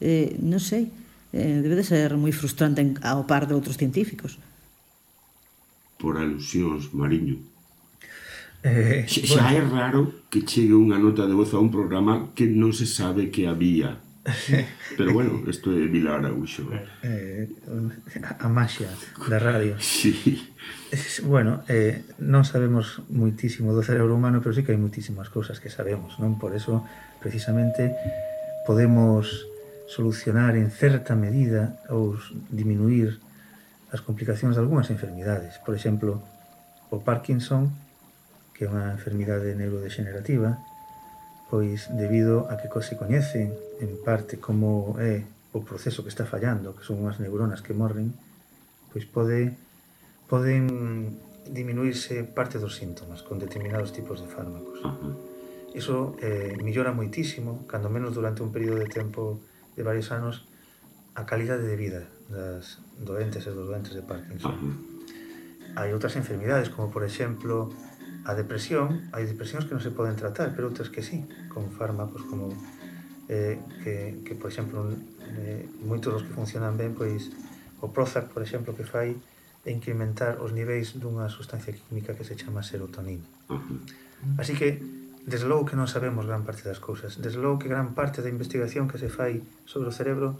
Eh, 0.00 0.36
non 0.40 0.60
sei, 0.60 0.92
eh, 1.32 1.60
debe 1.64 1.80
de 1.80 1.84
ser 1.84 2.16
moi 2.16 2.32
frustrante 2.32 2.84
ao 3.02 3.24
par 3.24 3.48
de 3.48 3.56
outros 3.56 3.80
científicos. 3.80 4.36
Por 5.96 6.20
alusións, 6.20 6.92
Mariño. 6.92 7.40
Eh, 8.66 9.06
xa, 9.08 9.20
xa 9.24 9.42
bueno. 9.48 9.56
é 9.56 9.60
raro 9.64 10.02
que 10.28 10.44
chegue 10.44 10.76
unha 10.76 11.00
nota 11.00 11.24
de 11.24 11.36
voz 11.36 11.52
a 11.54 11.62
un 11.62 11.72
programa 11.72 12.32
que 12.36 12.48
non 12.48 12.72
se 12.72 12.84
sabe 12.84 13.32
que 13.32 13.48
había 13.48 14.00
Pero 14.96 15.12
bueno, 15.12 15.42
isto 15.46 15.70
é 15.70 15.86
Vilar 15.86 16.18
Araúxo. 16.24 16.66
Eh, 17.02 17.46
eh, 17.46 18.20
a 18.38 18.48
maxia 18.48 18.90
da 19.28 19.38
radio. 19.38 19.76
Sí. 19.86 21.22
Bueno, 21.22 21.62
eh, 21.70 22.02
non 22.18 22.42
sabemos 22.42 23.02
muitísimo 23.10 23.70
do 23.70 23.86
cerebro 23.86 24.14
humano, 24.18 24.42
pero 24.42 24.50
sí 24.50 24.66
que 24.66 24.74
hai 24.74 24.80
muitísimas 24.80 25.30
cousas 25.30 25.62
que 25.62 25.70
sabemos, 25.70 26.18
non? 26.18 26.38
Por 26.42 26.54
eso, 26.58 26.82
precisamente, 27.22 27.94
podemos 28.66 29.46
solucionar 29.86 30.58
en 30.58 30.74
certa 30.74 31.14
medida 31.14 31.78
ou 31.90 32.18
diminuir 32.50 33.18
as 33.94 34.02
complicacións 34.02 34.58
de 34.58 34.62
algunhas 34.62 34.90
enfermidades. 34.90 35.58
Por 35.62 35.78
exemplo, 35.78 36.22
o 36.90 36.98
Parkinson, 37.02 37.70
que 38.54 38.66
é 38.66 38.70
unha 38.70 38.90
enfermidade 38.94 39.54
neurodegenerativa, 39.54 40.58
pois 41.50 41.86
debido 41.94 42.50
a 42.50 42.58
que 42.58 42.68
se 42.82 42.98
coñecen 42.98 43.54
en 43.80 43.90
parte 44.02 44.38
como 44.42 44.98
é 44.98 45.22
o 45.54 45.62
proceso 45.62 46.02
que 46.02 46.12
está 46.12 46.26
fallando, 46.26 46.74
que 46.76 46.84
son 46.84 47.00
unhas 47.00 47.22
neuronas 47.22 47.62
que 47.62 47.72
morren, 47.72 48.12
pois 48.90 49.06
pode 49.06 49.54
poden 50.26 51.16
diminuirse 51.46 52.26
parte 52.26 52.58
dos 52.58 52.74
síntomas 52.74 53.22
con 53.22 53.38
determinados 53.38 53.94
tipos 53.94 54.18
de 54.18 54.26
fármacos. 54.26 54.82
Uh. 54.82 55.14
Eso 55.76 56.16
eh, 56.24 56.56
millora 56.58 56.90
moitísimo, 56.90 57.68
cando 57.70 57.92
menos 57.92 58.16
durante 58.16 58.42
un 58.42 58.50
período 58.50 58.80
de 58.80 58.90
tempo 58.90 59.38
de 59.76 59.82
varios 59.84 60.10
anos, 60.10 60.48
a 61.14 61.24
calidade 61.24 61.64
de 61.64 61.76
vida 61.76 62.02
das 62.28 62.80
doentes 62.98 63.44
e 63.46 63.52
dos 63.52 63.68
doentes 63.68 63.92
de 63.94 64.02
Parkinson. 64.02 64.56
Hai 65.76 65.92
outras 65.92 66.16
enfermidades, 66.16 66.72
como 66.72 66.88
por 66.88 67.04
exemplo 67.04 67.70
a 68.26 68.34
depresión, 68.34 69.06
hai 69.14 69.22
depresións 69.22 69.70
que 69.70 69.78
non 69.78 69.82
se 69.82 69.94
poden 69.94 70.18
tratar, 70.18 70.50
pero 70.58 70.66
outras 70.66 70.90
que 70.90 71.06
sí, 71.06 71.22
con 71.46 71.70
fármacos 71.70 72.26
como 72.26 72.50
eh, 73.30 73.62
que, 73.86 74.18
que 74.26 74.34
por 74.34 74.50
exemplo, 74.50 74.82
un, 74.82 74.98
eh, 75.38 75.62
moitos 75.86 76.10
dos 76.10 76.22
que 76.26 76.34
funcionan 76.34 76.74
ben, 76.74 76.90
pois 76.98 77.30
o 77.78 77.94
Prozac, 77.94 78.26
por 78.34 78.42
exemplo, 78.42 78.74
que 78.74 78.82
fai 78.82 79.14
é 79.66 79.70
incrementar 79.70 80.38
os 80.42 80.54
niveis 80.54 80.94
dunha 80.94 81.26
sustancia 81.26 81.74
química 81.74 82.14
que 82.14 82.22
se 82.22 82.38
chama 82.38 82.62
serotonina. 82.62 83.26
Así 84.38 84.54
que, 84.54 84.78
desde 85.26 85.50
logo 85.50 85.66
que 85.66 85.74
non 85.74 85.90
sabemos 85.90 86.26
gran 86.26 86.46
parte 86.46 86.62
das 86.62 86.78
cousas, 86.78 87.18
desde 87.18 87.42
logo 87.42 87.58
que 87.58 87.70
gran 87.70 87.94
parte 87.98 88.22
da 88.22 88.30
investigación 88.30 88.86
que 88.86 88.98
se 88.98 89.10
fai 89.10 89.42
sobre 89.66 89.90
o 89.90 89.94
cerebro 89.94 90.38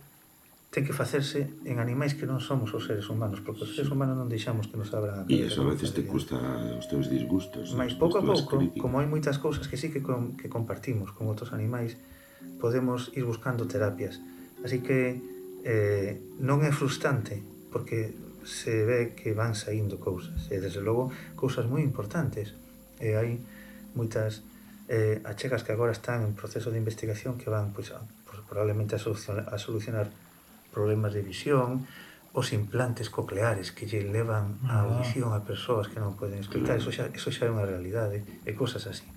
ten 0.76 0.84
que 0.84 0.92
facerse 0.92 1.48
en 1.64 1.80
animais 1.80 2.12
que 2.12 2.28
non 2.28 2.36
somos 2.36 2.68
os 2.76 2.84
seres 2.84 3.08
humanos, 3.08 3.40
porque 3.40 3.64
os 3.64 3.72
seres 3.72 3.88
humanos 3.88 4.12
non 4.12 4.28
deixamos 4.28 4.68
que 4.68 4.76
nos 4.76 4.92
abra 4.92 5.24
a 5.24 5.32
E 5.32 5.48
eso 5.48 5.64
a 5.64 5.72
veces 5.72 5.96
te 5.96 6.04
custa 6.04 6.36
os 6.76 6.84
teus 6.84 7.08
disgustos. 7.08 7.72
Mas 7.72 7.96
pouco 7.96 8.20
a 8.20 8.22
pouco, 8.22 8.60
críticas. 8.60 8.84
como 8.84 9.00
hai 9.00 9.08
moitas 9.08 9.40
cousas 9.40 9.72
que 9.72 9.80
sí 9.80 9.88
que, 9.88 10.04
com, 10.04 10.36
que 10.36 10.52
compartimos 10.52 11.16
con 11.16 11.32
outros 11.32 11.56
animais, 11.56 11.96
podemos 12.60 13.08
ir 13.16 13.24
buscando 13.24 13.64
terapias. 13.64 14.20
Así 14.60 14.84
que 14.84 15.16
eh, 15.64 16.20
non 16.44 16.60
é 16.60 16.68
frustrante, 16.68 17.40
porque 17.72 18.12
se 18.44 18.84
ve 18.84 19.16
que 19.16 19.32
van 19.32 19.56
saindo 19.56 19.96
cousas, 19.96 20.52
e 20.52 20.60
desde 20.60 20.84
logo 20.84 21.08
cousas 21.40 21.64
moi 21.64 21.80
importantes. 21.80 22.52
E 23.00 23.16
hai 23.16 23.40
moitas 23.96 24.44
eh, 24.92 25.24
achegas 25.24 25.64
que 25.64 25.72
agora 25.72 25.96
están 25.96 26.20
en 26.20 26.36
proceso 26.36 26.68
de 26.68 26.76
investigación 26.76 27.40
que 27.40 27.48
van 27.48 27.72
pois, 27.72 27.96
a, 27.96 28.04
probablemente 28.44 28.92
a 28.92 29.00
solucionar, 29.00 29.48
a 29.48 29.56
solucionar 29.56 30.12
problemas 30.76 31.16
de 31.16 31.24
visión, 31.24 31.88
os 32.36 32.52
implantes 32.52 33.08
cocleares 33.08 33.72
que 33.72 33.88
lle 33.88 34.04
levan 34.04 34.60
a 34.68 34.76
ah. 34.76 34.84
audición 34.84 35.32
a 35.32 35.40
persoas 35.40 35.88
que 35.88 35.96
non 35.96 36.20
poden 36.20 36.44
escutar, 36.44 36.76
claro. 36.76 36.84
eso, 36.84 36.92
xa, 36.92 37.08
eso 37.08 37.32
xa 37.32 37.48
é 37.48 37.50
unha 37.50 37.64
realidade, 37.64 38.20
e 38.44 38.52
cousas 38.52 38.84
así. 38.84 39.08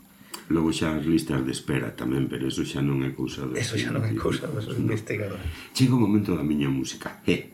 Logo 0.48 0.72
xa 0.72 0.96
as 0.96 1.04
listas 1.04 1.44
de 1.44 1.52
espera 1.52 1.92
tamén, 1.92 2.32
pero 2.32 2.48
eso 2.48 2.64
xa 2.64 2.80
non 2.80 3.04
é 3.04 3.12
cousa 3.12 3.44
do... 3.44 3.60
Eso 3.60 3.76
xa 3.76 3.92
non 3.92 4.08
é 4.08 4.16
cousa 4.16 4.48
dos 4.48 4.72
no. 4.72 4.88
investigadores. 4.88 5.44
Chega 5.76 5.94
o 5.94 6.00
momento 6.00 6.32
da 6.32 6.48
miña 6.48 6.72
música. 6.72 7.20
Eh, 7.28 7.52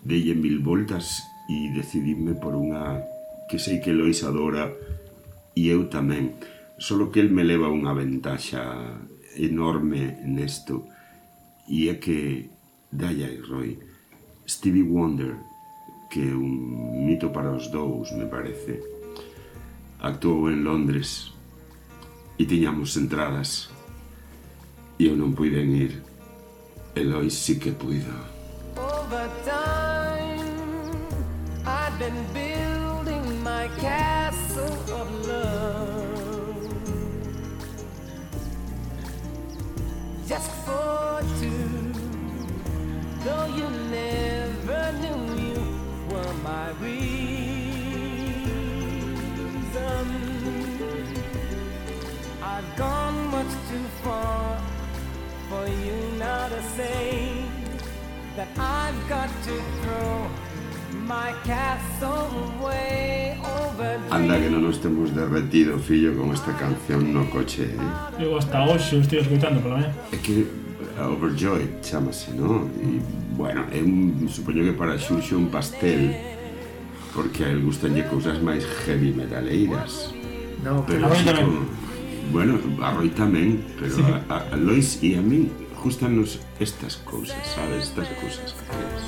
delle 0.00 0.32
mil 0.32 0.64
voltas 0.64 1.28
e 1.52 1.76
decidime 1.76 2.32
por 2.40 2.56
unha 2.56 3.04
que 3.52 3.60
sei 3.60 3.84
que 3.84 3.92
Lois 3.92 4.24
adora 4.24 4.72
e 5.52 5.68
eu 5.68 5.92
tamén. 5.92 6.40
Solo 6.80 7.12
que 7.12 7.20
el 7.20 7.28
me 7.28 7.44
leva 7.44 7.68
unha 7.68 7.92
ventaxa 7.92 8.64
enorme 9.36 10.24
nesto 10.24 10.88
e 11.68 11.92
é 11.92 12.00
que 12.00 12.48
Daya 12.92 13.30
e 13.30 13.40
Roy, 13.40 13.78
Stevie 14.46 14.82
Wonder, 14.82 15.36
que 16.10 16.20
é 16.20 16.34
un 16.34 17.06
mito 17.06 17.30
para 17.30 17.52
os 17.52 17.68
dous, 17.68 18.10
me 18.12 18.26
parece, 18.26 18.82
actuou 20.00 20.50
en 20.50 20.64
Londres 20.64 21.32
e 22.38 22.44
tiñamos 22.44 22.96
entradas 22.96 23.70
e 24.98 25.06
eu 25.06 25.16
non 25.16 25.32
puiden 25.32 25.70
ir. 25.76 26.02
Elois 26.96 27.32
sí 27.32 27.58
que 27.58 27.70
puido. 27.70 28.10
I've 31.66 31.98
Been 32.00 32.24
building 32.32 33.42
my 33.44 33.68
castle 33.76 34.72
of 34.88 35.08
love 35.28 36.70
just 40.26 40.50
for 40.64 41.20
two 41.38 41.59
though 43.24 43.46
you 43.46 43.68
never 43.90 44.92
knew 45.00 45.20
you 45.44 45.58
were 46.10 46.32
my 46.42 46.70
reason. 46.80 47.60
I've 52.42 52.76
gone 52.76 53.18
much 53.30 53.52
too 53.70 53.86
far 54.02 54.58
for 55.48 55.66
you 55.68 55.96
now 56.18 56.48
to 56.48 56.62
say 56.76 57.44
that 58.36 58.48
I've 58.58 59.08
got 59.08 59.28
to 59.48 59.54
throw 59.82 60.30
my 61.06 61.32
castle 61.44 62.30
away 62.60 63.38
over 63.44 63.98
Anda 64.10 64.38
que 64.40 64.48
non 64.50 64.62
nos 64.62 64.78
temos 64.80 65.14
derretido, 65.14 65.78
fillo, 65.78 66.16
con 66.16 66.32
esta 66.32 66.52
canción 66.56 67.12
no 67.12 67.28
coche, 67.30 67.64
eh? 67.64 68.24
Eu 68.24 68.36
hasta 68.36 68.64
hoxe 68.64 68.98
estive 68.98 69.22
escutando, 69.22 69.60
pela 69.62 69.76
mañá. 69.76 69.92
É 70.12 70.16
que 70.16 70.46
Overjoyed 71.08 71.80
chamase, 71.82 72.32
non? 72.32 72.68
E, 72.80 73.00
bueno, 73.36 73.64
é 73.72 73.80
un, 73.80 74.28
supoño 74.28 74.64
que 74.64 74.72
para 74.72 74.98
Xurxo 74.98 75.36
un 75.38 75.48
pastel 75.48 76.14
porque 77.14 77.44
a 77.44 77.48
él 77.50 77.62
gustanlle 77.62 78.04
cousas 78.06 78.38
máis 78.42 78.64
heavy 78.86 79.12
metaleiras. 79.12 80.14
No, 80.62 80.84
Pero 80.86 81.06
A 81.06 81.08
Roy 81.08 81.66
bueno, 82.30 82.60
a 82.84 82.90
Roy 82.94 83.10
tamén, 83.10 83.64
pero 83.74 83.90
Sí. 83.96 84.02
a, 84.06 84.22
a, 84.30 84.54
a 84.54 84.56
Lois 84.56 85.00
e 85.02 85.18
a 85.18 85.22
min 85.22 85.50
gustanos 85.82 86.38
estas 86.60 86.96
cousas, 87.02 87.40
sabes? 87.56 87.88
Estas 87.90 88.06
cousas 88.20 88.52
que 88.54 88.76
es. 88.76 89.04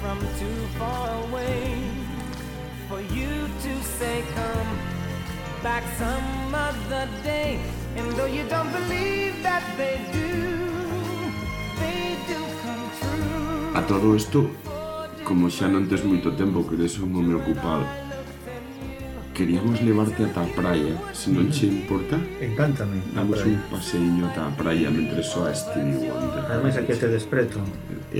from 0.00 0.18
too 0.38 0.60
far 0.78 1.08
away 1.28 1.82
for 2.88 3.00
you 3.12 3.28
to 3.64 3.72
say 3.98 4.22
come 4.38 4.70
back 5.62 5.82
some 5.98 6.54
other 6.54 7.08
day 7.24 7.58
and 7.96 8.06
though 8.14 8.30
you 8.30 8.44
don't 8.48 8.70
believe 8.70 9.34
that 9.42 9.64
they 9.76 9.98
do 10.12 10.55
A 13.74 13.82
todo 13.86 14.14
isto, 14.16 14.50
como 15.24 15.50
xa 15.50 15.66
non 15.68 15.88
tes 15.90 16.04
moito 16.04 16.32
tempo 16.36 16.62
que 16.66 16.76
eres 16.76 16.98
un 17.02 17.14
home 17.16 17.34
ocupado, 17.34 17.84
queríamos 19.36 19.82
levarte 19.84 20.24
ata 20.24 20.44
a 20.44 20.50
praia, 20.54 20.96
se 21.12 21.28
non 21.28 21.52
che 21.52 21.68
importa. 21.68 22.16
Encántame. 22.40 23.02
Damos 23.12 23.44
un 23.44 23.60
paseiño 23.68 24.26
ata 24.32 24.48
a 24.48 24.52
praia 24.56 24.88
mentre 24.88 25.20
só 25.20 25.44
a 25.44 25.52
este 25.52 25.76
vivo. 25.82 26.16
Ademais 26.48 26.76
aquí 26.76 26.92
este 26.92 27.08
despreto. 27.08 27.60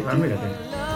Ah, 0.04 0.14
mira 0.14 0.36
que... 0.36 0.95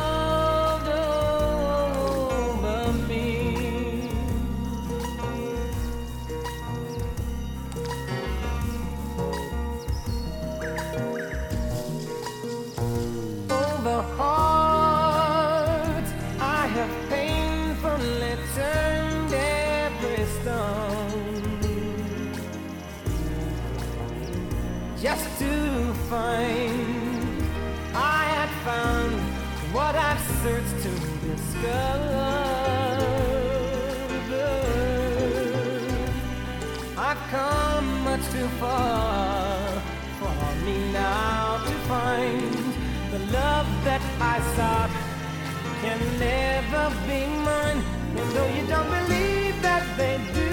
of 46.91 46.99
being 47.07 47.34
mine. 47.47 47.80
And 48.18 48.28
though 48.34 48.51
you 48.57 48.64
don't 48.66 48.91
believe 48.99 49.57
that 49.62 49.84
they 49.99 50.16
do, 50.36 50.51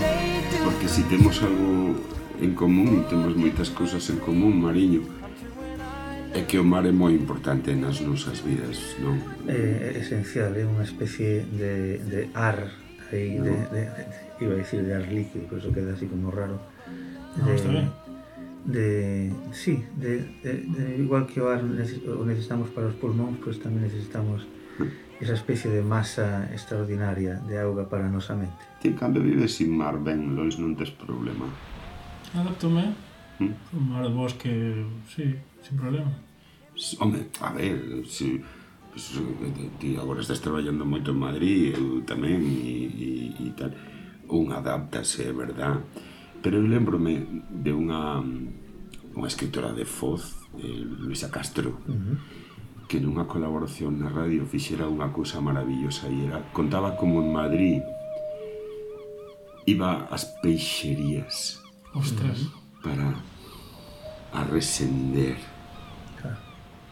they 0.00 0.22
do. 0.52 0.58
Porque 0.68 0.88
si 0.88 1.02
temos 1.04 1.42
algo 1.42 1.96
en 2.40 2.52
común, 2.54 3.04
temos 3.08 3.32
moitas 3.36 3.70
cousas 3.70 4.04
en 4.12 4.18
común, 4.20 4.60
Mariño. 4.60 5.02
É 6.32 6.40
que 6.48 6.56
o 6.56 6.64
mar 6.64 6.84
é 6.88 6.92
moi 6.92 7.12
importante 7.12 7.76
nas 7.76 8.00
nosas 8.00 8.40
vidas, 8.40 8.96
non? 9.04 9.20
É, 9.44 10.00
esencial, 10.00 10.56
é 10.56 10.64
unha 10.64 10.80
especie 10.80 11.44
de, 11.44 12.00
de 12.08 12.20
ar 12.32 12.72
aí, 13.12 13.36
no. 13.36 13.44
de, 13.44 13.56
de, 13.68 13.82
de, 13.84 14.02
iba 14.40 14.56
a 14.56 14.60
decir 14.64 14.80
de 14.80 14.96
ar 14.96 15.04
líquido, 15.12 15.44
por 15.44 15.60
eso 15.60 15.68
queda 15.76 15.92
así 15.92 16.08
como 16.08 16.32
raro. 16.32 16.56
Ah, 17.36 17.44
de, 17.44 17.52
no, 17.52 17.52
está 17.52 17.68
ben 17.68 17.88
de 18.64 19.32
sí, 19.52 19.84
de, 19.96 20.18
de, 20.42 20.54
de 20.54 20.98
igual 20.98 21.26
que 21.26 21.40
o 21.40 21.48
ar 21.48 21.64
neces, 21.64 22.00
o 22.06 22.24
necesitamos 22.24 22.70
para 22.70 22.86
os 22.86 22.94
pulmóns, 22.94 23.42
pois 23.42 23.58
pues 23.58 23.64
tamén 23.66 23.90
necesitamos 23.90 24.46
esa 25.20 25.34
especie 25.34 25.70
de 25.70 25.82
masa 25.82 26.48
extraordinaria 26.50 27.38
de 27.46 27.58
auga 27.60 27.88
para 27.88 28.06
a 28.06 28.12
nosa 28.12 28.34
mente. 28.34 28.62
Ti, 28.82 28.92
cando 28.98 29.22
vives 29.22 29.54
sin 29.56 29.70
mar 29.76 29.98
ben, 29.98 30.34
Lois, 30.34 30.58
non 30.58 30.74
tes 30.74 30.90
problema. 30.90 31.46
Ah, 32.34 32.42
Adaptome. 32.42 32.94
Hmm? 33.38 33.54
O 33.74 33.80
mar 33.80 34.02
de 34.02 34.12
bosque, 34.12 34.50
sí, 35.08 35.36
sin 35.62 35.74
problema. 35.78 36.10
Home, 36.98 37.28
a 37.40 37.50
ver, 37.52 38.04
si... 38.08 38.38
Sí 38.38 38.60
pues, 38.92 39.10
eh, 39.16 39.52
eh, 39.56 39.70
ti 39.80 39.96
agora 39.96 40.20
estás 40.20 40.40
traballando 40.40 40.84
moito 40.84 41.16
en 41.16 41.18
Madrid, 41.18 41.72
eu 41.72 42.04
tamén, 42.04 42.44
e, 42.44 42.92
e, 42.92 43.08
e 43.40 43.48
tal. 43.56 43.72
Un 44.28 44.52
adaptase, 44.52 45.24
é 45.28 45.32
verdad. 45.32 45.80
Pero 46.44 46.60
eu 46.60 46.68
lembrome 46.68 47.24
de 47.48 47.72
unha, 47.72 48.20
mm, 48.20 49.16
unha 49.16 49.28
escritora 49.32 49.72
de 49.72 49.88
Foz, 49.88 50.44
eh, 50.60 50.84
Luisa 51.08 51.32
Castro, 51.32 51.80
uh 51.88 51.96
-huh 51.96 52.16
que 52.92 53.00
nunha 53.00 53.24
colaboración 53.24 53.96
na 53.96 54.12
radio 54.12 54.44
fixera 54.44 54.84
unha 54.84 55.08
cousa 55.16 55.40
maravillosa 55.40 56.12
e 56.12 56.28
era, 56.28 56.44
contaba 56.52 56.92
como 56.92 57.24
en 57.24 57.32
Madrid 57.32 57.80
iba 59.64 60.12
ás 60.12 60.28
peixerías 60.44 61.56
Ostras. 61.96 62.52
para 62.84 63.16
a 64.36 64.44
resender 64.44 65.40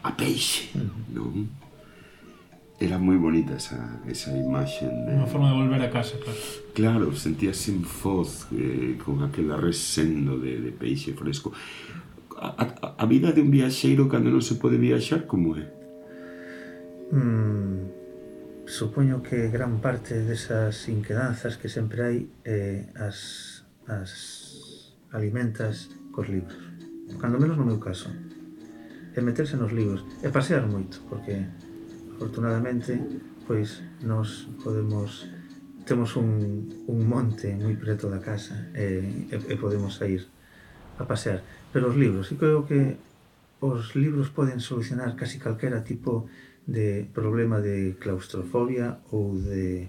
a 0.01 0.17
peixe, 0.17 0.73
uh 0.73 0.89
-huh. 0.89 1.05
non? 1.13 1.53
Era 2.81 2.97
moi 2.97 3.21
bonita 3.21 3.61
esa, 3.61 4.01
esa 4.09 4.33
imaxe. 4.33 4.89
De... 4.89 5.21
Unha 5.21 5.29
forma 5.29 5.53
de 5.53 5.57
volver 5.61 5.85
a 5.85 5.93
casa, 5.93 6.17
claro. 6.17 6.41
Claro, 6.73 7.07
sentías 7.13 7.61
en 7.69 7.85
foz 7.85 8.49
eh, 8.57 8.97
con 9.05 9.21
aquel 9.21 9.53
resendo 9.53 10.41
de, 10.41 10.65
de 10.65 10.73
peixe 10.73 11.13
fresco. 11.13 11.53
A, 12.41 12.57
a, 12.57 12.65
a 12.97 13.05
vida 13.05 13.37
de 13.37 13.45
un 13.45 13.53
viaxeiro 13.53 14.09
cando 14.09 14.33
non 14.33 14.41
se 14.41 14.57
pode 14.57 14.81
viaxar 14.81 15.29
como 15.29 15.61
é? 15.61 15.80
mm, 17.13 18.67
supoño 18.67 19.23
que 19.23 19.51
gran 19.51 19.81
parte 19.81 20.23
desas 20.23 20.89
inquedanzas 20.89 21.59
que 21.59 21.69
sempre 21.69 21.99
hai 22.07 22.19
eh, 22.47 22.87
as, 22.95 23.63
as 23.91 24.11
alimentas 25.11 25.91
cos 26.15 26.31
libros. 26.31 26.59
Cando 27.19 27.43
menos 27.43 27.59
no 27.59 27.67
meu 27.67 27.83
caso. 27.83 28.09
E 29.11 29.19
meterse 29.19 29.59
nos 29.59 29.75
libros. 29.75 30.07
E 30.23 30.31
pasear 30.31 30.71
moito, 30.71 31.03
porque 31.11 31.51
afortunadamente 32.15 32.95
pois 33.51 33.83
nos 34.07 34.47
podemos 34.63 35.27
temos 35.83 36.15
un, 36.15 36.71
un 36.87 37.01
monte 37.03 37.51
moi 37.59 37.75
preto 37.75 38.07
da 38.07 38.23
casa 38.23 38.71
e, 38.79 39.27
e, 39.27 39.35
e 39.35 39.55
podemos 39.59 39.99
sair 39.99 40.23
a 40.95 41.03
pasear. 41.03 41.43
Pero 41.75 41.91
os 41.91 41.99
libros, 41.99 42.31
e 42.31 42.39
creo 42.39 42.63
que 42.63 42.95
os 43.59 43.99
libros 43.99 44.31
poden 44.31 44.63
solucionar 44.63 45.19
casi 45.19 45.43
calquera 45.43 45.83
tipo 45.83 46.27
de 46.27 46.50
de 46.67 47.09
problema 47.13 47.61
de 47.61 47.97
claustrofobia 48.01 49.01
ou 49.11 49.39
de 49.39 49.89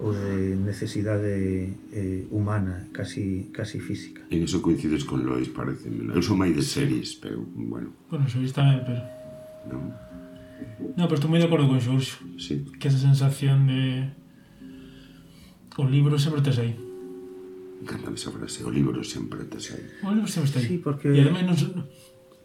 ou 0.00 0.16
de 0.16 0.56
necesidade 0.56 1.76
eh, 1.92 2.24
humana, 2.30 2.88
casi, 2.90 3.50
casi 3.52 3.80
física. 3.80 4.24
En 4.32 4.40
eso 4.40 4.64
coincides 4.64 5.04
con 5.04 5.20
Lois, 5.28 5.52
parece. 5.52 5.92
Eu 5.92 6.24
sou 6.24 6.40
máis 6.40 6.56
de 6.56 6.64
series, 6.64 7.20
pero, 7.20 7.44
bueno... 7.44 7.92
Bueno, 8.08 8.24
Xurx 8.24 8.56
tamén, 8.56 8.80
pero... 8.80 9.04
Non? 9.68 9.92
no, 10.96 11.04
pero 11.04 11.20
estou 11.20 11.28
moi 11.28 11.36
de 11.36 11.44
acordo 11.44 11.68
con 11.68 11.76
Xurxo. 11.84 12.16
Sí. 12.40 12.64
Que 12.80 12.88
esa 12.88 12.96
sensación 12.96 13.68
de... 13.68 14.08
O 15.76 15.84
libro 15.84 16.16
sempre 16.16 16.40
tes 16.40 16.56
aí. 16.56 16.72
Encantame 17.84 18.16
esa 18.16 18.32
frase, 18.32 18.64
o 18.64 18.72
libro 18.72 19.04
sempre 19.04 19.44
tes 19.52 19.68
aí. 19.76 19.84
O 20.00 20.16
libro 20.16 20.32
sempre 20.32 20.48
tes 20.48 20.64
aí. 20.64 20.68
Sí, 20.68 20.76
porque... 20.80 21.12
E 21.12 21.20
ademais 21.20 21.44
non... 21.44 21.84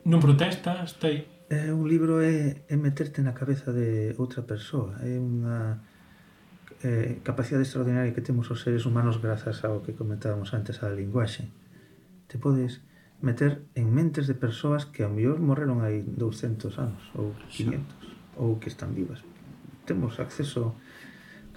Non 0.05 0.21
protesta, 0.21 0.85
está 0.85 1.09
aí. 1.09 1.25
É, 1.49 1.73
un 1.73 1.89
libro 1.89 2.21
é, 2.21 2.61
é 2.69 2.77
meterte 2.77 3.25
na 3.25 3.33
cabeza 3.33 3.73
de 3.73 4.13
outra 4.21 4.45
persoa. 4.45 5.01
É 5.01 5.17
unha 5.17 5.81
eh, 6.85 7.25
capacidade 7.25 7.65
extraordinaria 7.65 8.13
que 8.13 8.21
temos 8.21 8.45
os 8.53 8.61
seres 8.61 8.85
humanos 8.85 9.17
grazas 9.17 9.65
ao 9.65 9.81
que 9.81 9.97
comentábamos 9.97 10.53
antes 10.53 10.85
a 10.85 10.93
linguaxe. 10.93 11.49
Te 12.29 12.37
podes 12.37 12.85
meter 13.25 13.65
en 13.73 13.89
mentes 13.89 14.29
de 14.29 14.37
persoas 14.37 14.85
que 14.85 15.01
a 15.01 15.09
mellor 15.09 15.41
morreron 15.41 15.81
hai 15.81 16.05
200 16.05 16.69
anos 16.77 17.01
ou 17.17 17.33
500 17.49 18.37
ou 18.37 18.61
que 18.61 18.69
están 18.69 18.93
vivas. 18.93 19.25
Temos 19.89 20.21
acceso 20.21 20.77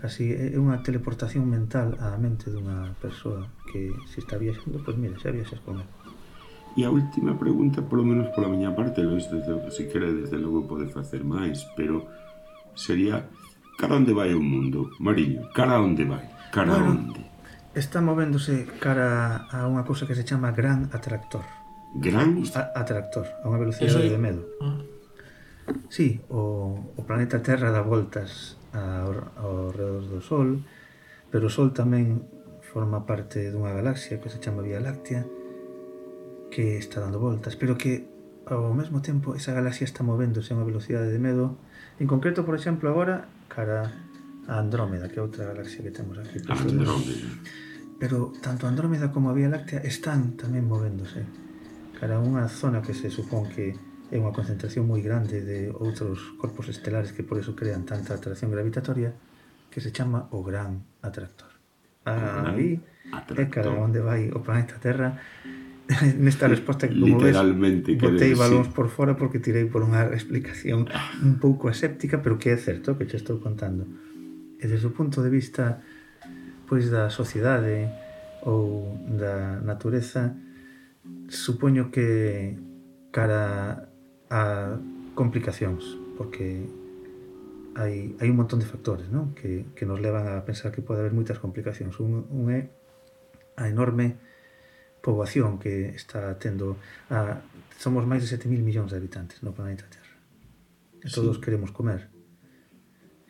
casi 0.00 0.32
é 0.32 0.56
unha 0.56 0.80
teleportación 0.80 1.44
mental 1.44 2.00
á 2.00 2.16
mente 2.16 2.48
dunha 2.48 2.96
persoa 3.02 3.50
que 3.68 3.92
se 4.08 4.24
está 4.24 4.40
viaxando, 4.40 4.80
pois 4.80 4.96
mira, 4.96 5.20
xa 5.20 5.34
viaxas 5.34 5.60
con 5.60 5.84
ela. 5.84 5.97
E 6.78 6.86
a 6.86 6.94
última 6.94 7.34
pregunta, 7.34 7.82
polo 7.82 8.06
menos 8.06 8.30
pola 8.30 8.46
miña 8.46 8.70
parte, 8.70 9.02
Lois, 9.02 9.26
desde, 9.26 9.50
se 9.74 9.90
quere, 9.90 10.14
desde 10.14 10.38
logo 10.38 10.62
pode 10.62 10.86
facer 10.86 11.26
máis, 11.26 11.66
pero 11.74 12.06
sería 12.78 13.26
cara 13.74 13.98
onde 13.98 14.14
vai 14.14 14.30
o 14.30 14.38
mundo, 14.38 14.94
Mariño, 15.02 15.50
cara 15.50 15.82
onde 15.82 16.06
vai, 16.06 16.22
cara 16.54 16.78
bueno, 16.78 16.94
onde? 16.94 17.26
Está 17.74 17.98
movéndose 17.98 18.62
cara 18.78 19.50
a 19.50 19.66
unha 19.66 19.82
cousa 19.82 20.06
que 20.06 20.14
se 20.14 20.22
chama 20.22 20.54
gran 20.54 20.86
atractor. 20.94 21.42
Gran? 21.98 22.46
A, 22.54 22.70
atractor, 22.78 23.26
a 23.42 23.50
unha 23.50 23.58
velocidade 23.58 24.06
Eso... 24.06 24.14
de 24.14 24.20
medo. 24.22 24.46
Ah. 24.62 24.78
Sí, 25.90 26.22
o, 26.30 26.78
o 26.94 27.02
planeta 27.02 27.42
Terra 27.42 27.74
dá 27.74 27.82
voltas 27.82 28.54
ao, 28.70 29.34
ao 29.34 29.74
redor 29.74 30.06
do 30.06 30.22
Sol, 30.22 30.62
pero 31.34 31.50
o 31.50 31.52
Sol 31.52 31.74
tamén 31.74 32.22
forma 32.70 33.02
parte 33.02 33.50
dunha 33.50 33.74
galaxia 33.74 34.22
que 34.22 34.30
se 34.30 34.38
chama 34.38 34.62
Vía 34.62 34.78
Láctea, 34.78 35.26
que 36.50 36.78
está 36.78 37.00
dando 37.00 37.20
voltas, 37.20 37.56
pero 37.56 37.76
que 37.76 38.08
ao 38.48 38.72
mesmo 38.72 39.04
tempo 39.04 39.36
esa 39.36 39.52
galaxia 39.52 39.84
está 39.84 40.00
movéndose 40.00 40.52
a 40.52 40.56
unha 40.56 40.66
velocidade 40.66 41.12
de 41.12 41.20
medo. 41.20 41.60
En 42.00 42.08
concreto, 42.08 42.48
por 42.48 42.56
exemplo, 42.56 42.88
agora 42.88 43.28
cara 43.52 43.92
a 44.48 44.54
Andrómeda, 44.56 45.12
que 45.12 45.20
é 45.20 45.22
outra 45.22 45.44
galaxia 45.44 45.84
que 45.84 45.92
temos 45.92 46.16
aquí. 46.16 46.40
Andrómeda. 46.48 47.28
Pero 48.00 48.32
tanto 48.40 48.64
Andrómeda 48.64 49.12
como 49.12 49.28
a 49.28 49.36
Vía 49.36 49.52
Láctea 49.52 49.84
están 49.84 50.38
tamén 50.40 50.64
movéndose 50.64 51.26
cara 51.98 52.16
a 52.16 52.22
unha 52.22 52.46
zona 52.46 52.78
que 52.78 52.94
se 52.94 53.10
supón 53.10 53.50
que 53.50 53.74
é 54.08 54.16
unha 54.16 54.30
concentración 54.30 54.86
moi 54.86 55.02
grande 55.02 55.42
de 55.42 55.68
outros 55.74 56.32
corpos 56.38 56.70
estelares 56.70 57.10
que 57.10 57.26
por 57.26 57.36
eso 57.36 57.58
crean 57.58 57.82
tanta 57.84 58.14
atracción 58.14 58.54
gravitatoria 58.54 59.12
que 59.68 59.82
se 59.82 59.90
chama 59.90 60.30
o 60.32 60.40
Gran 60.40 60.80
Atractor. 61.02 61.50
Ah, 62.06 62.54
aí 62.54 62.80
é 63.12 63.44
cara 63.50 63.74
onde 63.74 64.00
vai 64.00 64.30
o 64.32 64.40
planeta 64.40 64.80
Terra 64.80 65.20
nesta 66.20 66.48
resposta 66.48 66.88
que 66.88 66.94
como 66.94 67.16
Literalmente, 67.16 67.96
ves, 67.96 68.02
botei 68.02 68.36
balóns 68.36 68.68
por 68.68 68.92
fora 68.92 69.16
porque 69.16 69.40
tirei 69.40 69.64
por 69.64 69.80
unha 69.80 70.12
explicación 70.18 70.84
un 71.24 71.40
pouco 71.40 71.72
aséptica, 71.72 72.20
pero 72.20 72.36
que 72.36 72.52
é 72.52 72.58
certo 72.60 73.00
que 73.00 73.08
te 73.08 73.16
estou 73.16 73.40
contando. 73.40 73.88
E 74.60 74.64
desde 74.68 74.84
o 74.84 74.92
punto 74.92 75.24
de 75.24 75.32
vista 75.32 75.80
pois 76.68 76.92
da 76.92 77.08
sociedade 77.08 77.88
ou 78.44 79.00
da 79.08 79.64
natureza, 79.64 80.36
supoño 81.32 81.88
que 81.88 82.52
cara 83.08 83.88
a 84.28 84.76
complicacións, 85.16 85.96
porque 86.20 86.68
hai, 87.80 88.12
hai 88.20 88.28
un 88.28 88.36
montón 88.36 88.60
de 88.60 88.68
factores 88.68 89.08
non? 89.08 89.32
Que, 89.32 89.72
que 89.72 89.88
nos 89.88 90.04
levan 90.04 90.28
a 90.28 90.44
pensar 90.44 90.68
que 90.68 90.84
pode 90.84 91.00
haber 91.00 91.16
moitas 91.16 91.40
complicacións. 91.40 91.96
Un, 91.96 92.28
un 92.28 92.52
é 92.52 92.68
a 93.56 93.72
enorme 93.72 94.27
poboación 95.02 95.58
que 95.58 95.94
está 95.94 96.38
tendo 96.38 96.76
a, 97.10 97.40
somos 97.78 98.04
máis 98.04 98.26
de 98.26 98.28
7.000 98.34 98.60
millóns 98.62 98.90
de 98.90 98.98
habitantes 98.98 99.42
no 99.42 99.54
planeta 99.54 99.86
Terra. 99.86 100.14
E 101.02 101.08
todos 101.08 101.38
sí. 101.38 101.42
queremos 101.42 101.70
comer. 101.70 102.10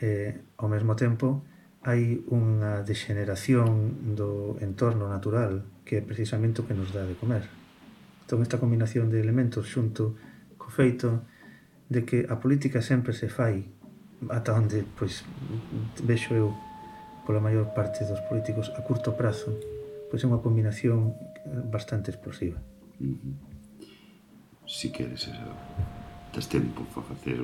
Eh, 0.01 0.41
ao 0.57 0.71
mesmo 0.71 0.97
tempo 0.97 1.45
hai 1.85 2.21
unha 2.29 2.83
degeneración 2.83 4.15
do 4.19 4.59
entorno 4.61 5.07
natural 5.07 5.63
que 5.87 5.99
é 5.99 6.03
precisamente 6.03 6.61
o 6.61 6.67
que 6.67 6.75
nos 6.75 6.91
dá 6.91 7.07
de 7.07 7.15
comer. 7.15 7.47
Entón 8.25 8.43
esta 8.45 8.61
combinación 8.61 9.09
de 9.09 9.23
elementos 9.23 9.69
xunto 9.69 10.19
co 10.59 10.69
feito 10.69 11.25
de 11.89 12.05
que 12.05 12.29
a 12.29 12.37
política 12.37 12.85
sempre 12.85 13.17
se 13.17 13.33
fai 13.33 13.65
ata 14.29 14.53
onde 14.53 14.85
pois 14.99 15.25
vexo 16.03 16.35
eu 16.35 16.53
pola 17.25 17.41
maior 17.41 17.73
parte 17.73 18.05
dos 18.05 18.21
políticos 18.27 18.69
a 18.75 18.83
curto 18.83 19.15
prazo 19.15 19.55
pois 20.11 20.21
é 20.25 20.27
unha 20.27 20.43
combinación 20.43 21.15
bastante 21.47 22.11
explosiva. 22.11 22.61
Uh 23.01 23.07
-huh. 23.07 23.35
Si 24.67 24.91
queres 24.91 25.29
eso, 25.29 25.53
tes 26.33 26.47
tempo 26.49 26.85
para 26.93 27.07
facer 27.07 27.41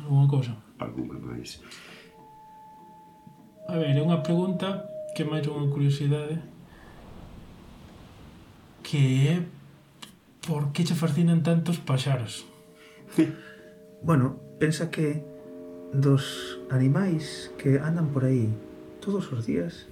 alguna 0.00 0.28
cousa. 0.28 0.56
Alguna 0.78 1.18
máis. 1.18 1.60
A 3.68 3.76
ver, 3.76 3.96
é 3.96 4.02
unha 4.02 4.22
pregunta 4.22 4.88
que 5.14 5.24
máis 5.24 5.46
unha 5.46 5.68
curiosidade 5.68 6.40
que 8.84 9.28
é 9.28 9.36
por 10.46 10.72
que 10.72 10.84
che 10.84 10.94
fascinan 10.94 11.42
tantos 11.42 11.80
paxaros? 11.80 12.44
bueno, 14.08 14.36
pensa 14.60 14.90
que 14.90 15.24
dos 15.92 16.58
animais 16.70 17.50
que 17.56 17.80
andan 17.80 18.12
por 18.12 18.24
aí 18.24 18.52
todos 19.00 19.32
os 19.32 19.46
días 19.46 19.88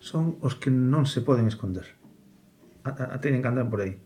son 0.00 0.38
os 0.40 0.54
que 0.54 0.70
non 0.70 1.04
se 1.04 1.24
poden 1.24 1.48
esconder 1.48 1.97
a, 2.84 2.90
a 3.14 3.16
teñen 3.22 3.42
que 3.42 3.48
andar 3.48 3.66
por 3.70 3.80
aí. 3.80 3.98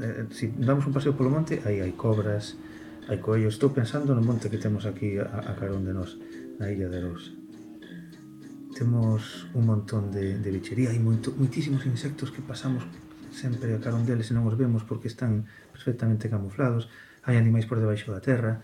Eh, 0.00 0.24
eh, 0.24 0.26
si 0.30 0.50
damos 0.58 0.86
un 0.86 0.92
paseo 0.92 1.14
polo 1.14 1.30
monte, 1.30 1.62
aí 1.66 1.82
hai 1.82 1.94
cobras, 1.94 2.58
hai 3.06 3.18
coellos. 3.18 3.54
Estou 3.58 3.70
pensando 3.70 4.14
no 4.14 4.22
monte 4.22 4.50
que 4.50 4.58
temos 4.58 4.86
aquí 4.86 5.18
a, 5.18 5.26
a 5.26 5.52
carón 5.54 5.86
de 5.86 5.94
nós, 5.94 6.18
na 6.58 6.70
Illa 6.70 6.90
de 6.90 7.00
Rosa. 7.02 7.32
Temos 8.74 9.50
un 9.52 9.66
montón 9.66 10.10
de, 10.14 10.38
de 10.38 10.48
bichería, 10.50 10.90
hai 10.90 10.98
moito, 10.98 11.34
moitísimos 11.34 11.84
insectos 11.86 12.30
que 12.30 12.42
pasamos 12.42 12.86
sempre 13.30 13.74
a 13.74 13.82
carón 13.82 14.02
deles 14.06 14.30
e 14.30 14.34
non 14.34 14.46
os 14.46 14.58
vemos 14.58 14.82
porque 14.82 15.06
están 15.06 15.46
perfectamente 15.70 16.26
camuflados. 16.26 16.90
Hai 17.22 17.36
animais 17.36 17.68
por 17.68 17.78
debaixo 17.78 18.10
da 18.10 18.22
terra, 18.22 18.62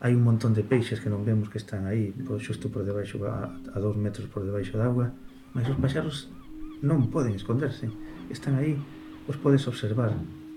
hai 0.00 0.12
un 0.12 0.24
montón 0.24 0.52
de 0.52 0.64
peixes 0.64 1.00
que 1.00 1.08
non 1.12 1.24
vemos 1.24 1.48
que 1.48 1.60
están 1.60 1.88
aí, 1.88 2.12
por, 2.12 2.40
xusto 2.40 2.68
por 2.68 2.84
debaixo, 2.84 3.20
a, 3.24 3.48
a 3.48 3.78
dous 3.80 3.96
metros 3.96 4.28
por 4.28 4.44
debaixo 4.44 4.76
da 4.76 4.88
agua, 4.88 5.12
mas 5.56 5.66
os 5.68 5.76
paxaros 5.80 6.28
non 6.84 7.08
poden 7.08 7.32
esconderse 7.32 7.88
están 8.30 8.56
aí, 8.56 8.78
os 9.26 9.36
podes 9.36 9.66
observar 9.66 10.14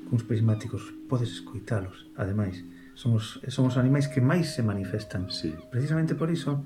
cuns 0.09 0.25
prismáticos, 0.25 0.93
podes 1.05 1.29
escoitalos, 1.29 2.09
ademais. 2.17 2.65
Somos, 2.97 3.39
somos 3.47 3.77
animais 3.77 4.09
que 4.09 4.19
máis 4.19 4.51
se 4.51 4.65
manifestan. 4.65 5.29
Sí. 5.29 5.53
Precisamente 5.71 6.17
por 6.17 6.27
iso, 6.33 6.65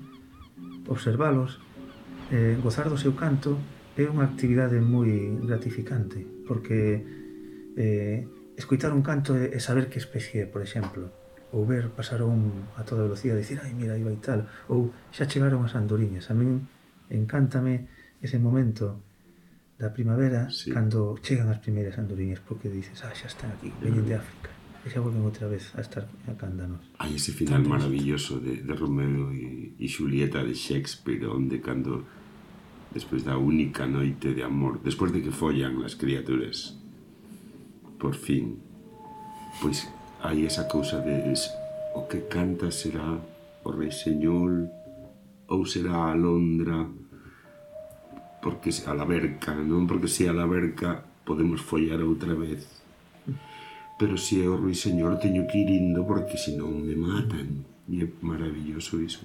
observalos, 0.88 1.60
eh, 2.32 2.56
gozar 2.58 2.88
do 2.88 2.96
seu 2.96 3.12
canto, 3.14 3.60
é 3.94 4.08
unha 4.10 4.26
actividade 4.26 4.80
moi 4.82 5.38
gratificante, 5.44 6.26
porque 6.48 7.04
eh, 7.78 8.26
escoitar 8.58 8.90
un 8.90 9.06
canto 9.06 9.38
e 9.38 9.58
saber 9.62 9.86
que 9.86 10.02
especie 10.02 10.42
é, 10.42 10.46
por 10.50 10.64
exemplo, 10.64 11.10
ou 11.54 11.62
ver 11.62 11.94
pasar 11.94 12.26
un 12.26 12.66
a 12.74 12.82
toda 12.82 13.06
velocidade 13.06 13.38
e 13.38 13.44
dicir, 13.46 13.62
ai, 13.62 13.70
mira, 13.78 13.94
aí 13.94 14.02
vai 14.02 14.18
tal, 14.18 14.50
ou 14.66 14.90
xa 15.14 15.30
chegaron 15.30 15.62
as 15.62 15.78
andoriñas. 15.78 16.26
A 16.30 16.34
min 16.34 16.66
encántame 17.14 17.86
ese 18.18 18.42
momento 18.42 18.98
da 19.78 19.90
primavera 19.90 20.50
sí. 20.50 20.70
cando 20.70 21.18
chegan 21.18 21.50
as 21.50 21.58
primeiras 21.58 21.98
andoriñas 21.98 22.38
porque 22.40 22.70
dices, 22.70 23.02
ah, 23.02 23.10
xa 23.10 23.26
están 23.26 23.50
aquí, 23.50 23.74
veñen 23.82 24.06
de 24.06 24.14
África 24.14 24.50
e 24.84 24.90
xa 24.92 25.02
volven 25.02 25.26
outra 25.26 25.50
vez 25.50 25.74
a 25.74 25.82
estar 25.82 26.06
a 26.30 26.34
cándanos 26.38 26.84
Hai 27.00 27.18
ese 27.18 27.34
final 27.34 27.64
maravilloso 27.66 28.38
de, 28.38 28.62
de 28.62 28.74
Romeo 28.76 29.34
e, 29.34 29.74
e 29.74 29.86
Julieta 29.90 30.44
de 30.46 30.54
Shakespeare 30.54 31.26
onde 31.26 31.58
cando 31.58 32.06
despois 32.94 33.26
da 33.26 33.34
única 33.34 33.88
noite 33.90 34.30
de 34.30 34.46
amor 34.46 34.78
despois 34.78 35.10
de 35.10 35.24
que 35.24 35.34
follan 35.34 35.82
as 35.82 35.98
criaturas 35.98 36.78
por 37.98 38.14
fin 38.14 38.62
pois 39.58 39.90
hai 40.22 40.46
esa 40.46 40.70
cousa 40.70 41.02
de 41.02 41.34
es, 41.34 41.50
o 41.98 42.06
que 42.06 42.30
canta 42.30 42.70
será 42.70 43.18
o 43.66 43.68
rei 43.74 43.90
señor 43.90 44.70
ou 45.50 45.66
será 45.66 46.12
a 46.12 46.14
Londra 46.14 46.86
porque 48.44 48.68
a 48.84 48.92
la 48.92 49.08
verca 49.08 49.56
non 49.56 49.88
porque 49.88 50.12
se 50.12 50.28
a 50.28 50.36
la 50.36 50.44
verca 50.44 51.08
podemos 51.24 51.64
follar 51.64 52.04
outra 52.04 52.36
vez. 52.36 52.68
Pero 53.96 54.20
se 54.20 54.44
é 54.44 54.46
o 54.46 54.60
ruiseñor 54.60 55.16
teño 55.16 55.48
que 55.48 55.64
ir 55.64 55.72
indo 55.72 56.04
porque 56.04 56.36
senón 56.36 56.84
me 56.84 56.92
matan. 56.92 57.64
E 57.88 58.04
é 58.04 58.06
maravilloso 58.20 59.00
iso 59.00 59.24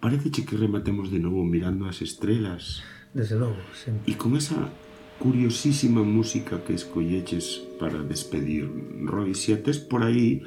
parece 0.00 0.30
que 0.30 0.56
rematemos 0.56 1.10
de 1.10 1.18
novo 1.18 1.44
mirando 1.44 1.86
as 1.86 2.02
estrelas 2.02 2.82
desde 3.14 3.34
logo, 3.34 3.58
sempre 3.74 4.06
e 4.06 4.14
con 4.14 4.38
esa 4.38 4.70
curiosísima 5.18 6.06
música 6.06 6.62
que 6.62 6.74
escolleches 6.74 7.66
para 7.82 8.06
despedir. 8.06 8.70
Roy, 9.02 9.34
se 9.34 9.54
a 9.54 9.58
tes 9.58 9.82
por 9.82 10.06
aí 10.06 10.46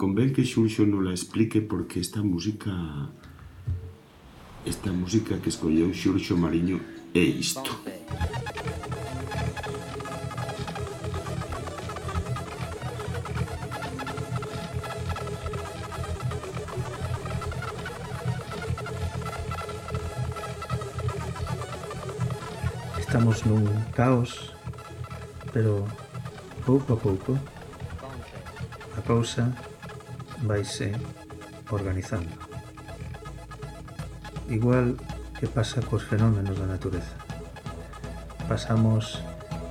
convén 0.00 0.32
que 0.32 0.46
Xurxo 0.46 0.88
non 0.88 1.04
la 1.04 1.12
explique 1.12 1.60
porque 1.60 2.00
esta 2.00 2.24
música 2.24 2.72
esta 4.64 4.92
música 4.92 5.36
que 5.36 5.52
escolleu 5.52 5.92
Xurxo 5.92 6.40
Mariño 6.40 6.80
é 7.18 7.22
isto. 7.22 7.80
Estamos 22.98 23.42
nun 23.42 23.66
caos, 23.96 24.54
pero 25.50 25.82
pouco 26.62 26.94
a 26.94 26.98
pouco 27.02 27.34
a 28.94 29.00
cousa 29.02 29.50
vaise 30.46 30.94
organizando. 31.72 32.30
Igual 34.46 34.94
que 35.38 35.46
pasa 35.46 35.80
cos 35.80 36.02
fenómenos 36.02 36.58
da 36.58 36.66
natureza. 36.66 37.14
Pasamos 38.50 39.22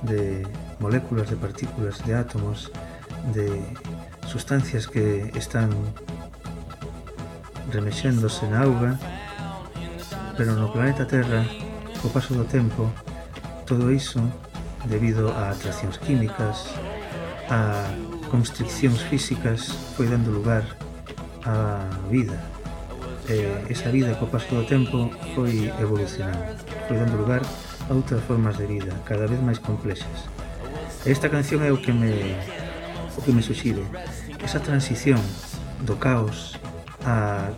de 0.02 0.48
moléculas, 0.80 1.28
de 1.28 1.36
partículas, 1.36 2.00
de 2.08 2.14
átomos, 2.14 2.72
de 3.36 3.60
sustancias 4.26 4.88
que 4.88 5.28
están 5.36 5.68
remexéndose 7.72 8.48
na 8.48 8.64
auga, 8.64 8.96
pero 10.36 10.56
no 10.56 10.72
planeta 10.72 11.04
Terra, 11.04 11.44
co 12.00 12.08
paso 12.08 12.32
do 12.32 12.48
tempo, 12.48 12.88
todo 13.68 13.92
iso, 13.92 14.24
debido 14.88 15.28
a 15.36 15.52
atraccións 15.52 16.00
químicas, 16.00 16.72
a 17.52 17.84
constriccións 18.32 19.04
físicas, 19.04 19.68
foi 19.96 20.08
dando 20.08 20.32
lugar 20.32 20.64
á 21.44 21.84
vida, 22.08 22.40
eh, 23.28 23.64
esa 23.68 23.90
vida 23.90 24.16
co 24.16 24.26
paso 24.26 24.48
do 24.56 24.64
tempo 24.64 25.12
foi 25.34 25.68
evolucionando, 25.80 26.56
foi 26.88 26.96
dando 26.96 27.16
lugar 27.16 27.42
a 27.88 27.92
outras 27.92 28.24
formas 28.24 28.56
de 28.56 28.66
vida, 28.66 28.92
cada 29.04 29.28
vez 29.28 29.40
máis 29.40 29.60
complexas. 29.60 30.28
E 31.04 31.12
esta 31.12 31.28
canción 31.28 31.62
é 31.62 31.70
o 31.70 31.78
que 31.78 31.92
me 31.92 32.36
o 33.16 33.22
que 33.22 33.32
me 33.32 33.42
suxire, 33.42 33.82
esa 34.42 34.60
transición 34.60 35.20
do 35.84 35.96
caos 35.96 36.56
a 37.04 37.50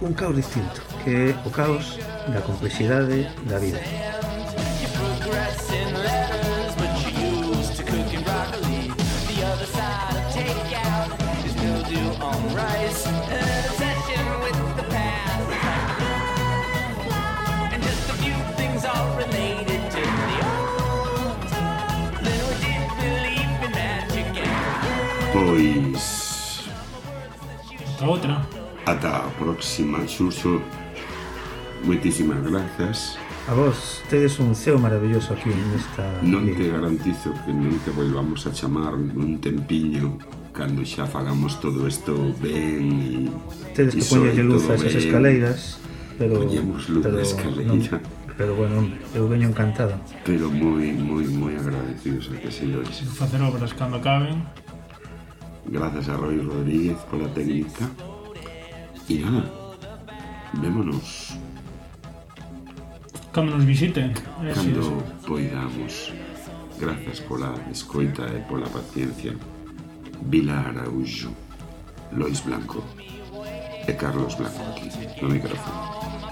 un 0.00 0.12
caos 0.12 0.36
distinto, 0.36 0.82
que 1.04 1.32
é 1.32 1.36
o 1.44 1.50
caos 1.50 1.98
da 2.28 2.40
complexidade 2.40 3.28
da 3.48 3.58
vida. 3.58 3.80
A 28.00 28.06
outra. 28.06 28.46
Ata 28.84 29.26
a 29.26 29.30
próxima, 29.38 30.06
Xurxo. 30.06 30.60
Moitísimas 31.84 32.42
grazas. 32.44 33.16
A 33.48 33.54
vos, 33.54 34.02
tedes 34.10 34.38
un 34.38 34.54
ceo 34.54 34.78
maravilloso 34.78 35.32
aquí 35.32 35.48
nesta... 35.48 36.04
Non 36.20 36.44
te 36.52 36.66
garantizo 36.68 37.32
que 37.46 37.54
non 37.54 37.72
te 37.86 37.94
volvamos 37.94 38.44
a 38.44 38.52
chamar 38.52 38.98
nun 38.98 39.38
tempiño 39.40 40.18
cando 40.52 40.84
xa 40.84 41.06
fagamos 41.06 41.56
todo 41.62 41.86
isto 41.86 42.12
ben 42.42 43.30
e... 43.30 43.72
Tedes 43.72 43.94
que 43.96 44.04
poñerlle 44.04 44.44
luz 44.44 44.66
a 44.68 44.74
esas 44.74 44.98
escaleiras, 44.98 45.78
pero... 46.18 46.42
Poñemos 46.42 46.90
luz 46.90 47.06
pero, 47.06 47.16
a 47.16 47.22
escaleira. 47.22 47.70
Non, 47.70 47.80
pero 48.36 48.52
bueno, 48.58 48.92
eu 49.16 49.24
veño 49.30 49.48
encantado. 49.48 49.96
Pero 50.26 50.50
moi, 50.52 50.92
moi, 50.92 51.24
moi 51.30 51.54
agradecidos 51.56 52.28
a 52.28 52.36
que 52.36 52.50
se 52.52 52.66
lois. 52.68 53.08
Facer 53.14 53.40
obras 53.40 53.72
cando 53.72 53.96
acaben. 54.02 54.42
Grazas 55.68 56.08
a 56.08 56.16
Roy 56.16 56.38
Rodríguez 56.40 56.98
pola 57.10 57.28
técnica. 57.28 57.90
E 59.08 59.18
nada, 59.18 59.46
vémonos 60.54 61.38
Cando 63.36 63.52
nos 63.52 63.66
visiten. 63.66 64.16
Sí, 64.16 64.22
cando 64.54 64.82
sí. 64.82 65.26
poidamos. 65.28 66.10
Grazas 66.80 67.20
pola 67.20 67.52
escoita 67.70 68.24
e 68.32 68.40
pola 68.48 68.64
paciencia. 68.64 69.36
Vila 70.22 70.60
Araújo, 70.72 71.28
Lois 72.12 72.40
Blanco 72.40 72.82
e 73.86 73.92
Carlos 73.92 74.34
Blanco 74.38 74.62
aquí 74.72 74.88
no 75.20 75.28
micrófono. 75.28 76.25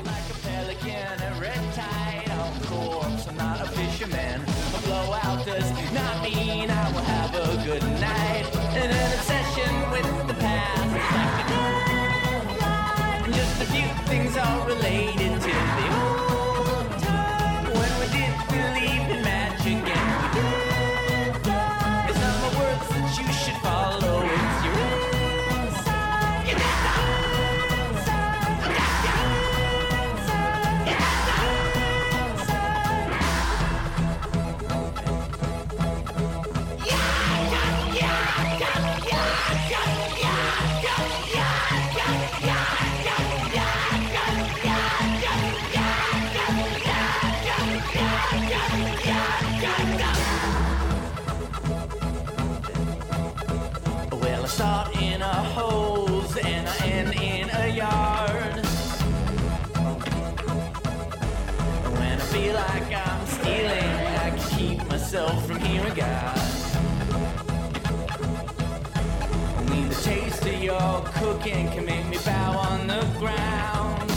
Feeling 63.44 63.90
I 64.24 64.30
keep 64.56 64.78
myself 64.88 65.46
from 65.46 65.60
hearing 65.60 65.94
God. 65.94 66.38
Only 69.58 69.88
the 69.88 69.94
taste 70.02 70.46
of 70.46 70.62
your 70.62 71.02
cooking 71.18 71.68
can 71.68 71.84
make 71.84 72.06
me 72.08 72.16
bow 72.24 72.56
on 72.56 72.86
the 72.86 73.02
ground. 73.18 74.10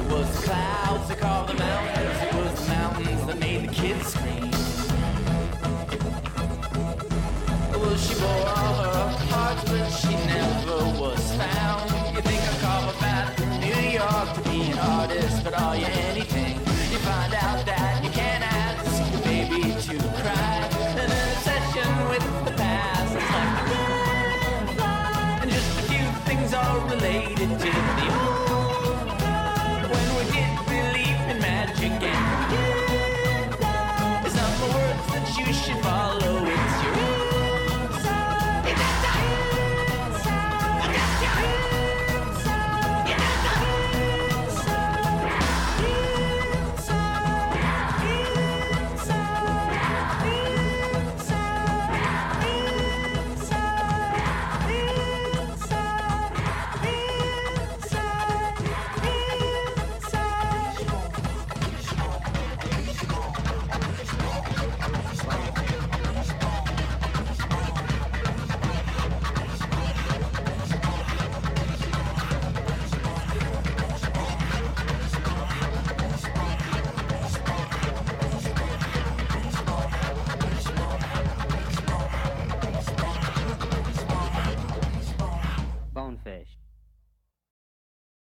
It 0.00 0.06
was 0.12 0.28
the 0.36 0.42
clouds 0.48 1.08
that 1.08 1.18
carved 1.18 1.48
the 1.50 1.58
mountains, 1.58 2.16
it 2.26 2.34
was 2.34 2.60
the 2.60 2.68
mountains 2.68 3.26
that 3.26 3.38
made 3.38 3.68
the 3.68 3.72
kids 3.72 4.06
scream. 4.12 4.50
Well, 7.80 7.96
she 7.96 8.14
bore 8.20 8.48
all 8.58 8.74
her 8.84 9.02
destroying 15.44 16.11